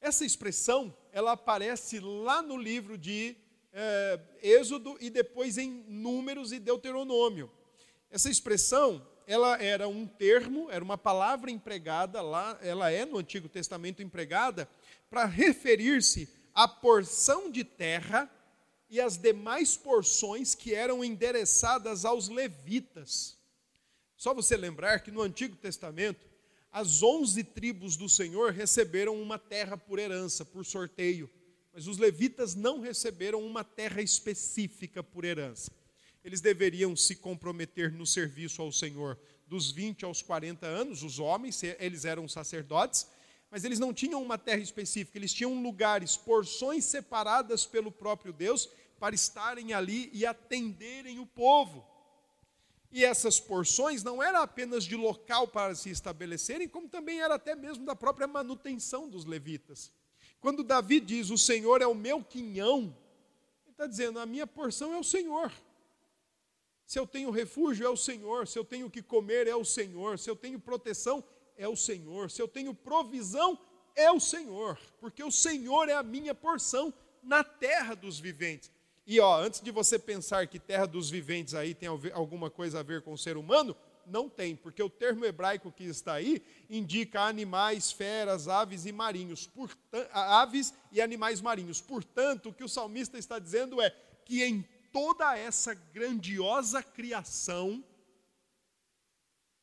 Essa 0.00 0.24
expressão, 0.24 0.92
ela 1.12 1.30
aparece 1.30 2.00
lá 2.00 2.42
no 2.42 2.56
livro 2.56 2.98
de 2.98 3.36
é, 3.72 4.20
Êxodo 4.42 4.96
e 5.00 5.08
depois 5.08 5.56
em 5.56 5.84
Números 5.86 6.50
e 6.50 6.58
Deuteronômio. 6.58 7.48
Essa 8.10 8.28
expressão, 8.28 9.06
ela 9.24 9.56
era 9.62 9.86
um 9.86 10.04
termo, 10.04 10.68
era 10.68 10.82
uma 10.82 10.98
palavra 10.98 11.48
empregada 11.48 12.20
lá, 12.20 12.58
ela 12.60 12.90
é 12.90 13.04
no 13.04 13.18
Antigo 13.18 13.48
Testamento 13.48 14.02
empregada 14.02 14.68
para 15.08 15.26
referir-se 15.26 16.28
à 16.52 16.66
porção 16.66 17.52
de 17.52 17.62
terra 17.62 18.28
e 18.88 19.00
às 19.00 19.16
demais 19.16 19.76
porções 19.76 20.54
que 20.54 20.74
eram 20.74 21.04
endereçadas 21.04 22.04
aos 22.04 22.28
levitas. 22.28 23.36
Só 24.16 24.34
você 24.34 24.56
lembrar 24.56 25.00
que 25.00 25.10
no 25.10 25.22
Antigo 25.22 25.56
Testamento, 25.56 26.26
as 26.72 27.02
onze 27.02 27.44
tribos 27.44 27.96
do 27.96 28.08
Senhor 28.08 28.52
receberam 28.52 29.20
uma 29.20 29.38
terra 29.38 29.76
por 29.76 29.98
herança, 29.98 30.44
por 30.44 30.64
sorteio, 30.64 31.30
mas 31.72 31.86
os 31.86 31.98
levitas 31.98 32.54
não 32.54 32.80
receberam 32.80 33.44
uma 33.44 33.62
terra 33.62 34.02
específica 34.02 35.02
por 35.02 35.24
herança 35.24 35.70
eles 36.28 36.40
deveriam 36.40 36.94
se 36.96 37.16
comprometer 37.16 37.92
no 37.92 38.06
serviço 38.06 38.60
ao 38.60 38.70
Senhor 38.72 39.18
dos 39.46 39.70
20 39.70 40.04
aos 40.04 40.20
40 40.20 40.66
anos, 40.66 41.02
os 41.02 41.18
homens, 41.18 41.62
eles 41.62 42.04
eram 42.04 42.28
sacerdotes, 42.28 43.06
mas 43.50 43.64
eles 43.64 43.78
não 43.78 43.92
tinham 43.92 44.22
uma 44.22 44.36
terra 44.36 44.60
específica, 44.60 45.18
eles 45.18 45.32
tinham 45.32 45.62
lugares, 45.62 46.16
porções 46.16 46.84
separadas 46.84 47.64
pelo 47.64 47.90
próprio 47.90 48.32
Deus 48.32 48.68
para 48.98 49.14
estarem 49.14 49.72
ali 49.72 50.10
e 50.12 50.26
atenderem 50.26 51.18
o 51.18 51.26
povo. 51.26 51.86
E 52.90 53.04
essas 53.04 53.38
porções 53.38 54.02
não 54.02 54.22
eram 54.22 54.40
apenas 54.40 54.84
de 54.84 54.96
local 54.96 55.46
para 55.46 55.74
se 55.74 55.90
estabelecerem, 55.90 56.68
como 56.68 56.88
também 56.88 57.20
era 57.20 57.34
até 57.34 57.54
mesmo 57.54 57.84
da 57.84 57.94
própria 57.94 58.26
manutenção 58.26 59.08
dos 59.08 59.24
levitas. 59.24 59.92
Quando 60.40 60.64
Davi 60.64 61.00
diz: 61.00 61.30
O 61.30 61.36
Senhor 61.36 61.82
é 61.82 61.86
o 61.86 61.94
meu 61.94 62.22
quinhão, 62.24 62.96
ele 63.64 63.72
está 63.72 63.86
dizendo: 63.86 64.18
A 64.18 64.26
minha 64.26 64.46
porção 64.46 64.94
é 64.94 64.98
o 64.98 65.04
Senhor. 65.04 65.52
Se 66.86 66.98
eu 66.98 67.06
tenho 67.06 67.30
refúgio, 67.30 67.86
é 67.86 67.90
o 67.90 67.96
Senhor. 67.96 68.48
Se 68.48 68.58
eu 68.58 68.64
tenho 68.64 68.86
o 68.86 68.90
que 68.90 69.02
comer, 69.02 69.46
é 69.46 69.54
o 69.54 69.64
Senhor. 69.64 70.18
Se 70.18 70.30
eu 70.30 70.34
tenho 70.34 70.58
proteção, 70.58 71.22
é 71.58 71.68
o 71.68 71.76
Senhor. 71.76 72.30
Se 72.30 72.40
eu 72.40 72.48
tenho 72.48 72.72
provisão, 72.72 73.58
é 73.94 74.10
o 74.10 74.20
Senhor. 74.20 74.78
Porque 75.00 75.22
o 75.22 75.30
Senhor 75.30 75.88
é 75.88 75.94
a 75.94 76.02
minha 76.02 76.34
porção 76.34 76.94
na 77.22 77.44
terra 77.44 77.94
dos 77.94 78.18
viventes. 78.18 78.70
E 79.06 79.20
ó, 79.20 79.40
antes 79.40 79.60
de 79.60 79.70
você 79.70 79.98
pensar 79.98 80.46
que 80.46 80.58
terra 80.58 80.86
dos 80.86 81.10
viventes 81.10 81.54
aí 81.54 81.74
tem 81.74 81.88
alguma 81.88 82.50
coisa 82.50 82.80
a 82.80 82.82
ver 82.82 83.02
com 83.02 83.12
o 83.12 83.18
ser 83.18 83.36
humano, 83.36 83.76
não 84.06 84.28
tem, 84.28 84.56
porque 84.56 84.82
o 84.82 84.88
termo 84.88 85.24
hebraico 85.24 85.70
que 85.70 85.84
está 85.84 86.14
aí 86.14 86.42
indica 86.68 87.22
animais, 87.22 87.92
feras, 87.92 88.48
aves 88.48 88.86
e 88.86 88.92
marinhos, 88.92 89.50
aves 90.12 90.72
e 90.90 91.00
animais 91.00 91.40
marinhos. 91.40 91.80
Portanto, 91.80 92.48
o 92.48 92.52
que 92.52 92.64
o 92.64 92.68
salmista 92.68 93.18
está 93.18 93.38
dizendo 93.38 93.80
é 93.80 93.90
que 94.24 94.42
em 94.44 94.66
toda 94.92 95.36
essa 95.36 95.74
grandiosa 95.74 96.82
criação, 96.82 97.84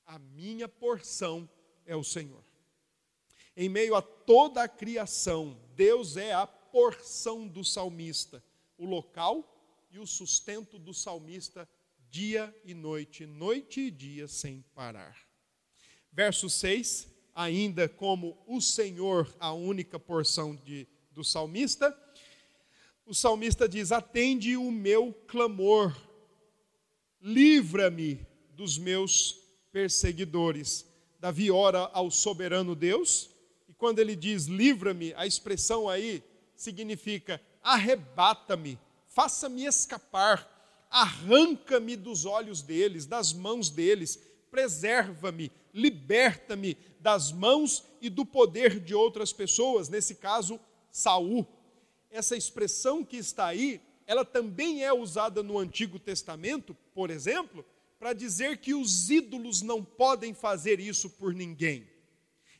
a 0.05 0.19
minha 0.19 0.67
porção 0.67 1.49
é 1.85 1.95
o 1.95 2.03
Senhor. 2.03 2.43
Em 3.55 3.69
meio 3.69 3.95
a 3.95 4.01
toda 4.01 4.63
a 4.63 4.67
criação, 4.67 5.57
Deus 5.75 6.17
é 6.17 6.33
a 6.33 6.45
porção 6.45 7.47
do 7.47 7.63
salmista, 7.63 8.43
o 8.77 8.85
local 8.85 9.51
e 9.91 9.99
o 9.99 10.05
sustento 10.05 10.77
do 10.77 10.93
salmista 10.93 11.67
dia 12.09 12.53
e 12.63 12.73
noite, 12.73 13.25
noite 13.25 13.81
e 13.81 13.91
dia 13.91 14.27
sem 14.27 14.63
parar. 14.73 15.17
Verso 16.11 16.49
6, 16.49 17.07
ainda 17.33 17.89
como 17.89 18.37
o 18.47 18.61
Senhor, 18.61 19.33
a 19.39 19.53
única 19.53 19.99
porção 19.99 20.55
de, 20.55 20.87
do 21.11 21.23
salmista, 21.23 21.97
o 23.05 23.13
salmista 23.13 23.69
diz: 23.69 23.91
Atende 23.91 24.57
o 24.57 24.71
meu 24.71 25.13
clamor, 25.27 25.95
livra-me 27.21 28.25
dos 28.51 28.77
meus 28.77 29.33
perseguidores. 29.71 30.85
Davi 31.25 31.49
ora 31.49 31.89
ao 31.91 32.11
soberano 32.11 32.75
Deus, 32.75 33.31
e 33.67 33.73
quando 33.73 33.97
ele 33.97 34.15
diz 34.15 34.45
livra-me, 34.45 35.11
a 35.15 35.25
expressão 35.25 35.89
aí 35.89 36.23
significa 36.55 37.41
arrebata-me, 37.63 38.77
faça-me 39.07 39.65
escapar, 39.65 40.87
arranca-me 40.87 41.95
dos 41.95 42.25
olhos 42.25 42.61
deles, 42.61 43.07
das 43.07 43.33
mãos 43.33 43.71
deles, 43.71 44.21
preserva-me, 44.51 45.51
liberta-me 45.73 46.77
das 46.99 47.31
mãos 47.31 47.83
e 47.99 48.07
do 48.07 48.23
poder 48.23 48.79
de 48.79 48.93
outras 48.93 49.33
pessoas, 49.33 49.89
nesse 49.89 50.13
caso, 50.13 50.59
Saul. 50.91 51.47
Essa 52.11 52.37
expressão 52.37 53.03
que 53.03 53.17
está 53.17 53.47
aí, 53.47 53.81
ela 54.05 54.23
também 54.23 54.83
é 54.83 54.93
usada 54.93 55.41
no 55.41 55.57
Antigo 55.57 55.97
Testamento, 55.97 56.77
por 56.93 57.09
exemplo, 57.09 57.65
para 58.05 58.13
dizer 58.13 58.57
que 58.57 58.75
os 58.75 59.09
ídolos 59.09 59.63
não 59.63 59.83
podem 59.83 60.31
fazer 60.31 60.79
isso 60.79 61.09
por 61.09 61.33
ninguém. 61.33 61.89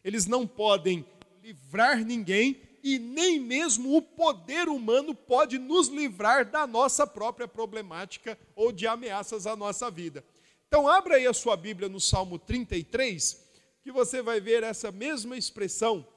Eles 0.04 0.26
não 0.26 0.48
podem 0.48 1.06
livrar 1.44 2.04
ninguém 2.04 2.60
e 2.84 2.98
nem 2.98 3.40
mesmo 3.40 3.96
o 3.96 4.02
poder 4.02 4.68
humano 4.68 5.14
pode 5.14 5.60
nos 5.60 5.88
livrar 5.88 6.50
da 6.50 6.66
nossa 6.66 7.06
própria 7.06 7.48
problemática 7.48 8.36
ou 8.56 8.72
de 8.72 8.88
ameaças 8.88 9.46
à 9.46 9.56
nossa 9.56 9.92
vida. 9.92 10.26
Então, 10.68 10.88
abra 10.88 11.18
aí 11.18 11.28
a 11.28 11.34
sua 11.34 11.56
Bíblia 11.56 11.88
no 11.88 12.02
Salmo 12.02 12.40
33, 12.40 13.40
que 13.84 13.92
você 13.92 14.24
vai 14.24 14.42
ver 14.42 14.64
essa 14.64 14.92
mesma 14.92 15.38
expressão 15.38 16.08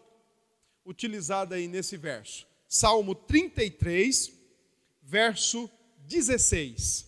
utilizada 0.86 1.56
aí 1.56 1.68
nesse 1.68 1.98
verso. 1.98 2.46
Salmo 2.66 3.14
33, 3.14 4.32
verso 5.02 5.70
16. 5.98 7.07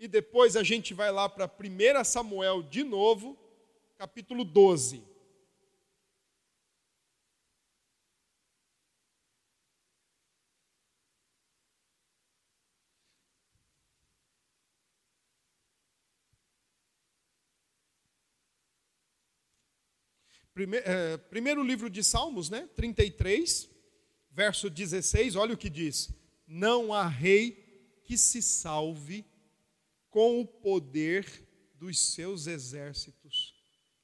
E 0.00 0.08
depois 0.08 0.56
a 0.56 0.62
gente 0.62 0.94
vai 0.94 1.12
lá 1.12 1.28
para 1.28 1.44
1 1.44 2.04
Samuel 2.04 2.62
de 2.62 2.82
novo, 2.82 3.38
capítulo 3.98 4.46
12. 4.46 5.04
Primeiro, 20.54 20.88
é, 20.88 21.18
primeiro 21.18 21.62
livro 21.62 21.90
de 21.90 22.02
Salmos, 22.02 22.48
né? 22.48 22.66
33, 22.74 23.68
verso 24.30 24.70
16, 24.70 25.36
olha 25.36 25.52
o 25.52 25.58
que 25.58 25.68
diz: 25.68 26.08
Não 26.46 26.94
há 26.94 27.06
rei 27.06 28.00
que 28.02 28.16
se 28.16 28.40
salve 28.40 29.29
com 30.10 30.40
o 30.40 30.46
poder 30.46 31.26
dos 31.76 31.98
seus 31.98 32.46
exércitos, 32.46 33.54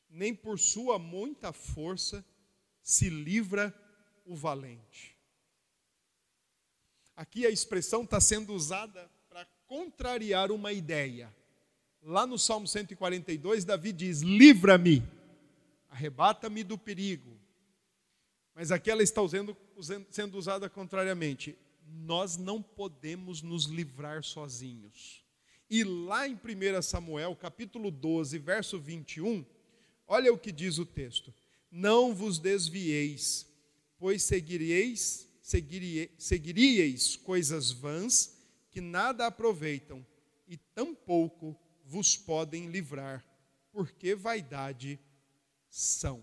nem 0.08 0.34
por 0.34 0.58
sua 0.58 0.98
muita 0.98 1.52
força 1.52 2.24
se 2.80 3.10
livra 3.10 3.74
o 4.24 4.34
valente. 4.34 5.16
Aqui 7.14 7.46
a 7.46 7.50
expressão 7.50 8.02
está 8.02 8.20
sendo 8.20 8.54
usada 8.54 9.10
para 9.28 9.44
contrariar 9.66 10.50
uma 10.50 10.72
ideia. 10.72 11.34
Lá 12.02 12.26
no 12.26 12.38
Salmo 12.38 12.68
142, 12.68 13.64
Davi 13.64 13.92
diz: 13.92 14.20
Livra-me 14.20 15.02
arrebata-me 15.96 16.62
do 16.62 16.76
perigo. 16.76 17.40
Mas 18.54 18.70
aqui 18.70 18.90
ela 18.90 19.02
está 19.02 19.22
usando, 19.22 19.56
sendo 20.10 20.36
usada 20.38 20.68
contrariamente. 20.68 21.56
Nós 21.86 22.36
não 22.36 22.62
podemos 22.62 23.42
nos 23.42 23.64
livrar 23.64 24.22
sozinhos. 24.22 25.24
E 25.68 25.82
lá 25.82 26.28
em 26.28 26.34
1 26.34 26.82
Samuel, 26.82 27.34
capítulo 27.34 27.90
12, 27.90 28.38
verso 28.38 28.78
21, 28.78 29.44
olha 30.06 30.32
o 30.32 30.38
que 30.38 30.52
diz 30.52 30.78
o 30.78 30.86
texto: 30.86 31.34
Não 31.70 32.14
vos 32.14 32.38
desvieis, 32.38 33.46
pois 33.98 34.22
seguireis, 34.22 35.28
seguirie, 35.42 36.10
seguiríeis 36.16 37.16
coisas 37.16 37.72
vãs 37.72 38.36
que 38.70 38.80
nada 38.80 39.26
aproveitam, 39.26 40.06
e 40.46 40.56
tampouco 40.56 41.58
vos 41.84 42.16
podem 42.16 42.66
livrar, 42.66 43.24
porque 43.72 44.14
vaidade 44.14 45.00
são. 45.68 46.22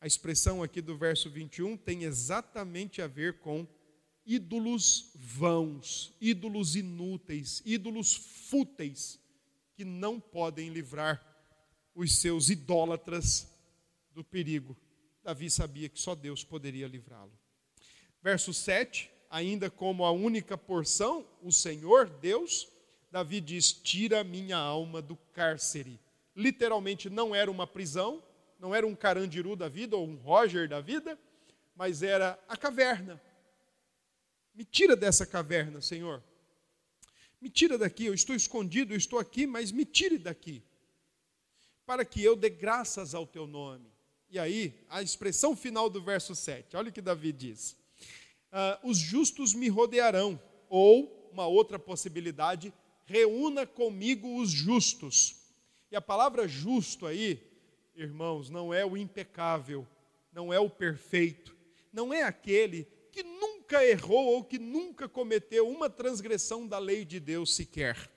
A 0.00 0.06
expressão 0.06 0.62
aqui 0.62 0.80
do 0.80 0.96
verso 0.96 1.28
21 1.28 1.76
tem 1.76 2.04
exatamente 2.04 3.02
a 3.02 3.08
ver 3.08 3.40
com 3.40 3.66
ídolos 4.28 5.10
vãos, 5.14 6.14
ídolos 6.20 6.76
inúteis, 6.76 7.62
ídolos 7.64 8.14
fúteis, 8.14 9.18
que 9.74 9.86
não 9.86 10.20
podem 10.20 10.68
livrar 10.68 11.24
os 11.94 12.18
seus 12.18 12.50
idólatras 12.50 13.50
do 14.12 14.22
perigo. 14.22 14.76
Davi 15.24 15.50
sabia 15.50 15.88
que 15.88 15.98
só 15.98 16.14
Deus 16.14 16.44
poderia 16.44 16.86
livrá-lo. 16.86 17.32
Verso 18.22 18.52
7, 18.52 19.10
ainda 19.30 19.70
como 19.70 20.04
a 20.04 20.12
única 20.12 20.58
porção, 20.58 21.26
o 21.42 21.50
Senhor 21.50 22.10
Deus, 22.10 22.68
Davi 23.10 23.40
diz: 23.40 23.72
Tira 23.72 24.22
minha 24.22 24.58
alma 24.58 25.00
do 25.00 25.16
cárcere. 25.32 25.98
Literalmente 26.36 27.08
não 27.08 27.34
era 27.34 27.50
uma 27.50 27.66
prisão, 27.66 28.22
não 28.60 28.74
era 28.74 28.86
um 28.86 28.94
Carandiru 28.94 29.56
da 29.56 29.68
vida 29.68 29.96
ou 29.96 30.06
um 30.06 30.16
Roger 30.16 30.68
da 30.68 30.82
vida, 30.82 31.18
mas 31.74 32.02
era 32.02 32.38
a 32.46 32.58
caverna. 32.58 33.18
Me 34.58 34.64
tira 34.64 34.96
dessa 34.96 35.24
caverna, 35.24 35.80
Senhor. 35.80 36.20
Me 37.40 37.48
tira 37.48 37.78
daqui, 37.78 38.06
eu 38.06 38.12
estou 38.12 38.34
escondido, 38.34 38.92
eu 38.92 38.96
estou 38.96 39.20
aqui, 39.20 39.46
mas 39.46 39.70
me 39.70 39.84
tire 39.84 40.18
daqui. 40.18 40.64
Para 41.86 42.04
que 42.04 42.24
eu 42.24 42.34
dê 42.34 42.50
graças 42.50 43.14
ao 43.14 43.24
teu 43.24 43.46
nome. 43.46 43.88
E 44.28 44.36
aí, 44.36 44.74
a 44.88 45.00
expressão 45.00 45.54
final 45.54 45.88
do 45.88 46.02
verso 46.02 46.34
7, 46.34 46.76
olha 46.76 46.88
o 46.88 46.92
que 46.92 47.00
Davi 47.00 47.30
diz: 47.30 47.76
ah, 48.50 48.80
Os 48.82 48.98
justos 48.98 49.54
me 49.54 49.68
rodearão, 49.68 50.42
ou, 50.68 51.30
uma 51.32 51.46
outra 51.46 51.78
possibilidade, 51.78 52.74
reúna 53.06 53.64
comigo 53.64 54.40
os 54.40 54.50
justos. 54.50 55.36
E 55.88 55.94
a 55.94 56.00
palavra 56.00 56.48
justo 56.48 57.06
aí, 57.06 57.40
irmãos, 57.94 58.50
não 58.50 58.74
é 58.74 58.84
o 58.84 58.96
impecável, 58.96 59.86
não 60.32 60.52
é 60.52 60.58
o 60.58 60.68
perfeito, 60.68 61.56
não 61.92 62.12
é 62.12 62.24
aquele 62.24 62.82
que 62.82 62.97
nunca 63.68 63.84
errou 63.84 64.28
ou 64.28 64.42
que 64.42 64.58
nunca 64.58 65.06
cometeu 65.06 65.68
uma 65.68 65.90
transgressão 65.90 66.66
da 66.66 66.78
lei 66.78 67.04
de 67.04 67.20
Deus 67.20 67.54
sequer. 67.54 68.10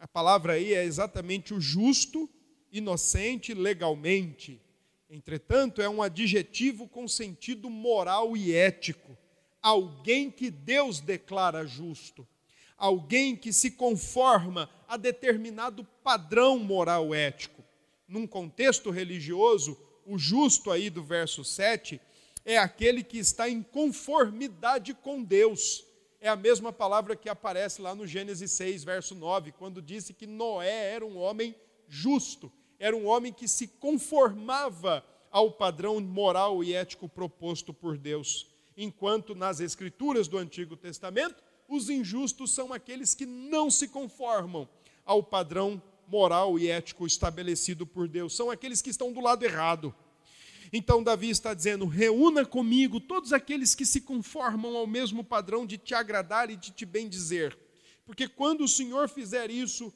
A 0.00 0.08
palavra 0.08 0.54
aí 0.54 0.74
é 0.74 0.82
exatamente 0.82 1.54
o 1.54 1.60
justo, 1.60 2.28
inocente, 2.72 3.54
legalmente. 3.54 4.60
Entretanto, 5.08 5.80
é 5.80 5.88
um 5.88 6.02
adjetivo 6.02 6.88
com 6.88 7.06
sentido 7.06 7.70
moral 7.70 8.36
e 8.36 8.52
ético. 8.52 9.16
Alguém 9.62 10.28
que 10.28 10.50
Deus 10.50 10.98
declara 10.98 11.64
justo. 11.64 12.26
Alguém 12.76 13.36
que 13.36 13.52
se 13.52 13.70
conforma 13.70 14.68
a 14.88 14.96
determinado 14.96 15.84
padrão 16.02 16.58
moral 16.58 17.14
ético 17.14 17.62
num 18.08 18.26
contexto 18.26 18.90
religioso, 18.90 19.78
o 20.04 20.18
justo 20.18 20.72
aí 20.72 20.90
do 20.90 21.04
verso 21.04 21.44
7 21.44 22.00
é 22.48 22.56
aquele 22.56 23.04
que 23.04 23.18
está 23.18 23.46
em 23.46 23.62
conformidade 23.62 24.94
com 24.94 25.22
Deus. 25.22 25.84
É 26.18 26.30
a 26.30 26.34
mesma 26.34 26.72
palavra 26.72 27.14
que 27.14 27.28
aparece 27.28 27.82
lá 27.82 27.94
no 27.94 28.06
Gênesis 28.06 28.50
6, 28.52 28.84
verso 28.84 29.14
9, 29.14 29.52
quando 29.52 29.82
disse 29.82 30.14
que 30.14 30.26
Noé 30.26 30.94
era 30.94 31.04
um 31.04 31.18
homem 31.18 31.54
justo, 31.86 32.50
era 32.78 32.96
um 32.96 33.06
homem 33.06 33.34
que 33.34 33.46
se 33.46 33.68
conformava 33.68 35.04
ao 35.30 35.52
padrão 35.52 36.00
moral 36.00 36.64
e 36.64 36.72
ético 36.72 37.06
proposto 37.06 37.74
por 37.74 37.98
Deus. 37.98 38.46
Enquanto 38.74 39.34
nas 39.34 39.60
Escrituras 39.60 40.26
do 40.26 40.38
Antigo 40.38 40.74
Testamento, 40.74 41.42
os 41.68 41.90
injustos 41.90 42.50
são 42.54 42.72
aqueles 42.72 43.14
que 43.14 43.26
não 43.26 43.70
se 43.70 43.88
conformam 43.88 44.66
ao 45.04 45.22
padrão 45.22 45.82
moral 46.06 46.58
e 46.58 46.70
ético 46.70 47.06
estabelecido 47.06 47.86
por 47.86 48.08
Deus, 48.08 48.34
são 48.34 48.50
aqueles 48.50 48.80
que 48.80 48.88
estão 48.88 49.12
do 49.12 49.20
lado 49.20 49.44
errado. 49.44 49.94
Então, 50.72 51.02
Davi 51.02 51.30
está 51.30 51.54
dizendo: 51.54 51.86
reúna 51.86 52.44
comigo 52.44 53.00
todos 53.00 53.32
aqueles 53.32 53.74
que 53.74 53.86
se 53.86 54.00
conformam 54.00 54.76
ao 54.76 54.86
mesmo 54.86 55.24
padrão 55.24 55.66
de 55.66 55.78
te 55.78 55.94
agradar 55.94 56.50
e 56.50 56.56
de 56.56 56.70
te 56.70 56.84
bendizer, 56.84 57.58
porque 58.04 58.28
quando 58.28 58.64
o 58.64 58.68
Senhor 58.68 59.08
fizer 59.08 59.50
isso, 59.50 59.92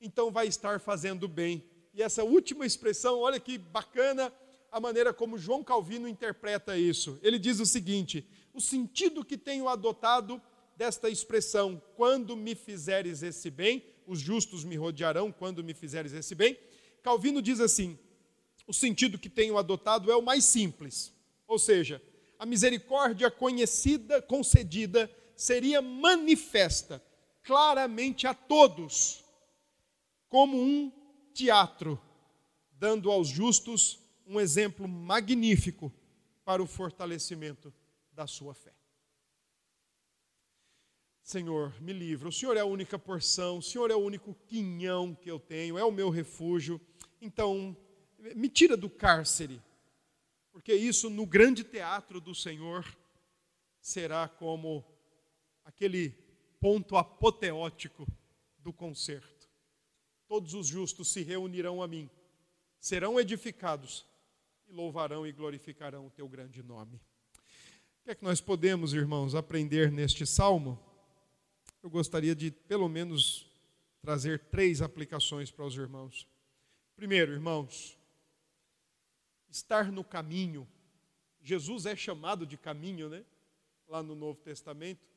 então 0.00 0.30
vai 0.30 0.46
estar 0.46 0.80
fazendo 0.80 1.28
bem. 1.28 1.64
E 1.92 2.02
essa 2.02 2.22
última 2.22 2.64
expressão, 2.64 3.18
olha 3.18 3.40
que 3.40 3.58
bacana 3.58 4.32
a 4.70 4.78
maneira 4.78 5.12
como 5.12 5.38
João 5.38 5.64
Calvino 5.64 6.08
interpreta 6.08 6.78
isso. 6.78 7.18
Ele 7.22 7.38
diz 7.38 7.60
o 7.60 7.66
seguinte: 7.66 8.26
o 8.52 8.60
sentido 8.60 9.24
que 9.24 9.36
tenho 9.36 9.68
adotado 9.68 10.40
desta 10.76 11.10
expressão, 11.10 11.82
quando 11.96 12.36
me 12.36 12.54
fizeres 12.54 13.22
esse 13.22 13.50
bem, 13.50 13.84
os 14.06 14.18
justos 14.18 14.64
me 14.64 14.76
rodearão 14.76 15.30
quando 15.30 15.62
me 15.62 15.74
fizeres 15.74 16.12
esse 16.12 16.34
bem. 16.34 16.58
Calvino 17.02 17.42
diz 17.42 17.60
assim: 17.60 17.98
o 18.70 18.72
sentido 18.72 19.18
que 19.18 19.28
tenho 19.28 19.58
adotado 19.58 20.12
é 20.12 20.16
o 20.16 20.22
mais 20.22 20.44
simples, 20.44 21.12
ou 21.48 21.58
seja, 21.58 22.00
a 22.38 22.46
misericórdia 22.46 23.28
conhecida, 23.28 24.22
concedida, 24.22 25.10
seria 25.34 25.82
manifesta 25.82 27.02
claramente 27.42 28.28
a 28.28 28.32
todos, 28.32 29.24
como 30.28 30.56
um 30.56 30.92
teatro, 31.34 32.00
dando 32.78 33.10
aos 33.10 33.26
justos 33.26 33.98
um 34.24 34.38
exemplo 34.38 34.86
magnífico 34.86 35.92
para 36.44 36.62
o 36.62 36.66
fortalecimento 36.66 37.74
da 38.12 38.28
sua 38.28 38.54
fé. 38.54 38.72
Senhor, 41.24 41.74
me 41.80 41.92
livra. 41.92 42.28
O 42.28 42.32
Senhor 42.32 42.56
é 42.56 42.60
a 42.60 42.64
única 42.64 42.96
porção, 42.96 43.58
o 43.58 43.62
Senhor 43.62 43.90
é 43.90 43.96
o 43.96 44.04
único 44.04 44.32
quinhão 44.46 45.12
que 45.12 45.28
eu 45.28 45.40
tenho, 45.40 45.76
é 45.76 45.84
o 45.84 45.90
meu 45.90 46.08
refúgio. 46.08 46.80
Então, 47.20 47.76
me 48.34 48.48
tira 48.48 48.76
do 48.76 48.88
cárcere, 48.88 49.60
porque 50.52 50.74
isso 50.74 51.08
no 51.08 51.26
grande 51.26 51.64
teatro 51.64 52.20
do 52.20 52.34
Senhor 52.34 52.86
será 53.80 54.28
como 54.28 54.84
aquele 55.64 56.10
ponto 56.60 56.96
apoteótico 56.96 58.06
do 58.58 58.72
concerto. 58.72 59.48
Todos 60.28 60.54
os 60.54 60.66
justos 60.66 61.12
se 61.12 61.22
reunirão 61.22 61.82
a 61.82 61.88
mim, 61.88 62.08
serão 62.78 63.18
edificados 63.18 64.04
e 64.68 64.72
louvarão 64.72 65.26
e 65.26 65.32
glorificarão 65.32 66.06
o 66.06 66.10
teu 66.10 66.28
grande 66.28 66.62
nome. 66.62 66.96
O 67.36 68.04
que 68.04 68.10
é 68.10 68.14
que 68.14 68.24
nós 68.24 68.40
podemos, 68.40 68.92
irmãos, 68.92 69.34
aprender 69.34 69.90
neste 69.90 70.26
salmo? 70.26 70.78
eu 71.82 71.88
gostaria 71.88 72.34
de, 72.34 72.50
pelo 72.50 72.88
menos, 72.88 73.46
trazer 74.02 74.38
três 74.50 74.82
aplicações 74.82 75.50
para 75.50 75.64
os 75.64 75.74
irmãos. 75.74 76.26
Primeiro, 76.94 77.32
irmãos, 77.32 77.96
estar 79.50 79.90
no 79.90 80.04
caminho. 80.04 80.68
Jesus 81.42 81.86
é 81.86 81.96
chamado 81.96 82.46
de 82.46 82.56
caminho, 82.56 83.08
né? 83.08 83.24
lá 83.88 84.02
no 84.02 84.14
Novo 84.14 84.40
Testamento. 84.40 85.08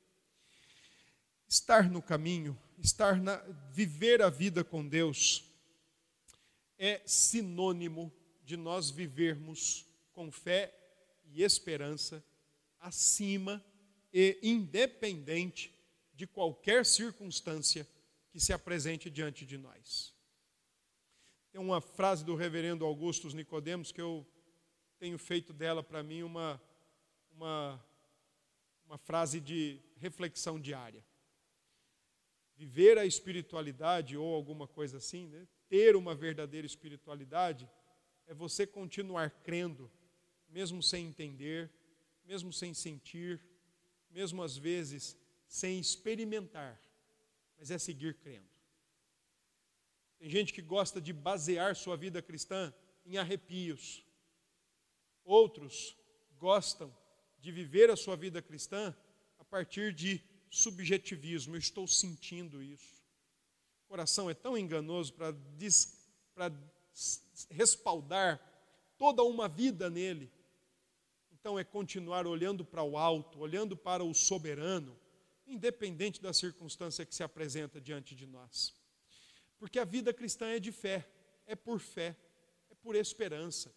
Estar 1.48 1.90
no 1.90 2.02
caminho, 2.02 2.60
estar 2.80 3.22
na, 3.22 3.38
viver 3.72 4.22
a 4.22 4.30
vida 4.30 4.64
com 4.64 4.88
Deus 4.88 5.44
é 6.80 7.02
sinônimo 7.06 8.12
de 8.44 8.58
nós 8.58 8.90
vivermos 8.90 9.86
com 10.12 10.32
fé 10.32 10.74
e 11.32 11.44
esperança 11.44 12.24
acima 12.80 13.64
e 14.12 14.40
independente 14.42 15.74
de 16.14 16.28
qualquer 16.28 16.86
circunstância 16.86 17.88
que 18.32 18.40
se 18.40 18.52
apresente 18.52 19.10
diante 19.10 19.46
de 19.46 19.58
nós. 19.58 20.14
Tem 21.54 21.62
uma 21.62 21.80
frase 21.80 22.26
do 22.26 22.34
reverendo 22.34 22.84
Augustus 22.84 23.36
Nicodemos 23.36 23.92
que 23.92 24.02
eu 24.02 24.26
tenho 24.98 25.20
feito 25.20 25.54
dela 25.54 25.84
para 25.84 26.02
mim 26.02 26.24
uma, 26.24 26.60
uma, 27.32 27.86
uma 28.88 28.98
frase 28.98 29.40
de 29.40 29.80
reflexão 29.98 30.60
diária. 30.60 31.06
Viver 32.56 32.98
a 32.98 33.06
espiritualidade 33.06 34.18
ou 34.18 34.34
alguma 34.34 34.68
coisa 34.68 34.98
assim, 34.98 35.28
né? 35.28 35.48
ter 35.70 35.96
uma 35.96 36.16
verdadeira 36.16 36.66
espiritualidade, 36.66 37.70
é 38.26 38.34
você 38.34 38.66
continuar 38.66 39.30
crendo, 39.44 39.92
mesmo 40.50 40.82
sem 40.82 41.06
entender, 41.06 41.70
mesmo 42.26 42.52
sem 42.52 42.74
sentir, 42.74 43.40
mesmo 44.10 44.42
às 44.42 44.58
vezes 44.58 45.16
sem 45.48 45.80
experimentar, 45.80 46.82
mas 47.60 47.70
é 47.70 47.78
seguir 47.78 48.16
crendo. 48.16 48.53
Tem 50.24 50.30
gente 50.30 50.54
que 50.54 50.62
gosta 50.62 51.02
de 51.02 51.12
basear 51.12 51.76
sua 51.76 51.98
vida 51.98 52.22
cristã 52.22 52.74
em 53.06 53.18
arrepios. 53.18 54.06
Outros 55.26 55.98
gostam 56.40 56.96
de 57.42 57.52
viver 57.52 57.90
a 57.90 57.98
sua 57.98 58.16
vida 58.16 58.42
cristã 58.42 58.96
a 59.38 59.44
partir 59.44 59.94
de 59.94 60.24
subjetivismo. 60.50 61.56
Eu 61.56 61.60
estou 61.60 61.86
sentindo 61.86 62.64
isso. 62.64 63.04
O 63.84 63.90
coração 63.90 64.30
é 64.30 64.34
tão 64.34 64.58
enganoso 64.58 65.12
para 65.12 65.36
respaldar 67.50 68.40
toda 68.98 69.24
uma 69.24 69.50
vida 69.50 69.90
nele. 69.90 70.32
Então 71.34 71.60
é 71.60 71.66
continuar 71.66 72.26
olhando 72.26 72.64
para 72.64 72.82
o 72.82 72.98
alto, 72.98 73.40
olhando 73.40 73.76
para 73.76 74.06
o 74.06 74.14
soberano, 74.14 74.98
independente 75.46 76.22
da 76.22 76.32
circunstância 76.32 77.06
que 77.06 77.14
se 77.14 77.24
apresenta 77.24 77.82
diante 77.82 78.16
de 78.16 78.26
nós. 78.26 78.83
Porque 79.58 79.80
a 79.80 79.86
vida 79.86 80.14
cristã 80.14 80.48
é 80.48 80.60
de 80.60 80.72
fé, 80.72 81.08
é 81.46 81.56
por 81.56 81.80
fé, 81.80 82.16
é 82.70 82.76
por 82.76 82.96
esperança. 82.96 83.74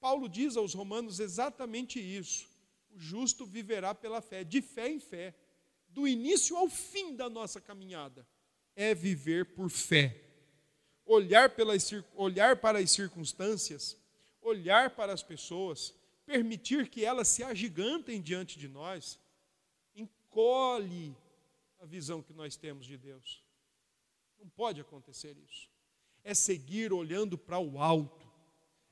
Paulo 0.00 0.28
diz 0.28 0.56
aos 0.56 0.74
Romanos 0.74 1.20
exatamente 1.20 2.00
isso. 2.00 2.48
O 2.90 2.98
justo 2.98 3.46
viverá 3.46 3.94
pela 3.94 4.20
fé, 4.20 4.42
de 4.42 4.60
fé 4.60 4.88
em 4.88 4.98
fé, 4.98 5.34
do 5.88 6.08
início 6.08 6.56
ao 6.56 6.68
fim 6.68 7.14
da 7.14 7.30
nossa 7.30 7.60
caminhada. 7.60 8.26
É 8.74 8.94
viver 8.94 9.54
por 9.54 9.70
fé. 9.70 10.20
Olhar, 11.04 11.50
pelas, 11.50 11.90
olhar 12.14 12.56
para 12.56 12.78
as 12.78 12.90
circunstâncias, 12.90 13.96
olhar 14.40 14.90
para 14.90 15.12
as 15.12 15.22
pessoas, 15.22 15.94
permitir 16.26 16.88
que 16.88 17.04
elas 17.04 17.28
se 17.28 17.42
agigantem 17.42 18.20
diante 18.20 18.58
de 18.58 18.68
nós, 18.68 19.20
encolhe 19.94 21.16
a 21.78 21.86
visão 21.86 22.22
que 22.22 22.32
nós 22.32 22.56
temos 22.56 22.86
de 22.86 22.96
Deus. 22.96 23.42
Não 24.42 24.48
pode 24.48 24.80
acontecer 24.80 25.36
isso. 25.38 25.70
É 26.24 26.34
seguir 26.34 26.92
olhando 26.92 27.38
para 27.38 27.60
o 27.60 27.78
alto, 27.78 28.28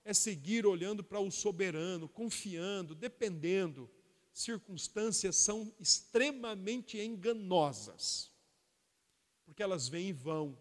é 0.05 0.15
seguir 0.15 0.65
olhando 0.65 1.03
para 1.03 1.19
o 1.19 1.29
soberano, 1.29 2.09
confiando, 2.09 2.95
dependendo. 2.95 3.91
Circunstâncias 4.33 5.35
são 5.35 5.75
extremamente 5.81 7.01
enganosas, 7.01 8.31
porque 9.45 9.61
elas 9.61 9.89
vêm 9.89 10.11
e 10.11 10.13
vão. 10.13 10.57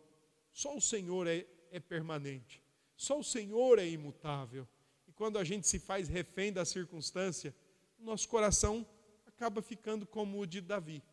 Só 0.52 0.76
o 0.76 0.82
Senhor 0.82 1.28
é, 1.28 1.46
é 1.70 1.80
permanente, 1.80 2.64
só 2.98 3.20
o 3.20 3.24
Senhor 3.24 3.78
é 3.78 3.88
imutável. 3.88 4.68
E 5.08 5.12
quando 5.12 5.38
a 5.38 5.44
gente 5.44 5.68
se 5.68 5.78
faz 5.78 6.10
refém 6.10 6.52
da 6.52 6.66
circunstância, 6.66 7.56
nosso 8.00 8.28
coração 8.28 8.86
acaba 9.28 9.62
ficando 9.62 10.08
como 10.08 10.40
o 10.40 10.48
de 10.48 10.62
Davi, 10.62 11.04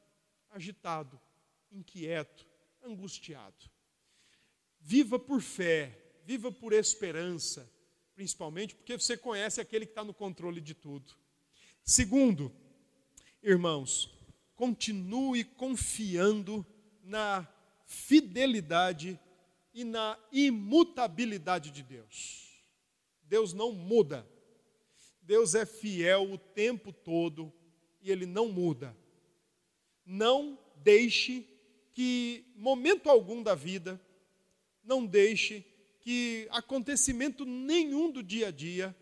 agitado, 0.50 1.20
inquieto, 1.70 2.46
angustiado. 2.86 3.70
Viva 4.80 5.18
por 5.18 5.42
fé, 5.42 6.20
viva 6.24 6.50
por 6.52 6.72
esperança, 6.72 7.70
principalmente 8.14 8.74
porque 8.74 8.96
você 8.98 9.16
conhece 9.16 9.60
aquele 9.60 9.84
que 9.84 9.92
está 9.92 10.04
no 10.04 10.14
controle 10.14 10.60
de 10.60 10.74
tudo. 10.74 11.14
Segundo, 11.84 12.52
irmãos, 13.42 14.10
continue 14.54 15.44
confiando 15.44 16.64
na 17.02 17.46
fidelidade 17.84 19.18
e 19.72 19.84
na 19.84 20.18
imutabilidade 20.32 21.70
de 21.70 21.82
Deus. 21.82 22.64
Deus 23.22 23.52
não 23.52 23.72
muda. 23.72 24.26
Deus 25.20 25.54
é 25.54 25.66
fiel 25.66 26.32
o 26.32 26.38
tempo 26.38 26.92
todo 26.92 27.52
e 28.00 28.10
ele 28.10 28.26
não 28.26 28.48
muda. 28.48 28.96
Não 30.04 30.58
deixe 30.76 31.46
que 31.96 32.44
momento 32.54 33.08
algum 33.08 33.42
da 33.42 33.54
vida, 33.54 33.98
não 34.84 35.06
deixe 35.06 35.64
que 35.98 36.46
acontecimento 36.50 37.46
nenhum 37.46 38.12
do 38.12 38.22
dia 38.22 38.48
a 38.48 38.50
dia 38.50 38.94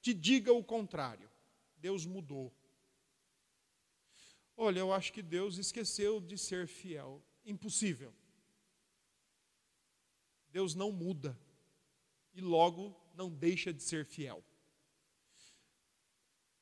te 0.00 0.14
diga 0.14 0.52
o 0.52 0.62
contrário. 0.62 1.28
Deus 1.76 2.06
mudou. 2.06 2.54
Olha, 4.56 4.78
eu 4.78 4.92
acho 4.92 5.12
que 5.12 5.22
Deus 5.22 5.58
esqueceu 5.58 6.20
de 6.20 6.38
ser 6.38 6.68
fiel. 6.68 7.20
Impossível. 7.44 8.14
Deus 10.52 10.72
não 10.72 10.92
muda 10.92 11.36
e 12.32 12.40
logo 12.40 12.96
não 13.16 13.28
deixa 13.28 13.72
de 13.72 13.82
ser 13.82 14.06
fiel. 14.06 14.40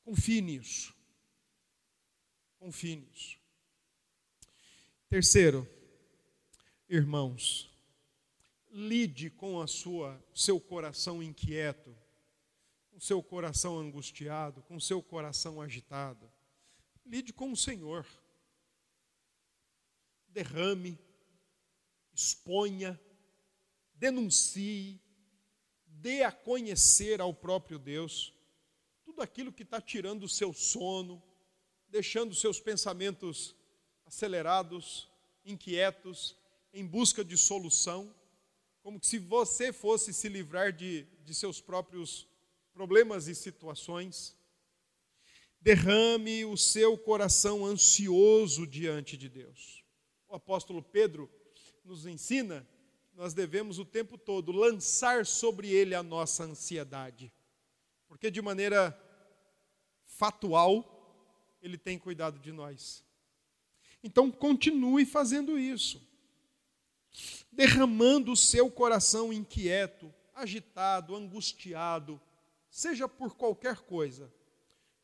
Confie 0.03 0.41
nisso. 0.41 0.95
Confie 2.57 2.95
nisso. 2.95 3.44
Terceiro, 5.15 5.65
irmãos, 6.89 7.71
lide 8.69 9.29
com 9.29 9.61
a 9.61 9.65
sua 9.65 10.21
seu 10.33 10.59
coração 10.59 11.23
inquieto, 11.23 11.95
com 12.91 12.99
seu 12.99 13.23
coração 13.23 13.79
angustiado, 13.79 14.61
com 14.63 14.77
seu 14.77 15.01
coração 15.01 15.61
agitado. 15.61 16.29
Lide 17.05 17.31
com 17.31 17.49
o 17.49 17.55
Senhor. 17.55 18.05
Derrame, 20.27 20.99
exponha, 22.13 22.99
denuncie, 23.93 25.01
dê 25.85 26.23
a 26.23 26.31
conhecer 26.33 27.21
ao 27.21 27.33
próprio 27.33 27.79
Deus 27.79 28.33
tudo 29.05 29.21
aquilo 29.21 29.53
que 29.53 29.63
está 29.63 29.79
tirando 29.79 30.23
o 30.23 30.29
seu 30.29 30.51
sono, 30.51 31.23
deixando 31.87 32.35
seus 32.35 32.59
pensamentos 32.59 33.55
acelerados, 34.05 35.09
inquietos, 35.45 36.37
em 36.73 36.85
busca 36.85 37.23
de 37.23 37.37
solução, 37.37 38.13
como 38.81 38.99
se 39.03 39.17
você 39.17 39.73
fosse 39.73 40.13
se 40.13 40.29
livrar 40.29 40.71
de, 40.71 41.07
de 41.23 41.33
seus 41.33 41.59
próprios 41.59 42.27
problemas 42.73 43.27
e 43.27 43.35
situações. 43.35 44.35
Derrame 45.59 46.45
o 46.45 46.55
seu 46.55 46.97
coração 46.97 47.65
ansioso 47.65 48.67
diante 48.67 49.17
de 49.17 49.27
Deus. 49.27 49.83
O 50.27 50.35
apóstolo 50.35 50.83
Pedro 50.83 51.29
nos 51.83 52.05
ensina 52.05 52.67
nós 53.15 53.33
devemos 53.33 53.79
o 53.79 53.85
tempo 53.85 54.17
todo 54.17 54.51
lançar 54.51 55.25
sobre 55.25 55.69
ele 55.69 55.95
a 55.95 56.03
nossa 56.03 56.43
ansiedade, 56.43 57.31
porque 58.09 58.29
de 58.29 58.41
maneira 58.41 58.93
fatual, 60.05 61.57
ele 61.61 61.77
tem 61.77 61.97
cuidado 61.97 62.39
de 62.39 62.51
nós. 62.51 63.04
Então 64.05 64.29
continue 64.29 65.03
fazendo 65.03 65.57
isso, 65.57 65.99
derramando 67.51 68.31
o 68.31 68.37
seu 68.37 68.69
coração 68.69 69.33
inquieto, 69.33 70.13
agitado, 70.35 71.15
angustiado, 71.15 72.21
seja 72.69 73.09
por 73.09 73.35
qualquer 73.35 73.77
coisa. 73.77 74.31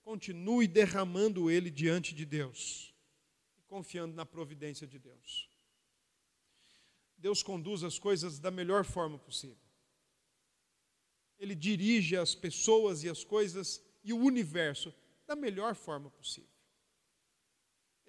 Continue 0.04 0.68
derramando 0.68 1.50
ele 1.50 1.72
diante 1.72 2.14
de 2.14 2.24
Deus, 2.28 2.94
confiando 3.68 4.14
na 4.14 4.24
providência 4.24 4.86
de 4.86 5.00
Deus. 5.00 5.50
Deus 7.18 7.42
conduz 7.42 7.84
as 7.84 7.98
coisas 7.98 8.38
da 8.38 8.52
melhor 8.52 8.86
forma 8.86 9.18
possível. 9.18 9.58
Ele 11.40 11.56
dirige 11.56 12.16
as 12.16 12.36
pessoas 12.36 13.04
e 13.04 13.10
as 13.10 13.24
coisas 13.24 13.84
e 14.04 14.14
o 14.14 14.20
universo 14.20 14.94
da 15.26 15.36
melhor 15.36 15.74
forma 15.74 16.12
possível. 16.12 16.51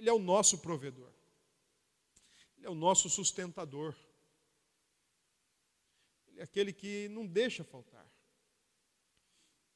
Ele 0.02 0.10
é 0.10 0.12
o 0.12 0.18
nosso 0.18 0.58
provedor. 0.58 1.12
Ele 2.56 2.66
é 2.66 2.68
o 2.68 2.74
nosso 2.74 3.08
sustentador. 3.08 3.94
Ele 6.26 6.40
é 6.40 6.42
aquele 6.42 6.72
que 6.72 7.06
não 7.10 7.24
deixa 7.24 7.62
faltar. 7.62 8.04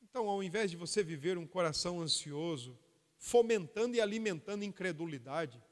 Então, 0.03 0.29
ao 0.29 0.43
invés 0.43 0.69
de 0.69 0.77
você 0.77 1.01
viver 1.01 1.39
um 1.39 1.47
coração 1.47 2.01
ansioso, 2.01 2.77
fomentando 3.17 3.95
e 3.95 4.01
alimentando 4.01 4.65
incredulidade. 4.65 5.63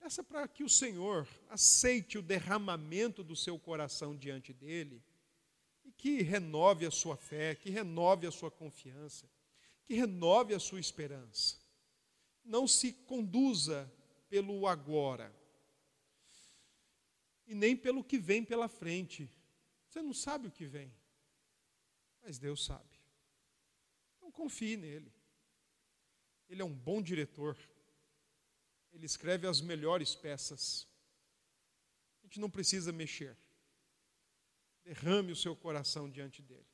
Peça 0.00 0.24
para 0.24 0.48
que 0.48 0.64
o 0.64 0.68
Senhor 0.68 1.28
aceite 1.48 2.18
o 2.18 2.22
derramamento 2.22 3.22
do 3.22 3.36
seu 3.36 3.56
coração 3.60 4.16
diante 4.16 4.52
dele 4.52 5.00
e 5.84 5.92
que 5.92 6.20
renove 6.20 6.84
a 6.84 6.90
sua 6.90 7.16
fé, 7.16 7.54
que 7.54 7.70
renove 7.70 8.26
a 8.26 8.32
sua 8.32 8.50
confiança, 8.50 9.30
que 9.84 9.94
renove 9.94 10.52
a 10.52 10.58
sua 10.58 10.80
esperança. 10.80 11.62
Não 12.44 12.68
se 12.68 12.92
conduza 12.92 13.90
pelo 14.28 14.66
agora 14.66 15.34
e 17.46 17.54
nem 17.54 17.76
pelo 17.76 18.04
que 18.04 18.18
vem 18.18 18.44
pela 18.44 18.68
frente. 18.68 19.30
Você 19.88 20.02
não 20.02 20.12
sabe 20.12 20.48
o 20.48 20.50
que 20.50 20.66
vem, 20.66 20.92
mas 22.22 22.38
Deus 22.38 22.64
sabe. 22.64 23.00
Então 24.16 24.30
confie 24.30 24.76
nele. 24.76 25.12
Ele 26.48 26.62
é 26.62 26.64
um 26.64 26.74
bom 26.74 27.02
diretor. 27.02 27.56
Ele 28.92 29.06
escreve 29.06 29.46
as 29.46 29.60
melhores 29.60 30.14
peças. 30.14 30.86
A 32.22 32.26
gente 32.26 32.40
não 32.40 32.50
precisa 32.50 32.92
mexer. 32.92 33.36
Derrame 34.84 35.32
o 35.32 35.36
seu 35.36 35.56
coração 35.56 36.10
diante 36.10 36.42
dele. 36.42 36.66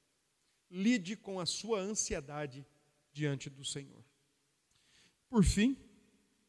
Lide 0.71 1.17
com 1.17 1.41
a 1.41 1.47
sua 1.47 1.81
ansiedade 1.81 2.67
diante 3.13 3.49
do 3.49 3.65
Senhor. 3.65 4.05
Por 5.31 5.45
fim, 5.45 5.77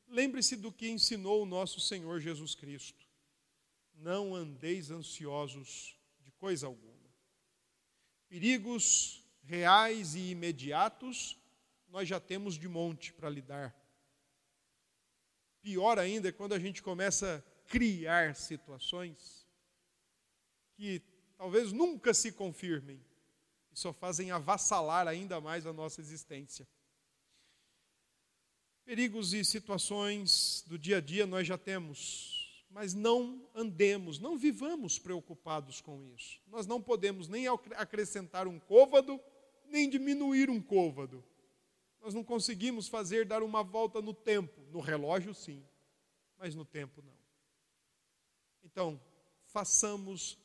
lembre-se 0.07 0.55
do 0.55 0.71
que 0.71 0.89
ensinou 0.89 1.43
o 1.43 1.45
nosso 1.45 1.79
Senhor 1.79 2.19
Jesus 2.19 2.55
Cristo. 2.55 3.05
Não 3.93 4.34
andeis 4.34 4.89
ansiosos 4.89 5.95
de 6.19 6.32
coisa 6.32 6.65
alguma. 6.65 6.91
Perigos 8.27 9.23
reais 9.43 10.15
e 10.15 10.32
imediatos 10.32 11.38
nós 11.89 12.07
já 12.07 12.19
temos 12.19 12.55
de 12.57 12.67
monte 12.67 13.13
para 13.13 13.29
lidar. 13.29 13.75
Pior 15.61 15.99
ainda 15.99 16.29
é 16.29 16.32
quando 16.32 16.53
a 16.53 16.59
gente 16.59 16.82
começa 16.82 17.38
a 17.38 17.69
criar 17.69 18.36
situações 18.36 19.45
que 20.73 21.03
talvez 21.38 21.71
nunca 21.71 22.15
se 22.15 22.32
confirmem 22.32 22.99
e 23.71 23.77
só 23.77 23.93
fazem 23.93 24.32
avassalar 24.32 25.07
ainda 25.07 25.39
mais 25.39 25.67
a 25.67 25.73
nossa 25.73 26.01
existência. 26.01 26.67
Perigos 28.86 29.34
e 29.34 29.45
situações 29.45 30.63
do 30.67 30.77
dia 30.77 30.97
a 30.97 31.01
dia 31.01 31.25
nós 31.25 31.47
já 31.47 31.57
temos, 31.57 32.65
mas 32.69 32.93
não 32.93 33.47
andemos, 33.53 34.19
não 34.19 34.38
vivamos 34.38 34.97
preocupados 34.97 35.82
com 35.82 36.03
isso. 36.15 36.39
Nós 36.47 36.65
não 36.65 36.82
podemos 36.82 37.27
nem 37.27 37.47
acrescentar 37.47 38.47
um 38.47 38.59
côvado, 38.59 39.19
nem 39.65 39.89
diminuir 39.89 40.49
um 40.49 40.61
côvado. 40.61 41.23
Nós 42.01 42.13
não 42.13 42.23
conseguimos 42.23 42.88
fazer 42.88 43.25
dar 43.25 43.43
uma 43.43 43.63
volta 43.63 44.01
no 44.01 44.13
tempo, 44.13 44.59
no 44.71 44.79
relógio 44.79 45.34
sim, 45.34 45.63
mas 46.38 46.55
no 46.55 46.65
tempo 46.65 47.01
não. 47.03 47.21
Então, 48.63 48.99
façamos, 49.45 50.38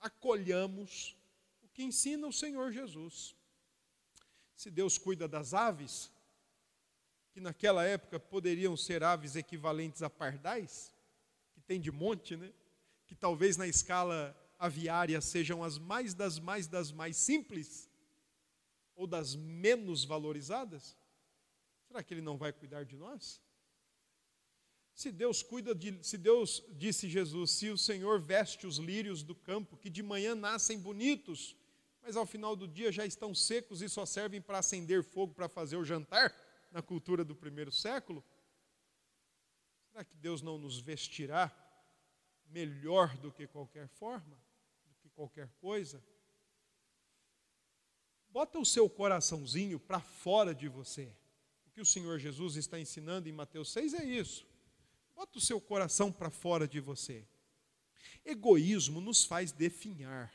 acolhamos 0.00 1.16
o 1.62 1.68
que 1.68 1.82
ensina 1.82 2.26
o 2.26 2.32
Senhor 2.32 2.70
Jesus. 2.70 3.34
Se 4.54 4.70
Deus 4.70 4.96
cuida 4.96 5.26
das 5.26 5.52
aves, 5.52 6.10
que 7.34 7.40
naquela 7.40 7.84
época 7.84 8.20
poderiam 8.20 8.76
ser 8.76 9.02
aves 9.02 9.34
equivalentes 9.34 10.02
a 10.02 10.08
pardais, 10.08 10.94
que 11.52 11.60
tem 11.60 11.80
de 11.80 11.90
monte, 11.90 12.36
né? 12.36 12.52
Que 13.06 13.14
talvez 13.16 13.56
na 13.56 13.66
escala 13.66 14.34
aviária 14.56 15.20
sejam 15.20 15.64
as 15.64 15.76
mais 15.76 16.14
das 16.14 16.38
mais 16.38 16.68
das 16.68 16.92
mais 16.92 17.16
simples, 17.16 17.90
ou 18.94 19.04
das 19.04 19.34
menos 19.34 20.04
valorizadas? 20.04 20.96
Será 21.88 22.04
que 22.04 22.14
ele 22.14 22.22
não 22.22 22.36
vai 22.36 22.52
cuidar 22.52 22.84
de 22.84 22.96
nós? 22.96 23.42
Se 24.94 25.10
Deus 25.10 25.42
cuida 25.42 25.74
de, 25.74 25.98
se 26.02 26.16
Deus 26.16 26.62
disse 26.70 27.08
Jesus, 27.08 27.50
se 27.50 27.68
o 27.68 27.76
Senhor 27.76 28.20
veste 28.20 28.64
os 28.64 28.76
lírios 28.78 29.24
do 29.24 29.34
campo, 29.34 29.76
que 29.76 29.90
de 29.90 30.04
manhã 30.04 30.36
nascem 30.36 30.78
bonitos, 30.78 31.56
mas 32.00 32.16
ao 32.16 32.24
final 32.24 32.54
do 32.54 32.68
dia 32.68 32.92
já 32.92 33.04
estão 33.04 33.34
secos 33.34 33.82
e 33.82 33.88
só 33.88 34.06
servem 34.06 34.40
para 34.40 34.58
acender 34.58 35.02
fogo 35.02 35.34
para 35.34 35.48
fazer 35.48 35.76
o 35.76 35.84
jantar, 35.84 36.32
na 36.74 36.82
cultura 36.82 37.24
do 37.24 37.36
primeiro 37.36 37.70
século, 37.70 38.22
será 39.86 40.04
que 40.04 40.16
Deus 40.16 40.42
não 40.42 40.58
nos 40.58 40.80
vestirá 40.80 41.48
melhor 42.46 43.16
do 43.18 43.30
que 43.30 43.46
qualquer 43.46 43.86
forma, 43.86 44.36
do 44.84 44.94
que 44.96 45.08
qualquer 45.10 45.48
coisa? 45.60 46.04
Bota 48.28 48.58
o 48.58 48.66
seu 48.66 48.90
coraçãozinho 48.90 49.78
para 49.78 50.00
fora 50.00 50.52
de 50.52 50.66
você. 50.66 51.16
O 51.64 51.70
que 51.70 51.80
o 51.80 51.86
Senhor 51.86 52.18
Jesus 52.18 52.56
está 52.56 52.76
ensinando 52.80 53.28
em 53.28 53.32
Mateus 53.32 53.70
6 53.70 53.94
é 53.94 54.04
isso. 54.04 54.44
Bota 55.14 55.38
o 55.38 55.40
seu 55.40 55.60
coração 55.60 56.10
para 56.10 56.28
fora 56.28 56.66
de 56.66 56.80
você. 56.80 57.24
Egoísmo 58.24 59.00
nos 59.00 59.24
faz 59.24 59.52
definhar. 59.52 60.34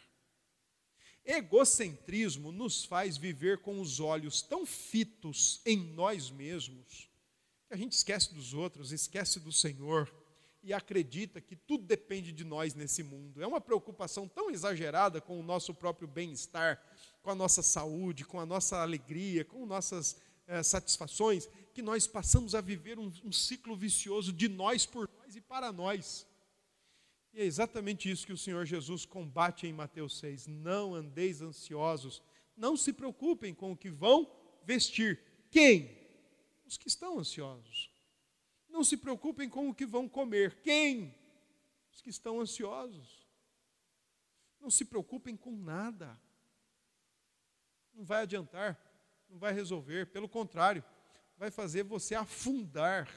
Egocentrismo 1.32 2.52
nos 2.52 2.84
faz 2.84 3.16
viver 3.16 3.60
com 3.60 3.80
os 3.80 4.00
olhos 4.00 4.42
tão 4.42 4.66
fitos 4.66 5.62
em 5.64 5.78
nós 5.78 6.32
mesmos 6.32 7.08
que 7.68 7.76
a 7.76 7.78
gente 7.78 7.92
esquece 7.92 8.34
dos 8.34 8.56
outros, 8.56 8.92
esquece 8.92 9.40
do 9.40 9.52
Senhor 9.52 10.12
e 10.64 10.74
acredita 10.74 11.40
que 11.40 11.56
tudo 11.56 11.86
depende 11.86 12.32
de 12.32 12.44
nós 12.44 12.74
nesse 12.74 13.04
mundo. 13.04 13.44
É 13.44 13.46
uma 13.46 13.62
preocupação 13.62 14.28
tão 14.28 14.50
exagerada 14.50 15.22
com 15.22 15.40
o 15.40 15.44
nosso 15.44 15.72
próprio 15.72 16.08
bem-estar, 16.08 16.84
com 17.22 17.30
a 17.30 17.36
nossa 17.36 17.62
saúde, 17.62 18.26
com 18.26 18.40
a 18.40 18.46
nossa 18.46 18.82
alegria, 18.82 19.46
com 19.46 19.68
nossas 19.68 20.18
é, 20.48 20.64
satisfações, 20.64 21.48
que 21.76 21.84
nós 21.84 22.08
passamos 22.08 22.56
a 22.56 22.62
viver 22.62 22.98
um, 22.98 23.12
um 23.24 23.32
ciclo 23.32 23.76
vicioso 23.76 24.34
de 24.34 24.50
nós 24.50 24.88
por 24.88 25.08
nós 25.20 25.36
e 25.36 25.42
para 25.42 25.72
nós. 25.72 26.26
E 27.34 27.42
é 27.42 27.46
exatamente 27.46 28.10
isso 28.10 28.26
que 28.26 28.34
o 28.34 28.38
Senhor 28.38 28.66
Jesus 28.66 29.06
combate 29.06 29.68
em 29.68 29.74
Mateus 29.74 30.18
6. 30.20 30.48
Não 30.48 30.96
andeis 30.96 31.42
ansiosos, 31.42 32.22
não 32.56 32.76
se 32.76 32.92
preocupem 32.92 33.54
com 33.54 33.72
o 33.72 33.78
que 33.78 33.90
vão 33.90 34.30
vestir. 34.64 35.20
Quem? 35.50 35.98
Os 36.66 36.78
que 36.78 36.88
estão 36.88 37.20
ansiosos. 37.20 37.90
Não 38.68 38.84
se 38.84 38.98
preocupem 38.98 39.50
com 39.50 39.70
o 39.70 39.74
que 39.74 39.86
vão 39.86 40.08
comer. 40.08 40.62
Quem? 40.62 41.16
Os 41.92 42.02
que 42.02 42.10
estão 42.10 42.40
ansiosos. 42.40 43.28
Não 44.60 44.70
se 44.70 44.86
preocupem 44.86 45.36
com 45.36 45.56
nada. 45.56 46.20
Não 47.94 48.06
vai 48.06 48.24
adiantar, 48.24 48.80
não 49.30 49.38
vai 49.38 49.54
resolver, 49.54 50.08
pelo 50.08 50.30
contrário, 50.30 50.84
vai 51.38 51.52
fazer 51.52 51.84
você 51.84 52.16
afundar 52.16 53.10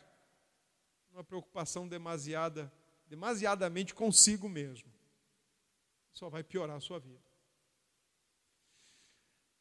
numa 1.10 1.22
preocupação 1.22 1.86
demasiada, 1.86 2.72
demasiadamente 3.12 3.94
consigo 3.94 4.48
mesmo. 4.48 4.90
Só 6.14 6.30
vai 6.30 6.42
piorar 6.42 6.78
a 6.78 6.80
sua 6.80 6.98
vida. 6.98 7.30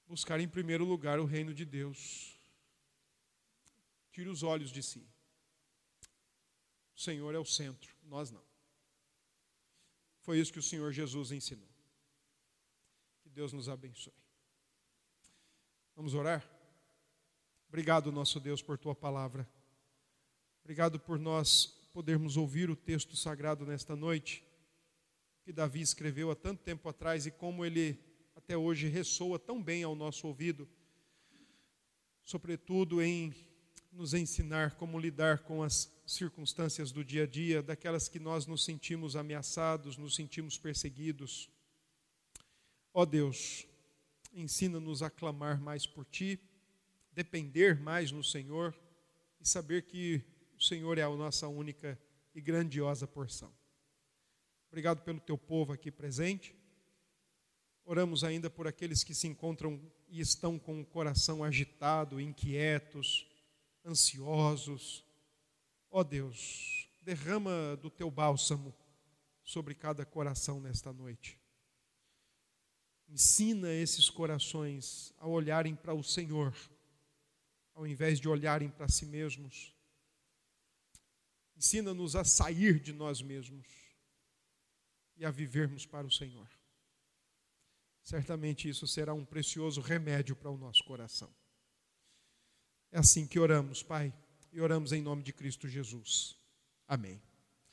Buscar 0.07 0.39
em 0.39 0.47
primeiro 0.47 0.85
lugar 0.85 1.19
o 1.19 1.25
reino 1.25 1.53
de 1.53 1.65
Deus. 1.65 2.39
Tire 4.09 4.29
os 4.29 4.41
olhos 4.41 4.71
de 4.71 4.81
si. 4.81 5.05
O 6.95 6.99
Senhor 7.01 7.35
é 7.35 7.39
o 7.39 7.43
centro, 7.43 7.93
nós 8.03 8.31
não. 8.31 8.43
Foi 10.21 10.39
isso 10.39 10.53
que 10.53 10.59
o 10.59 10.63
Senhor 10.63 10.93
Jesus 10.93 11.33
ensinou. 11.33 11.69
Que 13.21 13.29
Deus 13.29 13.51
nos 13.51 13.67
abençoe. 13.67 14.13
Vamos 15.93 16.13
orar? 16.13 16.41
Obrigado, 17.67 18.13
nosso 18.13 18.39
Deus, 18.39 18.61
por 18.61 18.77
tua 18.77 18.95
palavra. 18.95 19.45
Obrigado 20.61 20.97
por 20.97 21.19
nós 21.19 21.80
podermos 21.93 22.37
ouvir 22.37 22.69
o 22.69 22.75
texto 22.75 23.15
sagrado 23.15 23.65
nesta 23.65 23.95
noite, 23.95 24.43
que 25.43 25.51
Davi 25.51 25.81
escreveu 25.81 26.31
há 26.31 26.35
tanto 26.35 26.63
tempo 26.63 26.87
atrás 26.87 27.25
e 27.25 27.31
como 27.31 27.65
ele 27.65 27.99
até 28.35 28.55
hoje 28.55 28.87
ressoa 28.87 29.37
tão 29.37 29.61
bem 29.61 29.83
ao 29.83 29.95
nosso 29.95 30.27
ouvido, 30.27 30.67
sobretudo 32.23 33.01
em 33.01 33.33
nos 33.91 34.13
ensinar 34.13 34.75
como 34.75 34.97
lidar 34.97 35.39
com 35.39 35.61
as 35.61 35.91
circunstâncias 36.05 36.91
do 36.91 37.03
dia 37.03 37.23
a 37.23 37.27
dia, 37.27 37.61
daquelas 37.61 38.07
que 38.07 38.19
nós 38.19 38.45
nos 38.45 38.63
sentimos 38.63 39.15
ameaçados, 39.15 39.97
nos 39.97 40.15
sentimos 40.15 40.57
perseguidos. 40.57 41.49
Ó 42.93 43.05
Deus, 43.05 43.67
ensina-nos 44.31 45.03
a 45.03 45.09
clamar 45.09 45.59
mais 45.59 45.85
por 45.85 46.05
Ti, 46.05 46.39
depender 47.11 47.79
mais 47.81 48.11
no 48.11 48.23
Senhor 48.23 48.73
e 49.41 49.47
saber 49.47 49.83
que 49.83 50.23
o 50.61 50.63
Senhor 50.63 50.95
é 50.99 51.01
a 51.01 51.09
nossa 51.09 51.47
única 51.47 51.99
e 52.35 52.39
grandiosa 52.39 53.07
porção. 53.07 53.51
Obrigado 54.67 55.01
pelo 55.01 55.19
Teu 55.19 55.35
povo 55.35 55.73
aqui 55.73 55.91
presente. 55.91 56.55
Oramos 57.83 58.23
ainda 58.23 58.47
por 58.47 58.67
aqueles 58.67 59.03
que 59.03 59.15
se 59.15 59.27
encontram 59.27 59.81
e 60.07 60.21
estão 60.21 60.59
com 60.59 60.79
o 60.79 60.85
coração 60.85 61.43
agitado, 61.43 62.21
inquietos, 62.21 63.27
ansiosos. 63.83 65.03
Ó 65.89 66.01
oh 66.01 66.03
Deus, 66.03 66.87
derrama 67.01 67.75
do 67.81 67.89
teu 67.89 68.11
bálsamo 68.11 68.71
sobre 69.43 69.73
cada 69.73 70.05
coração 70.05 70.61
nesta 70.61 70.93
noite. 70.93 71.39
Ensina 73.09 73.73
esses 73.73 74.11
corações 74.11 75.11
a 75.17 75.27
olharem 75.27 75.75
para 75.75 75.95
o 75.95 76.03
Senhor 76.03 76.55
ao 77.73 77.87
invés 77.87 78.19
de 78.19 78.29
olharem 78.29 78.69
para 78.69 78.87
si 78.87 79.07
mesmos. 79.07 79.73
Ensina-nos 81.61 82.15
a 82.15 82.23
sair 82.23 82.79
de 82.79 82.91
nós 82.91 83.21
mesmos 83.21 83.67
e 85.15 85.23
a 85.23 85.29
vivermos 85.29 85.85
para 85.85 86.07
o 86.07 86.11
Senhor. 86.11 86.49
Certamente 88.01 88.67
isso 88.67 88.87
será 88.87 89.13
um 89.13 89.23
precioso 89.23 89.79
remédio 89.79 90.35
para 90.35 90.49
o 90.49 90.57
nosso 90.57 90.83
coração. 90.83 91.31
É 92.91 92.97
assim 92.97 93.27
que 93.27 93.39
oramos, 93.39 93.83
Pai, 93.83 94.11
e 94.51 94.59
oramos 94.59 94.91
em 94.91 95.03
nome 95.03 95.21
de 95.21 95.31
Cristo 95.31 95.67
Jesus. 95.67 96.35
Amém. 96.87 97.21